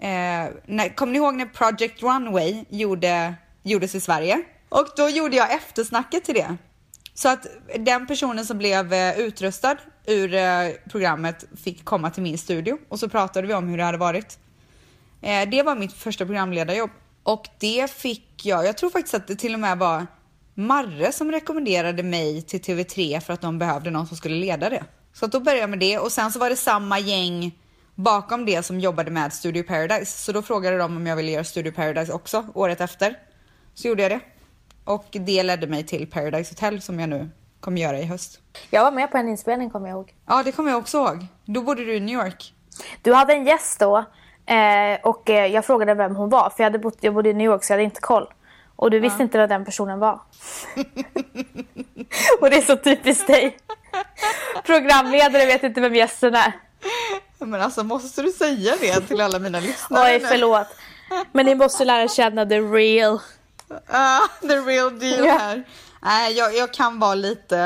eh, 0.00 0.48
när, 0.66 0.96
Kommer 0.96 1.12
ni 1.12 1.18
ihåg 1.18 1.34
när 1.34 1.46
Project 1.46 2.02
Runway 2.02 2.64
gjorde, 2.68 3.34
gjordes 3.62 3.94
i 3.94 4.00
Sverige? 4.00 4.42
Och 4.68 4.88
då 4.96 5.08
gjorde 5.08 5.36
jag 5.36 5.52
eftersnacket 5.52 6.24
till 6.24 6.34
det. 6.34 6.56
Så 7.14 7.28
att 7.28 7.46
den 7.78 8.06
personen 8.06 8.46
som 8.46 8.58
blev 8.58 8.92
eh, 8.92 9.18
utrustad 9.18 9.76
ur 10.06 10.34
eh, 10.34 10.68
programmet 10.90 11.44
fick 11.64 11.84
komma 11.84 12.10
till 12.10 12.22
min 12.22 12.38
studio 12.38 12.78
och 12.88 13.00
så 13.00 13.08
pratade 13.08 13.46
vi 13.46 13.54
om 13.54 13.68
hur 13.68 13.78
det 13.78 13.84
hade 13.84 13.98
varit. 13.98 14.38
Eh, 15.22 15.48
det 15.48 15.62
var 15.62 15.76
mitt 15.76 15.92
första 15.92 16.24
programledarjobb 16.24 16.90
och 17.22 17.48
det 17.58 17.90
fick 17.90 18.46
jag, 18.46 18.66
jag 18.66 18.76
tror 18.76 18.90
faktiskt 18.90 19.14
att 19.14 19.26
det 19.26 19.36
till 19.36 19.54
och 19.54 19.60
med 19.60 19.78
var 19.78 20.06
Marre 20.54 21.12
som 21.12 21.32
rekommenderade 21.32 22.02
mig 22.02 22.42
till 22.42 22.60
TV3 22.60 23.20
för 23.20 23.32
att 23.32 23.40
de 23.40 23.58
behövde 23.58 23.90
någon 23.90 24.06
som 24.06 24.16
skulle 24.16 24.34
leda 24.34 24.70
det. 24.70 24.84
Så 25.12 25.24
att 25.24 25.32
då 25.32 25.40
började 25.40 25.60
jag 25.60 25.70
med 25.70 25.78
det 25.78 25.98
och 25.98 26.12
sen 26.12 26.32
så 26.32 26.38
var 26.38 26.50
det 26.50 26.56
samma 26.56 26.98
gäng 26.98 27.58
bakom 27.94 28.44
det 28.44 28.62
som 28.62 28.80
jobbade 28.80 29.10
med 29.10 29.32
Studio 29.32 29.62
Paradise. 29.62 30.18
Så 30.18 30.32
då 30.32 30.42
frågade 30.42 30.78
de 30.78 30.96
om 30.96 31.06
jag 31.06 31.16
ville 31.16 31.30
göra 31.30 31.44
Studio 31.44 31.72
Paradise 31.72 32.12
också 32.12 32.46
året 32.54 32.80
efter. 32.80 33.18
Så 33.74 33.88
gjorde 33.88 34.02
jag 34.02 34.10
det. 34.10 34.20
Och 34.84 35.06
det 35.10 35.42
ledde 35.42 35.66
mig 35.66 35.86
till 35.86 36.06
Paradise 36.10 36.52
Hotel 36.52 36.82
som 36.82 37.00
jag 37.00 37.08
nu 37.08 37.30
kommer 37.64 37.80
göra 37.80 37.98
i 37.98 38.04
höst. 38.04 38.40
Jag 38.70 38.84
var 38.84 38.90
med 38.92 39.10
på 39.10 39.18
en 39.18 39.28
inspelning 39.28 39.70
kommer 39.70 39.88
jag 39.88 39.96
ihåg. 39.96 40.14
Ja, 40.26 40.42
det 40.42 40.52
kommer 40.52 40.70
jag 40.70 40.78
också 40.78 40.98
ihåg. 40.98 41.26
Då 41.44 41.62
bodde 41.62 41.84
du 41.84 41.94
i 41.94 42.00
New 42.00 42.14
York. 42.24 42.54
Du 43.02 43.14
hade 43.14 43.32
en 43.32 43.46
gäst 43.46 43.80
då 43.80 43.98
eh, 44.46 44.98
och 45.02 45.30
eh, 45.30 45.46
jag 45.46 45.64
frågade 45.64 45.94
vem 45.94 46.16
hon 46.16 46.28
var 46.30 46.50
för 46.50 46.62
jag, 46.62 46.64
hade 46.64 46.78
bott, 46.78 46.98
jag 47.00 47.14
bodde 47.14 47.28
i 47.30 47.34
New 47.34 47.44
York 47.46 47.64
så 47.64 47.72
jag 47.72 47.76
hade 47.76 47.84
inte 47.84 48.00
koll. 48.00 48.26
Och 48.76 48.90
du 48.90 49.00
visste 49.00 49.22
inte 49.22 49.38
vem 49.38 49.48
den 49.48 49.64
personen 49.64 49.98
var. 49.98 50.12
och 52.40 52.50
det 52.50 52.56
är 52.56 52.62
så 52.62 52.76
typiskt 52.76 53.26
dig. 53.26 53.58
Programledare 54.64 55.46
vet 55.46 55.62
inte 55.62 55.80
vem 55.80 55.94
gästen 55.94 56.34
är. 56.34 56.52
Men 57.38 57.60
alltså 57.60 57.84
måste 57.84 58.22
du 58.22 58.30
säga 58.30 58.74
det 58.80 59.00
till 59.00 59.20
alla 59.20 59.38
mina 59.38 59.60
lyssnare? 59.60 60.04
Oj, 60.14 60.20
förlåt. 60.28 60.66
Men 61.32 61.46
ni 61.46 61.54
måste 61.54 61.84
lära 61.84 62.08
känna 62.08 62.46
the 62.46 62.60
real. 62.60 63.18
Ah, 63.88 64.20
the 64.40 64.56
real 64.56 64.98
deal 64.98 65.24
Ja. 65.26 65.32
här. 65.38 65.64
Nej, 66.04 66.32
jag, 66.32 66.56
jag 66.56 66.72
kan 66.72 66.98
vara 66.98 67.14
lite, 67.14 67.56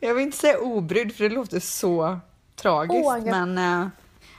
jag 0.00 0.14
vill 0.14 0.22
inte 0.24 0.36
säga 0.38 0.58
obrydd 0.58 1.16
för 1.16 1.24
det 1.24 1.34
låter 1.34 1.60
så 1.60 2.18
tragiskt. 2.56 3.06
Åh, 3.06 3.18
jag- 3.18 3.26
men 3.26 3.58
eh, 3.58 3.88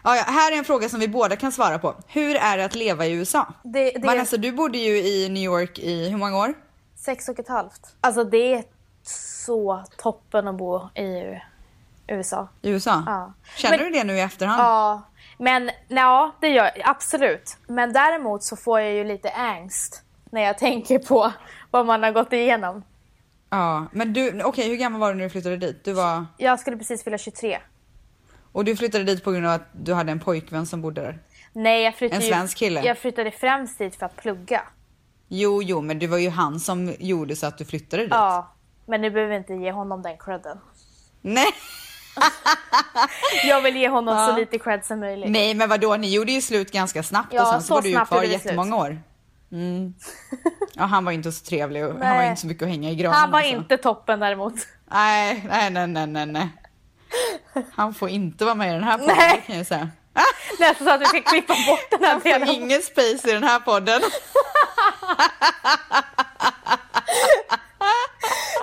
ja, 0.03 0.09
här 0.27 0.51
är 0.51 0.57
en 0.57 0.63
fråga 0.65 0.89
som 0.89 0.99
vi 0.99 1.07
båda 1.07 1.35
kan 1.35 1.51
svara 1.51 1.79
på. 1.79 1.95
Hur 2.07 2.35
är 2.35 2.57
det 2.57 2.65
att 2.65 2.75
leva 2.75 3.05
i 3.05 3.11
USA? 3.13 3.47
Det, 3.63 3.91
det 3.91 4.07
Vanessa, 4.07 4.37
du 4.37 4.51
bodde 4.51 4.77
ju 4.77 4.97
i 4.97 5.29
New 5.29 5.43
York 5.43 5.79
i 5.79 6.09
hur 6.09 6.17
många 6.17 6.37
år? 6.37 6.53
sex 6.95 7.29
och 7.29 7.39
ett 7.39 7.47
halvt. 7.49 7.95
Alltså 8.01 8.23
det 8.23 8.53
är 8.53 8.63
så 9.03 9.83
toppen 9.97 10.47
att 10.47 10.55
bo 10.55 10.89
i 10.95 11.39
USA. 12.07 12.47
I 12.61 12.69
USA? 12.69 13.03
Ja. 13.05 13.33
Känner 13.55 13.77
Men- 13.77 13.85
du 13.91 13.97
det 13.99 14.03
nu 14.03 14.13
i 14.17 14.19
efterhand? 14.21 14.61
Ja, 14.61 15.01
men 15.37 15.71
ja, 15.87 16.31
det 16.41 16.47
gör 16.47 16.63
jag 16.75 16.89
absolut. 16.89 17.57
Men 17.67 17.93
däremot 17.93 18.43
så 18.43 18.55
får 18.55 18.79
jag 18.79 18.93
ju 18.93 19.03
lite 19.03 19.31
angst 19.31 20.03
när 20.31 20.41
jag 20.41 20.57
tänker 20.57 20.99
på 20.99 21.31
vad 21.71 21.85
man 21.85 22.03
har 22.03 22.11
gått 22.11 22.33
igenom. 22.33 22.83
Ja, 23.53 23.85
men 23.91 24.13
du, 24.13 24.43
okej 24.43 24.69
hur 24.69 24.75
gammal 24.75 24.99
var 25.01 25.09
du 25.09 25.15
när 25.17 25.23
du 25.23 25.29
flyttade 25.29 25.57
dit? 25.57 25.83
Du 25.85 25.93
var, 25.93 26.25
Jag 26.37 26.59
skulle 26.59 26.77
precis 26.77 27.03
fylla 27.03 27.17
23. 27.17 27.57
och 28.51 28.65
du 28.65 28.75
flyttade 28.75 29.03
dit 29.03 29.23
på 29.23 29.31
grund 29.31 29.45
av 29.45 29.51
att 29.53 29.67
du 29.71 29.93
hade 29.93 30.11
en 30.11 30.19
pojkvän 30.19 30.65
som 30.65 30.81
bodde 30.81 31.01
där? 31.01 31.19
Nej, 31.53 31.83
jag 31.83 31.95
flyttade 31.95 32.21
En 32.25 32.29
svensk 32.29 32.57
kille? 32.57 32.81
Jag 32.85 32.97
flyttade 32.97 33.31
främst 33.31 33.77
dit 33.77 33.95
för 33.95 34.05
att 34.05 34.15
plugga. 34.15 34.61
Jo, 35.27 35.63
jo, 35.63 35.81
men 35.81 35.99
det 35.99 36.07
var 36.07 36.17
ju 36.17 36.29
han 36.29 36.59
som 36.59 36.93
gjorde 36.99 37.35
så 37.35 37.47
att 37.47 37.57
du 37.57 37.65
flyttade 37.65 38.03
dit. 38.03 38.11
Ja, 38.11 38.53
men 38.85 39.01
nu 39.01 39.09
behöver 39.09 39.31
vi 39.31 39.37
inte 39.37 39.53
ge 39.53 39.71
honom 39.71 40.01
den 40.01 40.17
credden. 40.17 40.57
Nej. 41.21 41.45
Jag 43.47 43.61
vill 43.61 43.75
ge 43.77 43.89
honom 43.89 44.17
Ja. 44.17 44.27
så 44.27 44.35
lite 44.35 44.59
cred 44.59 44.85
som 44.85 44.99
möjligt. 44.99 45.29
Nej 45.31 45.53
men 45.53 45.69
vadå, 45.69 45.95
ni 45.97 46.13
gjorde 46.15 46.31
ju 46.31 46.41
slut 46.41 46.71
ganska 46.71 47.03
snabbt 47.03 47.33
Ja, 47.33 47.41
och 47.41 47.47
sen 47.47 47.61
så, 47.61 47.67
så 47.67 47.73
var 47.73 47.81
du 47.81 47.89
ju 47.89 48.05
kvar 48.05 48.21
vi 48.21 48.27
slut. 48.27 48.45
jättemånga 48.45 48.75
år. 48.75 49.01
Mm. 49.51 49.93
Ja 50.73 50.83
han 50.83 51.05
var 51.05 51.11
inte 51.11 51.31
så 51.31 51.45
trevlig 51.45 51.85
och 51.85 51.91
han 52.05 52.17
var 52.17 52.23
inte 52.23 52.41
så 52.41 52.47
mycket 52.47 52.63
att 52.63 52.69
hänga 52.69 52.89
i 52.89 52.95
granen. 52.95 53.19
Han 53.19 53.31
var 53.31 53.39
alltså. 53.39 53.55
inte 53.55 53.77
toppen 53.77 54.19
däremot. 54.19 54.53
Nej, 54.91 55.45
nej, 55.49 55.69
nej, 55.69 55.87
nej, 55.87 56.07
nej, 56.07 56.25
nej. 56.25 56.49
Han 57.73 57.93
får 57.93 58.09
inte 58.09 58.45
vara 58.45 58.55
med 58.55 58.69
i 58.69 58.73
den 58.73 58.83
här 58.83 58.97
podden 58.97 59.15
Nej. 59.17 59.43
kan 59.47 59.57
jag 59.57 59.67
säga. 59.67 59.89
Nästan 60.59 60.87
så 60.87 60.93
att 60.93 61.01
vi 61.01 61.05
ska 61.05 61.21
klippa 61.21 61.53
bort 61.67 61.87
den 61.91 62.03
här 62.03 62.11
Han 62.11 62.21
får 62.21 62.29
delen. 62.29 62.49
ingen 62.49 62.81
space 62.81 63.29
i 63.29 63.33
den 63.33 63.43
här 63.43 63.59
podden. 63.59 64.01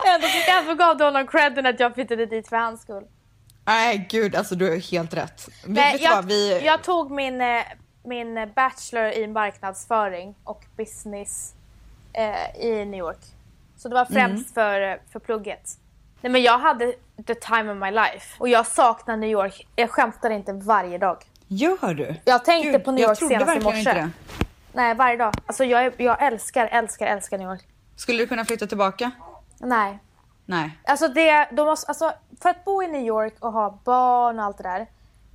Ändå 0.06 0.26
tycker 0.26 0.52
jag 0.66 0.78
gav 0.78 0.96
du 0.96 1.04
honom 1.04 1.26
credden 1.26 1.66
att 1.66 1.80
jag 1.80 1.94
flyttade 1.94 2.26
dit 2.26 2.48
för 2.48 2.56
hans 2.56 2.82
skull. 2.82 3.04
Nej 3.66 4.06
gud, 4.10 4.34
alltså 4.36 4.54
du 4.54 4.68
har 4.70 4.90
helt 4.90 5.14
rätt. 5.14 5.48
Vi, 5.66 5.72
Nej, 5.72 5.98
jag, 6.00 6.14
vad, 6.16 6.24
vi... 6.24 6.60
jag 6.64 6.82
tog 6.82 7.10
min, 7.10 7.40
eh, 7.40 7.62
min 8.08 8.52
bachelor 8.54 9.04
i 9.10 9.26
marknadsföring 9.26 10.34
och 10.44 10.64
business 10.76 11.54
eh, 12.12 12.56
i 12.66 12.84
New 12.84 12.98
York. 13.00 13.18
Så 13.76 13.88
det 13.88 13.94
var 13.94 14.04
främst 14.04 14.56
Mm. 14.56 14.64
för, 15.00 15.00
för 15.12 15.18
plugget. 15.18 15.78
Nej, 16.20 16.32
men 16.32 16.42
jag 16.42 16.58
hade 16.58 16.92
the 17.26 17.34
time 17.34 17.72
of 17.72 17.78
my 17.78 17.90
life. 17.90 18.36
Och 18.38 18.48
jag 18.48 18.66
saknar 18.66 19.16
New 19.16 19.30
York. 19.30 19.66
Jag 19.76 19.90
skämtar 19.90 20.30
inte 20.30 20.52
varje 20.52 20.98
dag. 20.98 21.16
Gör 21.48 21.94
du? 21.94 22.14
Jag 22.24 22.44
tänkte 22.44 22.70
Gud, 22.72 22.84
på 22.84 22.92
New 22.92 23.04
York 23.08 23.18
senast 23.18 23.56
i 23.56 23.60
morse. 23.60 24.08
Nej, 24.72 24.94
varje 24.94 25.16
dag. 25.16 25.34
Alltså 25.46 25.64
jag, 25.64 25.92
jag 25.96 26.22
älskar, 26.22 26.66
älskar, 26.66 27.06
älskar 27.06 27.38
New 27.38 27.48
York. 27.50 27.66
Skulle 27.96 28.18
du 28.18 28.26
kunna 28.26 28.44
flytta 28.44 28.66
tillbaka? 28.66 29.10
Nej. 29.58 29.98
Nej. 30.46 30.78
Alltså, 30.84 31.08
det, 31.08 31.48
de 31.52 31.66
måste, 31.66 31.86
alltså 31.88 32.12
för 32.42 32.48
att 32.48 32.64
bo 32.64 32.82
i 32.82 32.86
New 32.88 33.02
York 33.06 33.34
och 33.40 33.52
ha 33.52 33.78
barn 33.84 34.38
och 34.38 34.44
allt 34.44 34.56
det 34.56 34.62
där. 34.62 34.86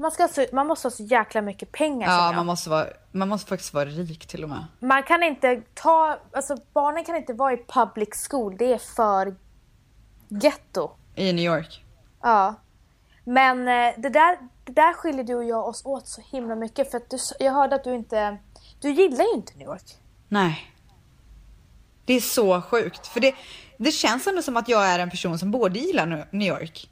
Man, 0.04 0.12
ska, 0.12 0.24
ha 0.24 0.28
så- 0.28 0.46
man 0.52 0.68
måste 0.68 0.86
ha 0.88 0.92
så 0.92 1.04
jäkla 1.04 1.42
mycket 1.42 1.72
pengar 1.72 2.10
Ja, 2.10 2.32
man 2.32 2.46
måste, 2.46 2.70
vara, 2.70 2.88
man 3.12 3.30
måste 3.30 3.50
faktiskt 3.50 3.74
vara 3.74 3.86
rik 3.86 4.26
till 4.28 4.44
och 4.44 4.50
med. 4.50 4.66
Man 4.80 5.04
kan 5.04 5.24
inte 5.24 5.62
ta, 5.74 6.20
alltså 6.34 6.58
barnen 6.74 7.04
kan 7.04 7.16
inte 7.16 7.34
vara 7.34 7.54
i 7.54 7.58
public 7.68 8.28
school, 8.30 8.56
det 8.58 8.74
är 8.74 8.78
för 8.78 9.36
ghetto. 10.30 10.92
I 11.16 11.34
New 11.34 11.46
York. 11.46 11.84
Ja. 12.22 12.56
Men 13.24 13.60
eh, 13.68 13.94
det 13.98 14.10
där, 14.10 14.38
det 14.64 14.72
där 14.72 14.94
skiljer 14.94 15.24
du 15.24 15.36
och 15.36 15.44
jag 15.44 15.68
oss 15.68 15.86
åt 15.86 16.08
så 16.08 16.22
himla 16.22 16.56
mycket 16.56 16.92
för 16.92 16.98
att 16.98 17.10
du, 17.10 17.18
jag 17.40 17.52
hörde 17.52 17.76
att 17.76 17.84
du 17.84 17.96
inte, 17.96 18.38
du 18.82 18.92
gillar 18.92 19.24
ju 19.26 19.34
inte 19.34 19.54
New 19.58 19.68
York. 19.68 19.98
Nej. 20.28 20.74
Det 22.06 22.14
är 22.14 22.22
så 22.22 22.62
sjukt. 22.62 23.08
För 23.08 23.20
det, 23.20 23.36
det 23.78 23.92
känns 23.92 24.28
ändå 24.28 24.42
som 24.42 24.58
att 24.58 24.68
jag 24.70 24.86
är 24.86 25.00
en 25.00 25.10
person 25.10 25.40
som 25.40 25.52
både 25.52 25.80
gillar 25.80 26.28
New 26.32 26.48
York. 26.48 26.90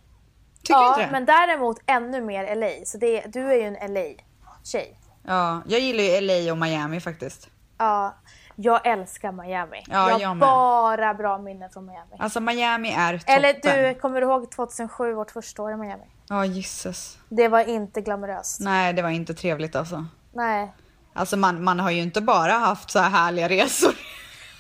Tycker 0.63 0.79
ja, 0.79 0.87
inte 0.87 1.05
det? 1.05 1.11
men 1.11 1.25
däremot 1.25 1.77
ännu 1.85 2.21
mer 2.21 2.55
LA, 2.55 2.85
så 2.85 2.97
det, 2.97 3.21
du 3.21 3.51
är 3.51 3.55
ju 3.55 3.75
en 3.75 3.93
LA-tjej. 3.93 4.97
Ja, 5.23 5.61
jag 5.65 5.79
gillar 5.79 6.03
ju 6.03 6.21
LA 6.21 6.51
och 6.51 6.57
Miami 6.57 6.99
faktiskt. 6.99 7.49
Ja, 7.77 8.15
jag 8.55 8.87
älskar 8.87 9.31
Miami. 9.31 9.83
Ja, 9.87 10.09
jag 10.09 10.21
jag 10.21 10.27
har 10.27 10.35
bara 10.35 11.13
bra 11.13 11.37
minnen 11.37 11.69
från 11.69 11.85
Miami. 11.85 12.15
Alltså 12.19 12.39
Miami 12.39 12.93
är 12.93 13.17
toppen. 13.17 13.35
Eller 13.35 13.53
du, 13.93 13.99
kommer 13.99 14.21
du 14.21 14.27
ihåg 14.27 14.51
2007, 14.51 15.13
vårt 15.13 15.31
första 15.31 15.61
år 15.61 15.71
i 15.71 15.75
Miami? 15.75 16.03
Ja, 16.29 16.45
gisses. 16.45 17.17
Det 17.29 17.47
var 17.47 17.69
inte 17.69 18.01
glamoröst. 18.01 18.59
Nej, 18.59 18.93
det 18.93 19.01
var 19.01 19.09
inte 19.09 19.33
trevligt 19.33 19.75
alltså. 19.75 20.05
Nej. 20.33 20.73
Alltså 21.13 21.37
man, 21.37 21.63
man 21.63 21.79
har 21.79 21.91
ju 21.91 22.01
inte 22.01 22.21
bara 22.21 22.53
haft 22.53 22.91
så 22.91 22.99
här 22.99 23.09
härliga 23.09 23.49
resor. 23.49 23.93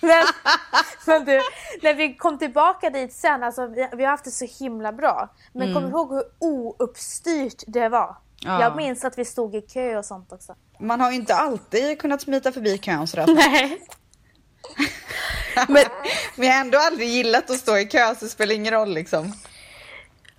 Men, 0.01 0.25
men 1.05 1.25
du, 1.25 1.41
när 1.81 1.93
vi 1.93 2.15
kom 2.15 2.37
tillbaka 2.37 2.89
dit 2.89 3.13
sen, 3.13 3.43
alltså 3.43 3.67
vi, 3.67 3.89
vi 3.93 4.03
har 4.03 4.11
haft 4.11 4.25
det 4.25 4.31
så 4.31 4.45
himla 4.59 4.91
bra. 4.91 5.29
Men 5.53 5.73
kommer 5.73 5.87
du 5.87 5.93
ihåg 5.93 6.13
hur 6.13 6.23
ouppstyrt 6.39 7.63
det 7.67 7.89
var? 7.89 8.15
Ja. 8.43 8.61
Jag 8.61 8.75
minns 8.75 9.05
att 9.05 9.17
vi 9.17 9.25
stod 9.25 9.55
i 9.55 9.61
kö 9.61 9.97
och 9.97 10.05
sånt 10.05 10.31
också. 10.31 10.55
Man 10.79 11.01
har 11.01 11.11
ju 11.11 11.15
inte 11.15 11.35
alltid 11.35 11.99
kunnat 11.99 12.21
smita 12.21 12.51
förbi 12.51 12.77
kön 12.77 13.07
sådär. 13.07 13.25
Nej. 13.35 13.81
Men 15.67 15.83
vi 16.37 16.47
har 16.47 16.61
ändå 16.61 16.77
aldrig 16.77 17.09
gillat 17.09 17.49
att 17.49 17.57
stå 17.57 17.77
i 17.77 17.85
kö 17.85 18.15
så 18.15 18.25
det 18.25 18.31
spelar 18.31 18.55
ingen 18.55 18.73
roll 18.73 18.93
liksom. 18.93 19.33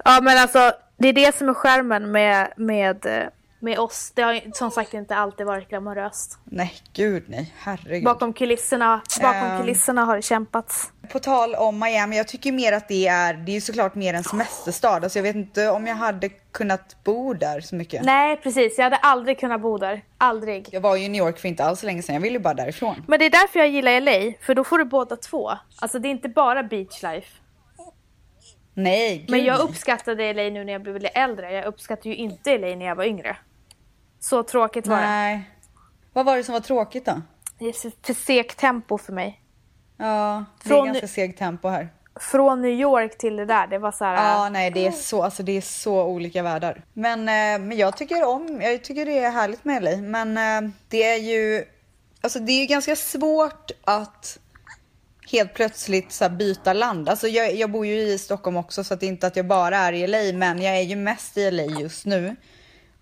Ja 0.04 0.20
men 0.22 0.38
alltså, 0.38 0.72
det 0.96 1.08
är 1.08 1.12
det 1.12 1.36
som 1.36 1.48
är 1.48 1.54
skärmen 1.54 2.12
med, 2.12 2.52
med, 2.56 3.06
eh, 3.06 3.28
med 3.62 3.78
oss. 3.78 4.12
Det 4.14 4.22
har 4.22 4.40
som 4.54 4.70
sagt 4.70 4.94
inte 4.94 5.16
alltid 5.16 5.46
varit 5.46 5.68
glamoröst. 5.68 6.38
Nej, 6.44 6.72
gud 6.92 7.24
nej. 7.28 7.54
Herregud. 7.58 8.04
Bakom 8.04 8.32
kulisserna, 8.32 9.02
bakom 9.22 9.40
Ehm. 9.40 9.60
kulisserna 9.60 10.04
har 10.04 10.16
det 10.16 10.22
kämpats. 10.22 10.92
På 11.12 11.18
tal 11.18 11.54
om 11.54 11.78
Miami, 11.78 12.16
jag 12.16 12.28
tycker 12.28 12.52
mer 12.52 12.72
att 12.72 12.88
det 12.88 13.06
är, 13.06 13.34
det 13.34 13.56
är 13.56 13.60
såklart 13.60 13.94
mer 13.94 14.14
en 14.14 14.24
semesterstad. 14.24 14.88
Alltså 14.88 15.18
jag 15.18 15.22
vet 15.22 15.36
inte 15.36 15.68
om 15.68 15.86
jag 15.86 15.94
hade 15.94 16.28
kunnat 16.28 16.96
bo 17.04 17.34
där 17.34 17.60
så 17.60 17.74
mycket. 17.74 18.04
Nej 18.04 18.36
precis, 18.36 18.78
jag 18.78 18.84
hade 18.84 18.96
aldrig 18.96 19.40
kunnat 19.40 19.60
bo 19.60 19.78
där. 19.78 20.04
Aldrig. 20.18 20.68
Jag 20.72 20.80
var 20.80 20.96
ju 20.96 21.04
i 21.04 21.08
New 21.08 21.22
York 21.26 21.38
för 21.38 21.48
inte 21.48 21.64
alls 21.64 21.80
så 21.80 21.86
länge 21.86 22.02
sedan, 22.02 22.14
jag 22.14 22.22
ville 22.22 22.38
ju 22.38 22.42
bara 22.42 22.54
därifrån. 22.54 23.04
Men 23.08 23.18
det 23.18 23.24
är 23.24 23.30
därför 23.30 23.58
jag 23.58 23.68
gillar 23.68 24.00
LA, 24.00 24.32
för 24.40 24.54
då 24.54 24.64
får 24.64 24.78
du 24.78 24.84
båda 24.84 25.16
två. 25.16 25.50
Alltså 25.80 25.98
det 25.98 26.08
är 26.08 26.10
inte 26.10 26.28
bara 26.28 26.62
beach 26.62 27.02
life. 27.02 27.28
Nej, 28.74 29.18
gud 29.18 29.30
Men 29.30 29.44
jag 29.44 29.60
uppskattade 29.60 30.32
LA 30.32 30.42
nu 30.42 30.64
när 30.64 30.72
jag 30.72 30.82
blev 30.82 31.06
äldre. 31.14 31.52
Jag 31.52 31.64
uppskattade 31.64 32.08
ju 32.08 32.16
inte 32.16 32.58
LA 32.58 32.66
när 32.76 32.86
jag 32.86 32.94
var 32.94 33.04
yngre. 33.04 33.36
Så 34.22 34.42
tråkigt 34.42 34.86
var 34.86 34.96
det. 34.96 35.06
Nej. 35.06 35.50
Vad 36.12 36.26
var 36.26 36.36
det 36.36 36.44
som 36.44 36.52
var 36.52 36.60
tråkigt 36.60 37.04
då? 37.04 37.22
Det 37.58 37.64
är 37.64 37.72
för- 37.72 38.14
segt 38.14 38.58
tempo 38.58 38.98
för 38.98 39.12
mig. 39.12 39.40
Ja, 39.96 40.44
det 40.62 40.68
Från- 40.68 40.80
är 40.80 40.86
ganska 40.86 41.08
segt 41.08 41.38
tempo 41.38 41.68
här. 41.68 41.88
Från 42.20 42.62
New 42.62 42.70
York 42.70 43.18
till 43.18 43.36
det 43.36 43.44
där, 43.46 43.66
det 43.66 43.78
var 43.78 43.92
så 43.92 44.04
här. 44.04 44.14
Ja, 44.14 44.48
nej 44.48 44.70
det 44.70 44.86
är 44.86 44.90
så, 44.90 45.22
alltså 45.22 45.42
det 45.42 45.56
är 45.56 45.60
så 45.60 46.04
olika 46.04 46.42
världar. 46.42 46.84
Men, 46.92 47.20
eh, 47.20 47.66
men 47.66 47.76
jag 47.76 47.96
tycker 47.96 48.24
om, 48.24 48.60
jag 48.62 48.84
tycker 48.84 49.06
det 49.06 49.18
är 49.18 49.30
härligt 49.30 49.64
med 49.64 49.82
LA. 49.82 49.96
Men 49.96 50.36
eh, 50.64 50.70
det 50.88 51.02
är 51.02 51.16
ju, 51.18 51.64
alltså 52.20 52.38
det 52.38 52.52
är 52.52 52.60
ju 52.60 52.66
ganska 52.66 52.96
svårt 52.96 53.70
att 53.84 54.38
helt 55.32 55.54
plötsligt 55.54 56.12
så 56.12 56.28
byta 56.28 56.72
land. 56.72 57.08
Alltså 57.08 57.28
jag, 57.28 57.54
jag 57.54 57.70
bor 57.70 57.86
ju 57.86 57.94
i 58.00 58.18
Stockholm 58.18 58.56
också 58.56 58.84
så 58.84 58.94
det 58.94 59.06
är 59.06 59.08
inte 59.08 59.26
att 59.26 59.36
jag 59.36 59.46
bara 59.46 59.76
är 59.76 59.92
i 59.92 60.06
LA 60.06 60.38
men 60.38 60.62
jag 60.62 60.76
är 60.76 60.82
ju 60.82 60.96
mest 60.96 61.36
i 61.38 61.50
LA 61.50 61.62
just 61.62 62.06
nu. 62.06 62.36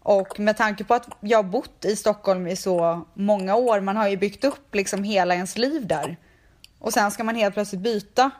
Och 0.02 0.40
med 0.40 0.56
tanke 0.56 0.84
på 0.84 0.94
att 0.94 1.08
jag 1.20 1.38
har 1.38 1.42
bott 1.42 1.84
i 1.84 1.96
Stockholm 1.96 2.46
i 2.46 2.56
så 2.56 3.04
många 3.14 3.56
år, 3.56 3.80
man 3.80 3.96
har 3.96 4.08
ju 4.08 4.16
byggt 4.16 4.44
upp 4.44 4.74
liksom 4.74 5.04
hela 5.04 5.34
ens 5.34 5.58
liv 5.58 5.86
där. 5.86 6.16
Och 6.78 6.92
sen 6.92 7.10
ska 7.10 7.24
man 7.24 7.34
helt 7.34 7.54
plötsligt 7.54 7.80
byta 7.80 8.30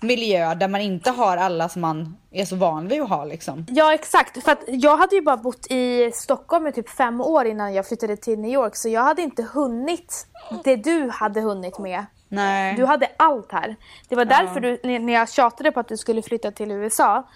miljö 0.00 0.54
där 0.54 0.68
man 0.68 0.80
inte 0.80 1.10
har 1.10 1.36
alla 1.36 1.68
som 1.68 1.82
man 1.82 2.16
är 2.30 2.44
så 2.44 2.56
van 2.56 2.88
vid 2.88 3.02
att 3.02 3.08
ha 3.08 3.24
liksom. 3.24 3.66
Ja 3.68 3.94
exakt, 3.94 4.44
för 4.44 4.52
att 4.52 4.62
jag 4.66 4.96
hade 4.96 5.16
ju 5.16 5.22
bara 5.22 5.36
bott 5.36 5.66
i 5.70 6.10
Stockholm 6.14 6.66
i 6.66 6.72
typ 6.72 6.88
fem 6.88 7.20
år 7.20 7.46
innan 7.46 7.74
jag 7.74 7.88
flyttade 7.88 8.16
till 8.16 8.38
New 8.38 8.50
York 8.50 8.76
så 8.76 8.88
jag 8.88 9.02
hade 9.02 9.22
inte 9.22 9.42
hunnit 9.42 10.26
det 10.64 10.76
du 10.76 11.08
hade 11.08 11.40
hunnit 11.40 11.78
med. 11.78 12.06
Nej. 12.28 12.74
Du 12.74 12.84
hade 12.84 13.08
allt 13.16 13.52
här. 13.52 13.76
Det 14.08 14.16
var 14.16 14.24
därför 14.24 14.60
du, 14.60 14.78
när 14.82 14.98
när 14.98 15.12
jag 15.12 15.30
tjatade 15.30 15.72
på 15.72 15.80
att 15.80 15.88
du 15.88 15.96
skulle 15.96 16.22
flytta 16.22 16.50
till 16.50 16.70
USA, 16.70 17.28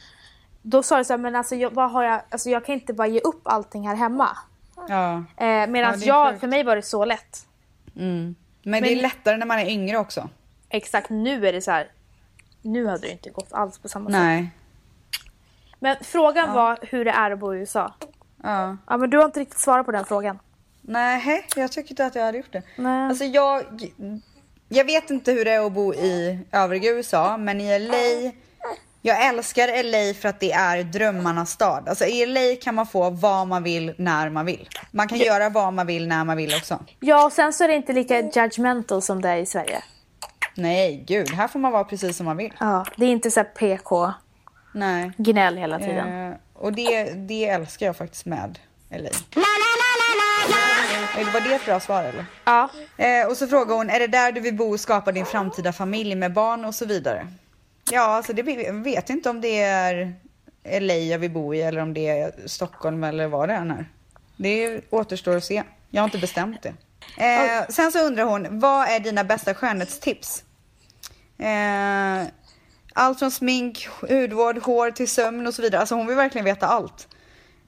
då 0.71 0.83
sa 0.83 0.99
du 0.99 1.05
så 1.05 1.13
här, 1.13 1.19
men 1.19 1.37
alltså 1.37 1.55
jag, 1.55 1.71
vad 1.71 1.91
har 1.91 2.03
jag, 2.05 2.21
alltså 2.31 2.51
jag 2.51 2.65
kan 2.65 2.75
inte 2.75 2.93
bara 2.93 3.07
ge 3.09 3.21
upp 3.21 3.41
allting 3.45 3.89
här 3.89 3.95
hemma. 3.97 4.29
Ja. 4.89 5.13
Eh, 5.37 5.67
Medan 5.67 6.01
Ja, 6.01 6.07
jag, 6.07 6.29
sjukt. 6.31 6.41
för 6.41 6.47
mig 6.49 6.63
var 6.65 6.77
det 6.77 6.83
så 6.83 7.05
lätt. 7.05 7.47
Mm. 7.97 8.35
Men, 8.63 8.83
det 8.83 8.89
är 8.89 8.95
Men- 8.95 9.03
lättare 9.03 9.37
när 9.37 9.47
man 9.47 9.59
är 9.59 9.67
yngre 9.67 9.99
också. 9.99 10.29
Exakt, 10.69 11.11
nu 11.11 11.47
är 11.49 11.53
det 11.53 11.63
så 11.63 11.71
här. 11.71 11.91
Nu 12.63 12.87
hade 12.87 12.99
det 13.07 13.11
inte 13.13 13.31
gått 13.31 13.53
alls 13.53 13.79
på 13.79 13.89
samma 13.89 14.11
sätt. 14.11 14.21
Nej. 14.21 14.51
Men 15.79 15.97
frågan 16.03 16.53
var 16.55 16.79
hur 16.83 17.05
det 17.05 17.11
är 17.11 17.31
att 17.31 17.39
bo 17.39 17.55
i 17.55 17.59
USA. 17.59 17.95
Ja. 18.43 18.77
Ja 18.87 18.97
men 18.97 19.11
du 19.11 19.19
har 19.19 19.25
inte 19.25 19.41
riktigt 19.41 19.59
svarat 19.61 19.87
på 19.87 19.93
den 19.93 20.05
frågan. 20.05 20.39
Nej, 20.81 21.47
jag 21.57 21.73
tycker 21.73 21.91
inte 21.91 22.07
att 22.07 22.15
jag 22.15 22.25
hade 22.25 22.39
gjort 22.39 22.53
det. 22.53 22.63
Nej. 22.77 23.09
Alltså 23.09 23.25
jag, 23.25 23.65
jag 24.69 24.85
vet 24.85 25.11
inte 25.11 25.33
hur 25.33 25.45
det 25.45 25.53
är 25.53 25.67
att 25.67 25.73
bo 25.73 25.95
i 25.95 26.39
övriga 26.53 26.91
USA, 26.91 27.37
men 27.37 27.61
i 27.61 27.79
LA, 27.79 28.33
jag 29.09 29.27
älskar 29.27 29.83
LA 29.83 30.15
för 30.15 30.29
att 30.29 30.41
det 30.41 30.53
är 30.53 30.83
drömmarnas 30.85 31.51
stad. 31.51 31.89
Alltså 31.89 32.05
i 32.05 32.27
LA 32.27 32.57
kan 32.63 32.75
man 32.75 32.87
få 32.87 33.11
vad 33.11 33.49
man 33.49 33.63
vill 33.63 33.95
när 33.99 34.31
man 34.31 34.47
vill. 34.47 34.69
Man 34.91 35.09
kan 35.09 35.19
göra 35.19 35.49
vad 35.49 35.73
man 35.73 35.87
vill 35.87 36.09
när 36.09 36.25
man 36.25 36.37
vill 36.37 36.55
också. 36.55 36.79
Ja 37.01 37.25
och 37.25 37.33
sen 37.33 37.53
så 37.53 37.65
är 37.65 37.69
det 37.69 37.75
inte 37.75 37.93
lika 37.93 38.21
judgmental 38.21 39.03
som 39.03 39.23
det 39.23 39.29
är 39.29 39.37
i 39.37 39.47
Sverige. 39.47 39.83
Nej, 40.55 41.05
gud, 41.07 41.31
här 41.31 41.49
får 41.49 41.59
man 41.59 41.73
vara 41.73 41.85
precis 41.85 42.17
som 42.17 42.27
man 42.27 42.37
vill. 42.37 42.53
Ja, 42.61 42.85
det 42.97 43.05
är 43.05 43.11
inte 43.11 43.31
så 43.31 43.45
PK 43.45 44.13
Nej. 44.73 45.13
gnäll 45.17 45.57
hela 45.57 45.79
tiden. 45.79 46.31
Eh, 46.31 46.37
och 46.55 46.73
det, 46.73 47.05
det 47.05 47.45
älskar 47.49 47.87
jag 47.87 47.97
faktiskt 47.97 48.27
med 48.27 48.59
LA. 48.91 49.11
Var 51.33 51.41
det 51.41 51.55
ett 51.55 51.65
bra 51.65 51.81
svar 51.81 52.05
eller? 52.05 52.25
Ja. 52.45 52.71
Eh, 52.97 53.27
och 53.29 53.37
så 53.37 53.47
frågar 53.47 53.77
hon, 53.77 53.91
är 53.91 54.01
det 54.01 54.07
där 54.07 54.33
du 54.33 54.41
vill 54.41 54.55
bo 54.57 54.73
och 54.73 54.81
skapa 54.81 55.13
din 55.13 55.27
framtida 55.27 55.73
familj 55.73 56.15
med 56.15 56.33
barn 56.33 56.65
och 56.65 56.75
så 56.75 56.87
vidare? 56.87 57.27
Ja, 57.93 58.03
alltså 58.03 58.33
det 58.33 58.43
jag 58.43 58.75
vet 58.75 59.11
inte 59.11 59.31
om 59.31 59.41
det 59.41 59.61
är 59.61 60.15
LA 60.81 60.95
jag 60.95 61.19
vill 61.19 61.31
bo 61.31 61.55
i 61.55 61.63
eller 61.63 61.81
om 61.81 61.95
det 61.95 62.09
är 62.09 62.33
Stockholm 62.47 63.05
eller 63.05 63.27
vad 63.27 63.49
det 63.49 63.55
än 63.55 63.71
är. 63.71 63.89
Det 64.37 64.81
återstår 64.91 65.37
att 65.37 65.45
se. 65.45 65.63
Jag 65.91 66.03
har 66.03 66.05
inte 66.07 66.19
bestämt 66.19 66.63
det. 66.63 66.75
Eh, 67.25 67.67
sen 67.69 67.93
så 67.93 68.07
undrar 68.07 68.25
hon, 68.25 68.61
vad 68.61 68.89
är 68.89 69.01
dina 69.01 69.25
bästa 69.25 69.55
skönhetstips? 69.55 70.45
Eh, 71.39 72.27
allt 72.93 73.19
från 73.19 73.31
smink, 73.31 73.89
hudvård, 74.01 74.59
hår 74.59 74.91
till 74.91 75.09
sömn 75.09 75.47
och 75.47 75.55
så 75.55 75.63
vidare. 75.63 75.81
Alltså 75.81 75.95
hon 75.95 76.07
vill 76.07 76.17
verkligen 76.17 76.45
veta 76.45 76.67
allt. 76.67 77.09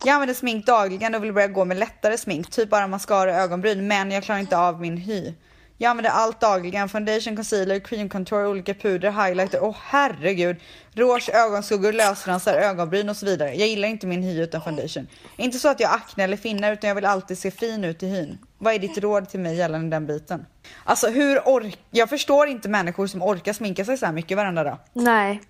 Jag 0.04 0.12
använder 0.14 0.35
smink 0.35 0.66
dagligen 0.66 1.14
och 1.14 1.24
vill 1.24 1.33
börja 1.33 1.48
gå 1.48 1.64
med 1.64 1.76
lättare 1.76 2.18
smink, 2.18 2.50
typ 2.50 2.70
bara 2.70 2.87
mascara 2.87 3.30
och 3.30 3.37
ögonbryn, 3.37 3.87
men 3.87 4.11
jag 4.11 4.24
klarar 4.24 4.38
inte 4.40 4.59
av 4.59 4.80
min 4.80 4.96
hy. 4.96 5.35
Jag 5.82 5.90
använder 5.90 6.10
allt 6.10 6.40
dagligen, 6.40 6.88
foundation, 6.88 7.36
concealer, 7.36 7.78
cream 7.78 8.08
contour, 8.08 8.46
olika 8.46 8.74
puder, 8.74 9.10
highlighter, 9.10 9.62
åh 9.62 9.76
herregud. 9.82 10.56
Rouge, 10.92 11.30
ögonskuggor, 11.32 11.92
lösfransar, 11.92 12.54
ögonbryn 12.54 13.08
och 13.08 13.16
så 13.16 13.26
vidare. 13.26 13.54
Jag 13.54 13.68
gillar 13.68 13.88
inte 13.88 14.06
min 14.06 14.22
hy 14.22 14.42
utan 14.42 14.62
foundation. 14.62 15.06
Inte 15.36 15.58
så 15.58 15.68
att 15.68 15.80
jag 15.80 15.88
har 15.88 15.96
akne 15.96 16.24
eller 16.24 16.36
finnar 16.36 16.72
utan 16.72 16.88
jag 16.88 16.94
vill 16.94 17.04
alltid 17.04 17.38
se 17.38 17.50
fin 17.50 17.84
ut 17.84 18.02
i 18.02 18.06
hyn. 18.06 18.38
Vad 18.58 18.74
är 18.74 18.78
ditt 18.78 18.98
råd 18.98 19.28
till 19.28 19.40
mig 19.40 19.56
gällande 19.56 19.96
den 19.96 20.06
biten? 20.06 20.46
Alltså 20.84 21.08
hur 21.08 21.48
ork... 21.48 21.78
Jag 21.90 22.08
förstår 22.08 22.48
inte 22.48 22.68
människor 22.68 23.06
som 23.06 23.22
orkar 23.22 23.52
sminka 23.52 23.84
sig 23.84 23.98
så 23.98 24.06
här 24.06 24.12
mycket 24.12 24.36
varenda 24.36 24.64
dag. 24.64 24.78
Nej. 24.92 25.42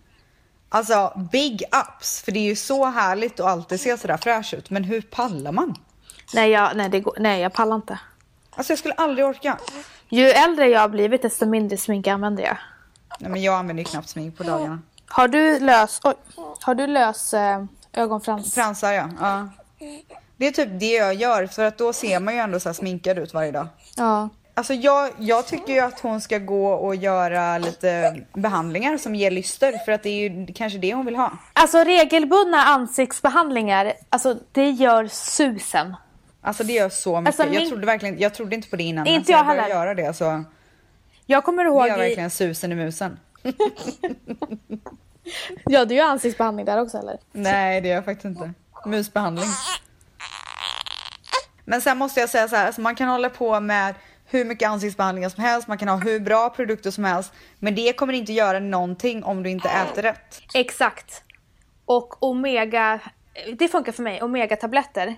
Alltså 0.68 1.28
big 1.32 1.62
ups, 1.62 2.22
för 2.22 2.32
det 2.32 2.38
är 2.38 2.48
ju 2.48 2.56
så 2.56 2.84
härligt 2.84 3.40
att 3.40 3.46
alltid 3.46 3.80
se 3.80 3.98
sådär 3.98 4.16
fräsch 4.16 4.54
ut. 4.54 4.70
Men 4.70 4.84
hur 4.84 5.00
pallar 5.00 5.52
man? 5.52 5.74
Nej, 6.34 6.50
jag, 6.50 6.76
nej, 6.76 6.88
det 6.88 7.00
går, 7.00 7.14
nej, 7.18 7.40
jag 7.40 7.52
pallar 7.52 7.76
inte. 7.76 7.98
Alltså 8.50 8.72
jag 8.72 8.78
skulle 8.78 8.94
aldrig 8.94 9.26
orka. 9.26 9.58
Ju 10.11 10.27
äldre 10.31 10.68
jag 10.68 10.81
har 10.81 10.88
blivit 10.88 11.23
desto 11.23 11.46
mindre 11.46 11.77
smink 11.77 12.07
använder 12.07 12.42
jag. 12.42 12.57
Nej 13.20 13.31
men 13.31 13.42
jag 13.42 13.55
använder 13.55 13.83
ju 13.83 13.90
knappt 13.90 14.09
smink 14.09 14.37
på 14.37 14.42
dagarna. 14.42 14.79
Har 15.07 15.29
du 15.29 15.59
lös, 15.59 16.01
oj, 16.05 16.14
har 16.61 16.75
du 16.75 16.87
lös 16.87 17.35
eh, 17.35 17.64
ögonfrans? 17.92 18.55
Fransar 18.55 18.92
ja. 18.92 19.09
ja. 19.20 19.49
Det 20.37 20.46
är 20.46 20.51
typ 20.51 20.68
det 20.81 20.92
jag 20.92 21.14
gör 21.14 21.46
för 21.46 21.64
att 21.64 21.79
då 21.79 21.92
ser 21.92 22.20
man 22.20 22.35
ju 22.35 22.40
ändå 22.40 22.61
så 22.61 22.75
sminkad 22.75 23.18
ut 23.18 23.35
varje 23.35 23.53
dag. 23.53 23.66
Ja. 23.96 24.29
Alltså 24.55 24.75
jag, 24.75 25.11
jag 25.18 25.46
tycker 25.46 25.73
ju 25.73 25.81
att 25.81 26.01
hon 26.01 26.20
ska 26.20 26.38
gå 26.38 26.73
och 26.73 26.96
göra 26.96 27.59
lite 27.59 28.16
behandlingar 28.35 28.96
som 28.96 29.14
ger 29.14 29.31
lyster 29.31 29.85
för 29.85 29.92
att 29.92 30.03
det 30.03 30.09
är 30.09 30.31
ju 30.31 30.46
kanske 30.46 30.79
det 30.79 30.94
hon 30.94 31.07
vill 31.07 31.16
ha. 31.16 31.33
Alltså 31.53 31.79
regelbundna 31.79 32.59
ansiktsbehandlingar, 32.59 33.92
alltså 34.11 34.37
det 34.53 34.70
gör 34.70 35.07
susen. 35.07 35.96
Alltså 36.42 36.64
det 36.64 36.72
gör 36.72 36.88
så 36.88 37.20
mycket. 37.20 37.40
Alltså, 37.40 37.44
min- 37.53 37.61
Jag 37.61 37.68
trodde 37.68 37.87
verkligen, 37.87 38.18
jag 38.18 38.35
trodde 38.35 38.55
inte 38.57 38.68
på 38.68 38.76
det 38.76 38.83
innan. 38.83 39.07
Inte 39.07 39.26
sen 39.26 39.37
jag 39.37 39.46
började 39.46 39.62
heller. 39.62 39.74
göra 39.74 39.94
det 39.94 40.14
så 40.16 40.44
Jag 41.26 41.44
kommer 41.44 41.64
det 41.64 41.68
ihåg... 41.68 41.88
gör 41.88 41.96
i- 41.96 42.09
verkligen 42.09 42.31
susen 42.31 42.72
i 42.72 42.74
musen. 42.74 43.18
Ja, 45.64 45.85
du 45.85 45.94
gör 45.94 46.05
ansiktsbehandling 46.05 46.66
där 46.66 46.81
också 46.81 46.98
eller? 46.98 47.18
Nej 47.33 47.81
det 47.81 47.88
gör 47.88 47.94
jag 47.94 48.05
faktiskt 48.05 48.24
inte. 48.24 48.53
Musbehandling. 48.87 49.48
Men 51.64 51.81
sen 51.81 51.98
måste 51.98 52.20
jag 52.20 52.29
säga 52.29 52.48
så 52.48 52.57
här, 52.57 52.66
alltså 52.66 52.81
man 52.81 52.94
kan 52.94 53.09
hålla 53.09 53.31
på 53.31 53.61
med 53.61 53.94
hur 54.26 54.44
mycket 54.44 54.68
ansiktsbehandlingar 54.68 55.29
som 55.29 55.44
helst, 55.44 55.68
man 55.68 55.79
kan 55.79 55.88
ha 55.88 55.96
hur 55.96 56.20
bra 56.20 56.50
produkter 56.50 56.90
som 56.90 57.05
helst. 57.05 57.33
Men 57.59 57.74
det 57.74 57.92
kommer 57.92 58.12
inte 58.12 58.33
göra 58.33 58.59
någonting 58.61 59.24
om 59.24 59.42
du 59.42 59.50
inte 59.50 59.68
äter 59.68 60.03
rätt. 60.03 60.40
Exakt. 60.55 61.22
Och 61.85 62.22
omega, 62.22 63.00
det 63.59 63.68
funkar 63.68 63.92
för 63.92 64.03
mig, 64.03 64.22
omega-tabletter. 64.22 65.16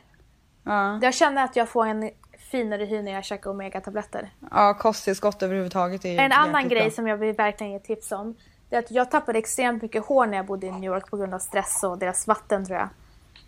Ja, 0.64 0.98
Jag 1.02 1.14
känner 1.14 1.44
att 1.44 1.56
jag 1.56 1.68
får 1.68 1.86
en 1.86 2.10
finare 2.50 2.84
hy 2.84 3.02
när 3.02 3.12
jag 3.12 3.24
käkar 3.24 3.50
omega-tabletter. 3.50 4.28
ja 4.50 4.74
kosttillskott 4.74 5.42
överhuvudtaget 5.42 6.04
är 6.04 6.08
ju 6.08 6.18
En 6.18 6.32
annan 6.32 6.68
grej 6.68 6.82
bra. 6.82 6.90
som 6.90 7.06
jag 7.06 7.16
vill 7.16 7.34
verkligen 7.36 7.72
ge 7.72 7.78
tips 7.78 8.12
om. 8.12 8.36
Det 8.68 8.76
är 8.76 8.80
att 8.80 8.90
jag 8.90 9.10
tappade 9.10 9.38
extremt 9.38 9.82
mycket 9.82 10.04
hår 10.04 10.26
när 10.26 10.36
jag 10.36 10.46
bodde 10.46 10.66
i 10.66 10.70
New 10.70 10.84
York 10.84 11.10
på 11.10 11.16
grund 11.16 11.34
av 11.34 11.38
stress 11.38 11.82
och 11.82 11.98
deras 11.98 12.26
vatten 12.26 12.66
tror 12.66 12.78
jag. 12.78 12.88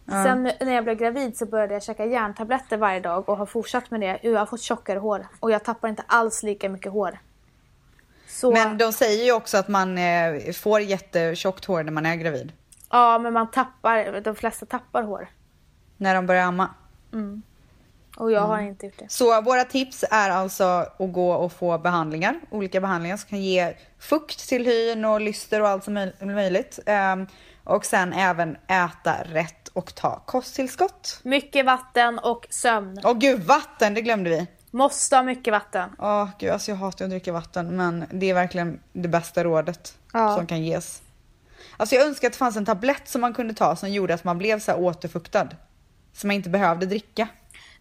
Sen 0.07 0.43
när 0.43 0.75
jag 0.75 0.85
blev 0.85 0.97
gravid 0.97 1.37
så 1.37 1.47
började 1.47 1.75
jag 1.75 1.83
käka 1.83 2.05
järntabletter 2.07 2.77
varje 2.77 3.01
dag 3.01 3.29
och 3.29 3.37
har 3.37 3.47
fortsatt 3.47 3.91
med 3.91 4.01
det. 4.01 4.19
Jag 4.23 4.39
har 4.39 4.47
fått 4.47 4.61
tjockare 4.61 4.99
hår 4.99 5.27
och 5.41 5.51
jag 5.51 5.65
tappar 5.65 5.89
inte 5.89 6.03
alls 6.07 6.43
lika 6.43 6.69
mycket 6.69 6.93
hår. 6.93 7.19
Så, 8.29 8.53
Men 8.53 8.79
de 8.79 8.93
säger 8.93 9.25
ju 9.25 9.33
också 9.33 9.57
att 9.57 9.69
man 9.69 9.99
eh, 9.99 10.53
får 10.63 10.81
jättetjockt 10.81 11.65
hår 11.65 11.83
när 11.83 11.93
man 11.93 12.07
är 12.07 12.17
gravid. 12.17 12.53
Ja 12.91 13.19
men 13.19 13.33
man 13.33 13.51
tappar, 13.51 14.21
de 14.21 14.37
flesta 14.37 14.67
tappar 14.67 15.03
hår. 15.03 15.29
När 15.97 16.15
de 16.15 16.27
börjar 16.27 16.43
amma. 16.45 16.75
Och 18.17 18.31
jag 18.33 18.39
Mm. 18.45 18.51
har 18.51 18.61
inte 18.61 18.87
gjort 18.87 18.99
det. 18.99 19.07
Så 19.13 19.41
våra 19.43 19.65
tips 19.65 20.05
är 20.11 20.31
alltså 20.31 20.65
att 20.65 21.13
gå 21.13 21.33
och 21.33 21.53
få 21.53 21.79
behandlingar, 21.79 22.41
olika 22.51 22.81
behandlingar 22.81 23.17
som 23.17 23.29
kan 23.29 23.43
ge 23.43 23.75
fukt 23.99 24.49
till 24.49 24.67
hyn 24.67 25.05
och 25.05 25.21
lyster 25.21 25.61
och 25.63 25.69
allt 25.69 25.85
som 25.85 25.99
möj- 25.99 26.25
möjligt. 26.35 26.79
Ehm, 26.87 27.27
och 27.65 27.85
sen 27.85 28.13
även 28.13 28.57
äta 28.69 29.17
rätt 29.25 29.69
och 29.69 29.95
ta 29.95 30.23
kosttillskott. 30.27 31.21
Mycket 31.23 31.67
vatten 31.67 32.19
och 32.19 32.47
sömn. 32.51 33.01
Åh 33.05 33.13
gud, 33.19 33.41
vatten, 33.45 33.95
det 33.95 34.01
glömde 34.01 34.31
vi. 34.31 34.47
Måste 34.71 35.17
ha 35.17 35.23
mycket 35.23 35.53
vatten. 35.53 35.91
Åh 35.99 36.29
gud, 36.39 36.51
alltså 36.51 36.71
jag 36.71 36.77
hatar 36.77 37.05
att 37.05 37.11
dricka 37.11 37.33
vatten 37.33 37.77
men 37.77 38.05
det 38.13 38.31
är 38.31 38.35
verkligen 38.35 38.81
det 38.93 39.09
bästa 39.09 39.45
rådet 39.45 39.99
Ja. 40.13 40.37
som 40.37 40.47
kan 40.47 40.63
ges. 40.65 41.03
Alltså 41.77 41.95
jag 41.95 42.07
önskar 42.07 42.29
att 42.29 42.33
det 42.33 42.39
fanns 42.39 42.57
en 42.57 42.65
tablett 42.65 43.09
som 43.09 43.21
man 43.21 43.35
kunde 43.35 43.55
ta 43.55 43.77
som 43.77 43.91
gjorde 43.91 44.15
att 44.15 44.25
man 44.25 44.39
blev 44.39 44.61
så 44.61 44.75
återfuktad. 44.75 45.49
Som 46.15 46.29
man 46.29 46.35
inte 46.35 46.49
behövde 46.51 46.87
dricka. 46.87 47.29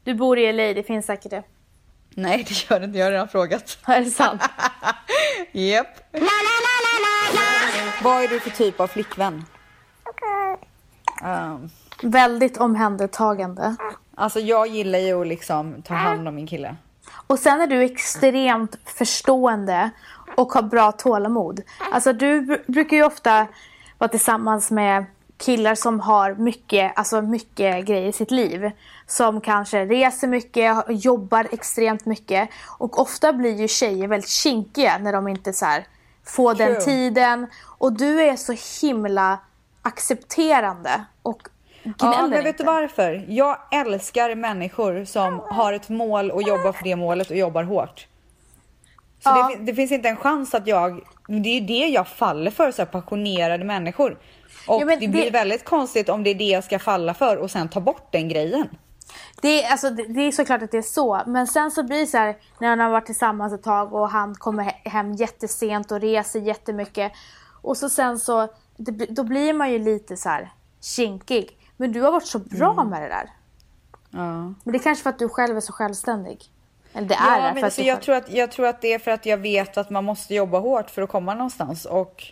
Du 0.03 0.13
bor 0.13 0.39
i 0.39 0.53
LA, 0.53 0.73
det 0.73 0.83
finns 0.87 1.05
säkert 1.05 1.31
det. 1.31 1.43
Nej 2.15 2.45
det 2.47 2.69
gör 2.71 2.79
det 2.79 2.85
inte, 2.85 2.97
jag 2.99 3.05
har 3.05 3.11
redan 3.11 3.27
frågat. 3.27 3.77
Är 3.87 3.99
det 4.01 4.11
sant? 4.11 4.41
Japp. 5.51 5.87
Vad 8.03 8.23
är 8.23 8.27
du 8.27 8.39
för 8.39 8.49
typ 8.49 8.79
av 8.79 8.87
flickvän? 8.87 9.45
Um, 11.23 11.69
Väldigt 12.11 12.57
omhändertagande. 12.57 13.75
alltså 14.15 14.39
jag 14.39 14.67
gillar 14.67 14.99
ju 14.99 15.21
att 15.21 15.27
liksom 15.27 15.81
ta 15.81 15.93
hand 15.93 16.27
om 16.27 16.35
min 16.35 16.47
kille. 16.47 16.75
Och 17.27 17.39
sen 17.39 17.61
är 17.61 17.67
du 17.67 17.81
extremt 17.83 18.75
förstående 18.85 19.89
och 20.37 20.51
har 20.53 20.61
bra 20.61 20.91
tålamod. 20.91 21.61
Alltså 21.91 22.13
du 22.13 22.41
br- 22.41 22.71
brukar 22.71 22.97
ju 22.97 23.03
ofta 23.03 23.47
vara 23.97 24.07
tillsammans 24.07 24.71
med 24.71 25.05
killar 25.43 25.75
som 25.75 25.99
har 25.99 26.33
mycket, 26.35 26.91
alltså 26.95 27.21
mycket 27.21 27.85
grejer 27.85 28.09
i 28.09 28.13
sitt 28.13 28.31
liv. 28.31 28.71
Som 29.07 29.41
kanske 29.41 29.85
reser 29.85 30.27
mycket, 30.27 30.77
jobbar 30.89 31.47
extremt 31.51 32.05
mycket. 32.05 32.49
Och 32.77 32.99
ofta 33.01 33.33
blir 33.33 33.55
ju 33.55 33.67
tjejer 33.67 34.07
väldigt 34.07 34.29
kinkiga 34.29 34.97
när 34.97 35.13
de 35.13 35.27
inte 35.27 35.53
så 35.53 35.65
här 35.65 35.85
får 36.25 36.55
den 36.55 36.73
True. 36.73 36.81
tiden. 36.85 37.47
Och 37.77 37.93
du 37.93 38.21
är 38.21 38.35
så 38.35 38.55
himla 38.87 39.39
accepterande 39.81 41.03
och 41.21 41.41
gnäller 41.83 42.13
Ja, 42.15 42.21
men 42.21 42.31
vet 42.31 42.45
inte. 42.45 42.63
du 42.63 42.67
varför? 42.67 43.25
Jag 43.27 43.57
älskar 43.71 44.35
människor 44.35 45.05
som 45.05 45.39
har 45.39 45.73
ett 45.73 45.89
mål 45.89 46.31
och 46.31 46.41
jobbar 46.43 46.71
för 46.71 46.83
det 46.83 46.95
målet 46.95 47.29
och 47.29 47.37
jobbar 47.37 47.63
hårt. 47.63 48.07
Så 49.23 49.29
Ja. 49.29 49.51
det, 49.57 49.65
det 49.65 49.75
finns 49.75 49.91
inte 49.91 50.09
en 50.09 50.17
chans 50.17 50.53
att 50.53 50.67
jag, 50.67 51.01
det 51.27 51.49
är 51.49 51.59
ju 51.59 51.67
det 51.67 51.87
jag 51.87 52.07
faller 52.07 52.51
för, 52.51 52.71
så 52.71 52.85
passionerade 52.85 53.65
människor. 53.65 54.17
Och 54.67 54.81
Ja, 54.81 54.85
men 54.85 54.99
det 54.99 55.07
blir 55.07 55.23
det- 55.25 55.29
väldigt 55.31 55.65
konstigt 55.65 56.09
om 56.09 56.23
det 56.23 56.29
är 56.29 56.35
det 56.35 56.43
jag 56.43 56.63
ska 56.63 56.79
falla 56.79 57.13
för 57.13 57.37
och 57.37 57.51
sen 57.51 57.69
ta 57.69 57.79
bort 57.79 58.07
den 58.11 58.29
grejen. 58.29 58.67
Det 59.41 59.63
är, 59.63 59.71
alltså, 59.71 59.89
det, 59.89 60.03
det 60.07 60.21
är 60.21 60.31
såklart 60.31 60.61
att 60.61 60.71
det 60.71 60.77
är 60.77 60.81
så. 60.81 61.21
Men 61.27 61.47
sen 61.47 61.71
så 61.71 61.83
blir 61.83 61.99
det 61.99 62.07
så 62.07 62.17
här 62.17 62.35
när 62.59 62.67
han 62.69 62.79
har 62.79 62.89
varit 62.89 63.05
tillsammans 63.05 63.53
ett 63.53 63.63
tag 63.63 63.93
och 63.93 64.09
han 64.09 64.35
kommer 64.35 64.63
he- 64.63 64.89
hem 64.89 65.13
jättesent 65.13 65.91
och 65.91 66.01
reser 66.01 66.39
jättemycket. 66.39 67.11
Och 67.61 67.77
så 67.77 67.89
sen 67.89 68.19
så, 68.19 68.47
det, 68.77 68.91
då 68.91 69.23
blir 69.23 69.53
man 69.53 69.71
ju 69.71 69.79
lite 69.79 70.17
så 70.17 70.29
här 70.29 70.51
kinkig. 70.81 71.57
Men 71.77 71.91
du 71.91 72.01
har 72.01 72.11
varit 72.11 72.27
så 72.27 72.39
bra 72.39 72.71
Mm. 72.73 72.87
med 72.89 73.01
det 73.01 73.07
där. 73.07 73.29
Ja. 74.09 74.33
Men 74.43 74.55
det 74.63 74.77
är 74.77 74.79
kanske 74.83 75.03
för 75.03 75.09
att 75.09 75.19
du 75.19 75.29
själv 75.29 75.57
är 75.57 75.61
så 75.61 75.73
självständig. 75.73 76.43
Eller 76.93 77.07
det 77.07 77.15
är 77.15 77.35
Ja, 77.35 77.47
det. 77.47 77.53
men 77.53 77.59
För 77.59 77.67
att 77.67 77.73
så 77.73 77.81
du 77.81 77.87
jag, 77.87 77.95
själv... 77.95 78.03
tror 78.03 78.15
att, 78.15 78.31
jag 78.31 78.51
tror 78.51 78.65
att 78.67 78.81
det 78.81 78.93
är 78.93 78.99
för 78.99 79.11
att 79.11 79.25
jag 79.25 79.37
vet 79.37 79.77
att 79.77 79.89
man 79.89 80.03
måste 80.03 80.33
jobba 80.35 80.59
hårt 80.59 80.89
för 80.89 81.01
att 81.01 81.09
komma 81.09 81.33
någonstans. 81.33 81.85
Och 81.85 82.23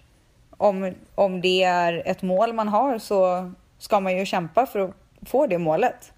om, 0.61 0.93
om 1.15 1.41
det 1.41 1.63
är 1.63 2.03
ett 2.05 2.21
mål 2.21 2.53
man 2.53 2.67
har 2.67 2.97
så 2.97 3.51
ska 3.79 3.99
man 3.99 4.17
ju 4.17 4.25
kämpa 4.25 4.65
för 4.65 4.79
att 4.79 4.91
få 5.29 5.47
det 5.47 5.57
målet. 5.57 6.11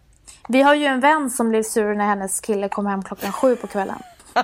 Vi 0.49 0.61
har 0.61 0.75
ju 0.75 0.85
en 0.85 0.99
vän 0.99 1.29
som 1.29 1.49
blev 1.49 1.63
sur 1.63 1.95
när 1.95 2.05
hennes 2.05 2.39
kille 2.39 2.69
kom 2.69 2.85
hem 2.85 3.03
klockan 3.03 3.31
sju 3.31 3.55
på 3.55 3.67
kvällen. 3.67 3.99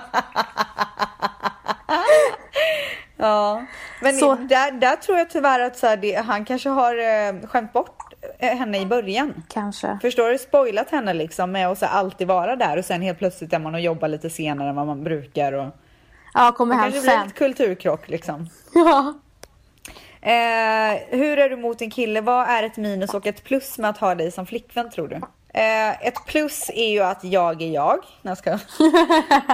Ja, 3.16 3.64
men 4.02 4.16
Så- 4.16 4.34
där, 4.34 4.72
där 4.72 4.96
tror 4.96 5.18
jag 5.18 5.30
tyvärr 5.30 5.60
att 5.60 5.76
så 5.78 5.86
här, 5.86 5.96
det, 5.96 6.14
han 6.14 6.44
kanske 6.44 6.68
har 6.68 6.94
eh, 6.98 7.46
skämt 7.48 7.72
bort 7.72 8.14
eh, 8.38 8.56
henne 8.58 8.80
i 8.80 8.86
början. 8.86 9.42
Kanske. 9.48 9.98
Förstår 10.02 10.28
du? 10.28 10.38
Spoilat 10.38 10.90
henne 10.90 11.14
liksom 11.14 11.52
med 11.52 11.68
att 11.68 11.78
så 11.78 11.86
alltid 11.86 12.26
vara 12.28 12.56
där 12.56 12.76
och 12.76 12.84
sen 12.84 13.02
helt 13.02 13.18
plötsligt 13.18 13.52
är 13.52 13.58
man 13.58 13.74
och 13.74 13.80
jobbar 13.80 14.08
lite 14.08 14.30
senare 14.30 14.68
än 14.68 14.76
vad 14.76 14.86
man 14.86 15.04
brukar. 15.04 15.52
Och, 15.52 15.68
Ja, 16.34 16.52
kommer 16.52 16.74
det 16.74 16.80
hem 16.82 16.92
kanske 16.92 17.10
blir 17.16 17.26
ett 17.26 17.34
kulturkrock 17.34 18.08
liksom. 18.08 18.48
Ja. 18.74 19.14
Eh, 20.22 20.98
hur 21.18 21.38
är 21.38 21.48
du 21.50 21.56
mot 21.56 21.82
en 21.82 21.90
kille? 21.90 22.20
Vad 22.20 22.48
är 22.48 22.62
ett 22.62 22.76
minus 22.76 23.14
och 23.14 23.26
ett 23.26 23.44
plus 23.44 23.78
med 23.78 23.90
att 23.90 23.98
ha 23.98 24.14
dig 24.14 24.30
som 24.32 24.46
flickvän 24.46 24.90
tror 24.90 25.08
du? 25.08 25.16
Eh, 25.54 26.06
ett 26.06 26.24
plus 26.26 26.70
är 26.74 26.88
ju 26.90 27.00
att 27.00 27.24
jag 27.24 27.62
är 27.62 27.68
jag. 27.70 27.96
Nej, 28.22 28.30
jag 28.30 28.38
skojar. 28.38 28.60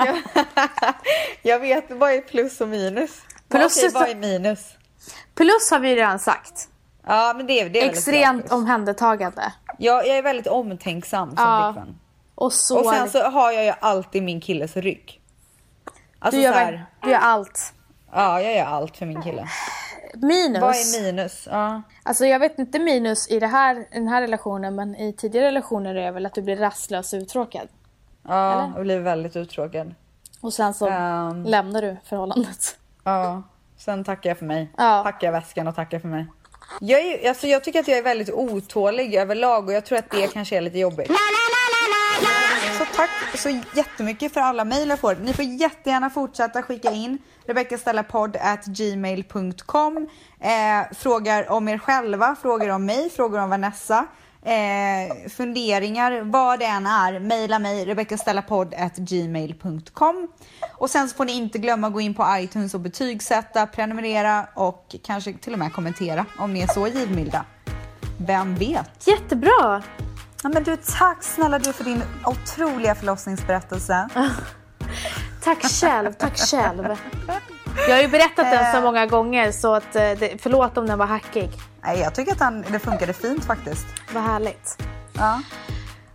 jag, 0.07 0.23
jag 1.43 1.59
vet 1.61 1.85
vad 1.91 2.11
är 2.12 2.21
plus 2.21 2.61
och 2.61 2.69
minus. 2.69 3.11
Plus 3.49 3.77
Okej, 3.79 3.91
vad 3.95 4.09
är 4.09 4.14
minus? 4.14 4.71
Plus 5.35 5.71
har 5.71 5.79
vi 5.79 5.97
redan 5.97 6.19
sagt. 6.19 6.69
Ja 7.07 7.35
men 7.37 7.47
det, 7.47 7.61
är- 7.61 7.69
det 7.71 7.81
är 7.85 7.91
Extremt 7.91 8.53
omhändertagande. 8.53 9.53
Jag, 9.79 10.07
jag 10.07 10.17
är 10.19 10.23
väldigt 10.23 10.47
omtänksam 10.47 11.29
som 11.37 11.45
Ja. 11.45 11.73
flickvän. 11.75 11.99
Och 12.35 12.53
så... 12.53 12.79
Och 12.81 12.95
sen 12.95 13.11
så 13.11 13.23
har 13.23 13.53
jag 13.53 13.64
ju 13.64 13.73
alltid 13.81 14.23
min 14.23 14.41
killes 14.41 14.77
rygg. 14.77 15.21
Alltså 16.19 16.37
du, 16.39 16.43
gör, 16.45 16.53
här, 16.53 16.87
du 17.03 17.11
gör 17.11 17.19
allt. 17.19 17.73
ja 18.12 18.41
jag 18.41 18.55
gör 18.55 18.64
allt 18.64 18.97
för 18.97 19.07
min 19.07 19.23
kille. 19.23 19.49
Minus. 20.23 20.61
Vad 20.62 20.71
är 20.75 21.03
minus? 21.03 21.49
Ja. 21.51 21.83
Alltså 22.03 22.27
jag 22.27 22.39
vet 22.39 22.59
inte 22.59 22.79
minus 22.79 23.31
i 23.31 23.41
det 23.41 23.47
här, 23.47 23.77
i 23.77 23.87
den 23.93 24.09
här 24.09 24.21
relationen 24.21 24.75
men 24.75 24.97
i 24.97 25.12
tidigare 25.12 25.47
relationer 25.47 25.95
är 25.95 26.05
det 26.05 26.11
väl 26.11 26.27
att 26.27 26.35
du 26.35 26.43
blir 26.43 26.57
rastlös 26.57 27.12
och 27.12 27.17
uttråkad. 27.19 27.69
Ja, 28.29 28.53
Eller? 28.53 28.73
jag 28.75 28.83
blir 28.85 28.99
väldigt 29.01 29.37
uttråkad. 29.37 29.95
Och 30.41 30.53
sen 30.53 30.75
så 30.75 30.89
Ehm. 30.89 31.43
lämnar 31.45 31.83
du 31.83 31.97
förhållandet. 32.05 32.79
Ja, 33.05 33.43
sen 33.77 34.05
tackar 34.05 34.31
jag 34.31 34.39
för 34.39 34.47
mig. 34.47 34.71
Ja. 34.77 35.01
Packar 35.05 35.33
väskan 35.33 35.69
och 35.69 35.75
tackar 35.75 35.99
för 35.99 36.09
mig. 36.09 36.27
Jag, 36.81 37.01
är, 37.01 37.29
alltså 37.29 37.47
jag 37.47 37.64
tycker 37.64 37.81
att 37.81 37.89
jag 37.89 37.99
är 37.99 38.03
väldigt 38.03 38.31
otålig 38.31 39.14
överlag 39.14 39.67
och 39.67 39.73
jag 39.73 39.85
tror 39.87 39.99
att 39.99 40.11
det 40.11 40.27
kanske 40.33 40.57
är 40.57 40.61
lite 40.61 40.79
jobbigt. 40.79 41.11
Tack 42.97 43.11
så 43.38 43.61
jättemycket 43.74 44.32
för 44.32 44.40
alla 44.40 44.64
mejl 44.64 44.88
jag 44.88 44.99
får. 44.99 45.14
Ni 45.14 45.32
får 45.32 45.44
jättegärna 45.44 46.11
fortsätta 46.11 46.62
skicka 46.62 46.90
in 46.90 47.18
rebeckastellapodd@gmail.com 47.47 50.09
eh, 50.40 50.82
Frågar 50.92 51.51
om 51.51 51.68
er 51.68 51.78
själva, 51.78 52.36
frågor 52.42 52.70
om 52.70 52.86
mig, 52.86 53.11
frågor 53.11 53.40
om 53.40 53.51
Vanessa. 53.51 54.07
Eh, 54.42 55.28
funderingar, 55.28 56.20
vad 56.20 56.59
det 56.59 56.64
än 56.64 56.86
är, 56.86 57.20
mejla 57.20 57.59
mig 57.59 57.84
rebeckastellapodd@gmail.com 57.84 60.28
Och 60.74 60.90
sen 60.90 61.09
så 61.09 61.16
får 61.16 61.24
ni 61.24 61.32
inte 61.32 61.59
glömma 61.59 61.86
att 61.86 61.92
gå 61.92 62.01
in 62.01 62.14
på 62.14 62.26
iTunes 62.38 62.74
och 62.74 62.80
betygsätta, 62.80 63.66
prenumerera 63.66 64.47
och 64.55 64.97
kanske 65.03 65.32
till 65.32 65.53
och 65.53 65.59
med 65.59 65.72
kommentera 65.72 66.26
om 66.38 66.53
ni 66.53 66.61
är 66.61 66.66
så 66.66 66.86
givmilda. 66.86 67.44
Vem 68.18 68.55
vet? 68.55 69.07
Jättebra! 69.07 69.82
Ja, 70.47 70.51
men 70.55 70.64
du, 70.64 70.76
tack 70.76 71.22
snälla 71.22 71.59
du 71.59 71.72
för 71.72 71.84
din 71.84 72.03
otroliga 72.24 72.94
förlossningsberättelse. 72.94 74.09
Tack 75.44 75.62
själv, 75.62 76.12
tack 76.12 76.38
själv. 76.38 76.97
Jag 77.88 77.94
har 77.94 78.03
ju 78.03 78.09
berättat 78.09 78.51
den 78.51 78.74
så 78.74 78.80
många 78.80 79.07
gånger 79.07 79.53
så 79.53 79.74
att, 79.74 79.97
eh, 79.97 80.03
förlåt 80.38 80.78
om 80.78 80.86
den 80.86 80.99
var 80.99 81.07
hackig. 81.07 81.51
Nej, 81.82 82.01
jag 82.01 82.14
tycker 82.14 82.32
att 82.32 82.40
han, 82.40 82.64
det 82.72 82.78
funkade 82.78 83.12
fint 83.12 83.44
faktiskt. 83.44 83.86
Vad 84.14 84.22
härligt. 84.22 84.82
Ja. 85.12 85.42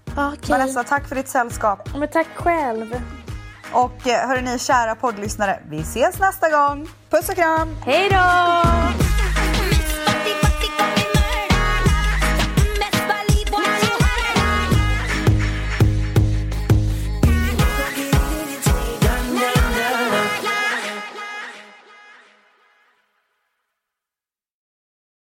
Okej. 0.06 0.50
Vanessa, 0.50 0.84
tack 0.84 1.08
för 1.08 1.16
ditt 1.16 1.28
sällskap. 1.28 1.90
Men 1.98 2.08
tack 2.08 2.28
själv. 2.36 3.02
Och 3.72 4.08
eh, 4.08 4.28
hörni, 4.28 4.60
kära 4.60 4.96
poddlyssnare, 4.96 5.60
vi 5.70 5.80
ses 5.80 6.20
nästa 6.20 6.50
gång. 6.50 6.90
Puss 7.10 7.30
och 7.30 7.36
kram! 7.36 7.76
Hej 7.86 8.10
då! 8.10 9.11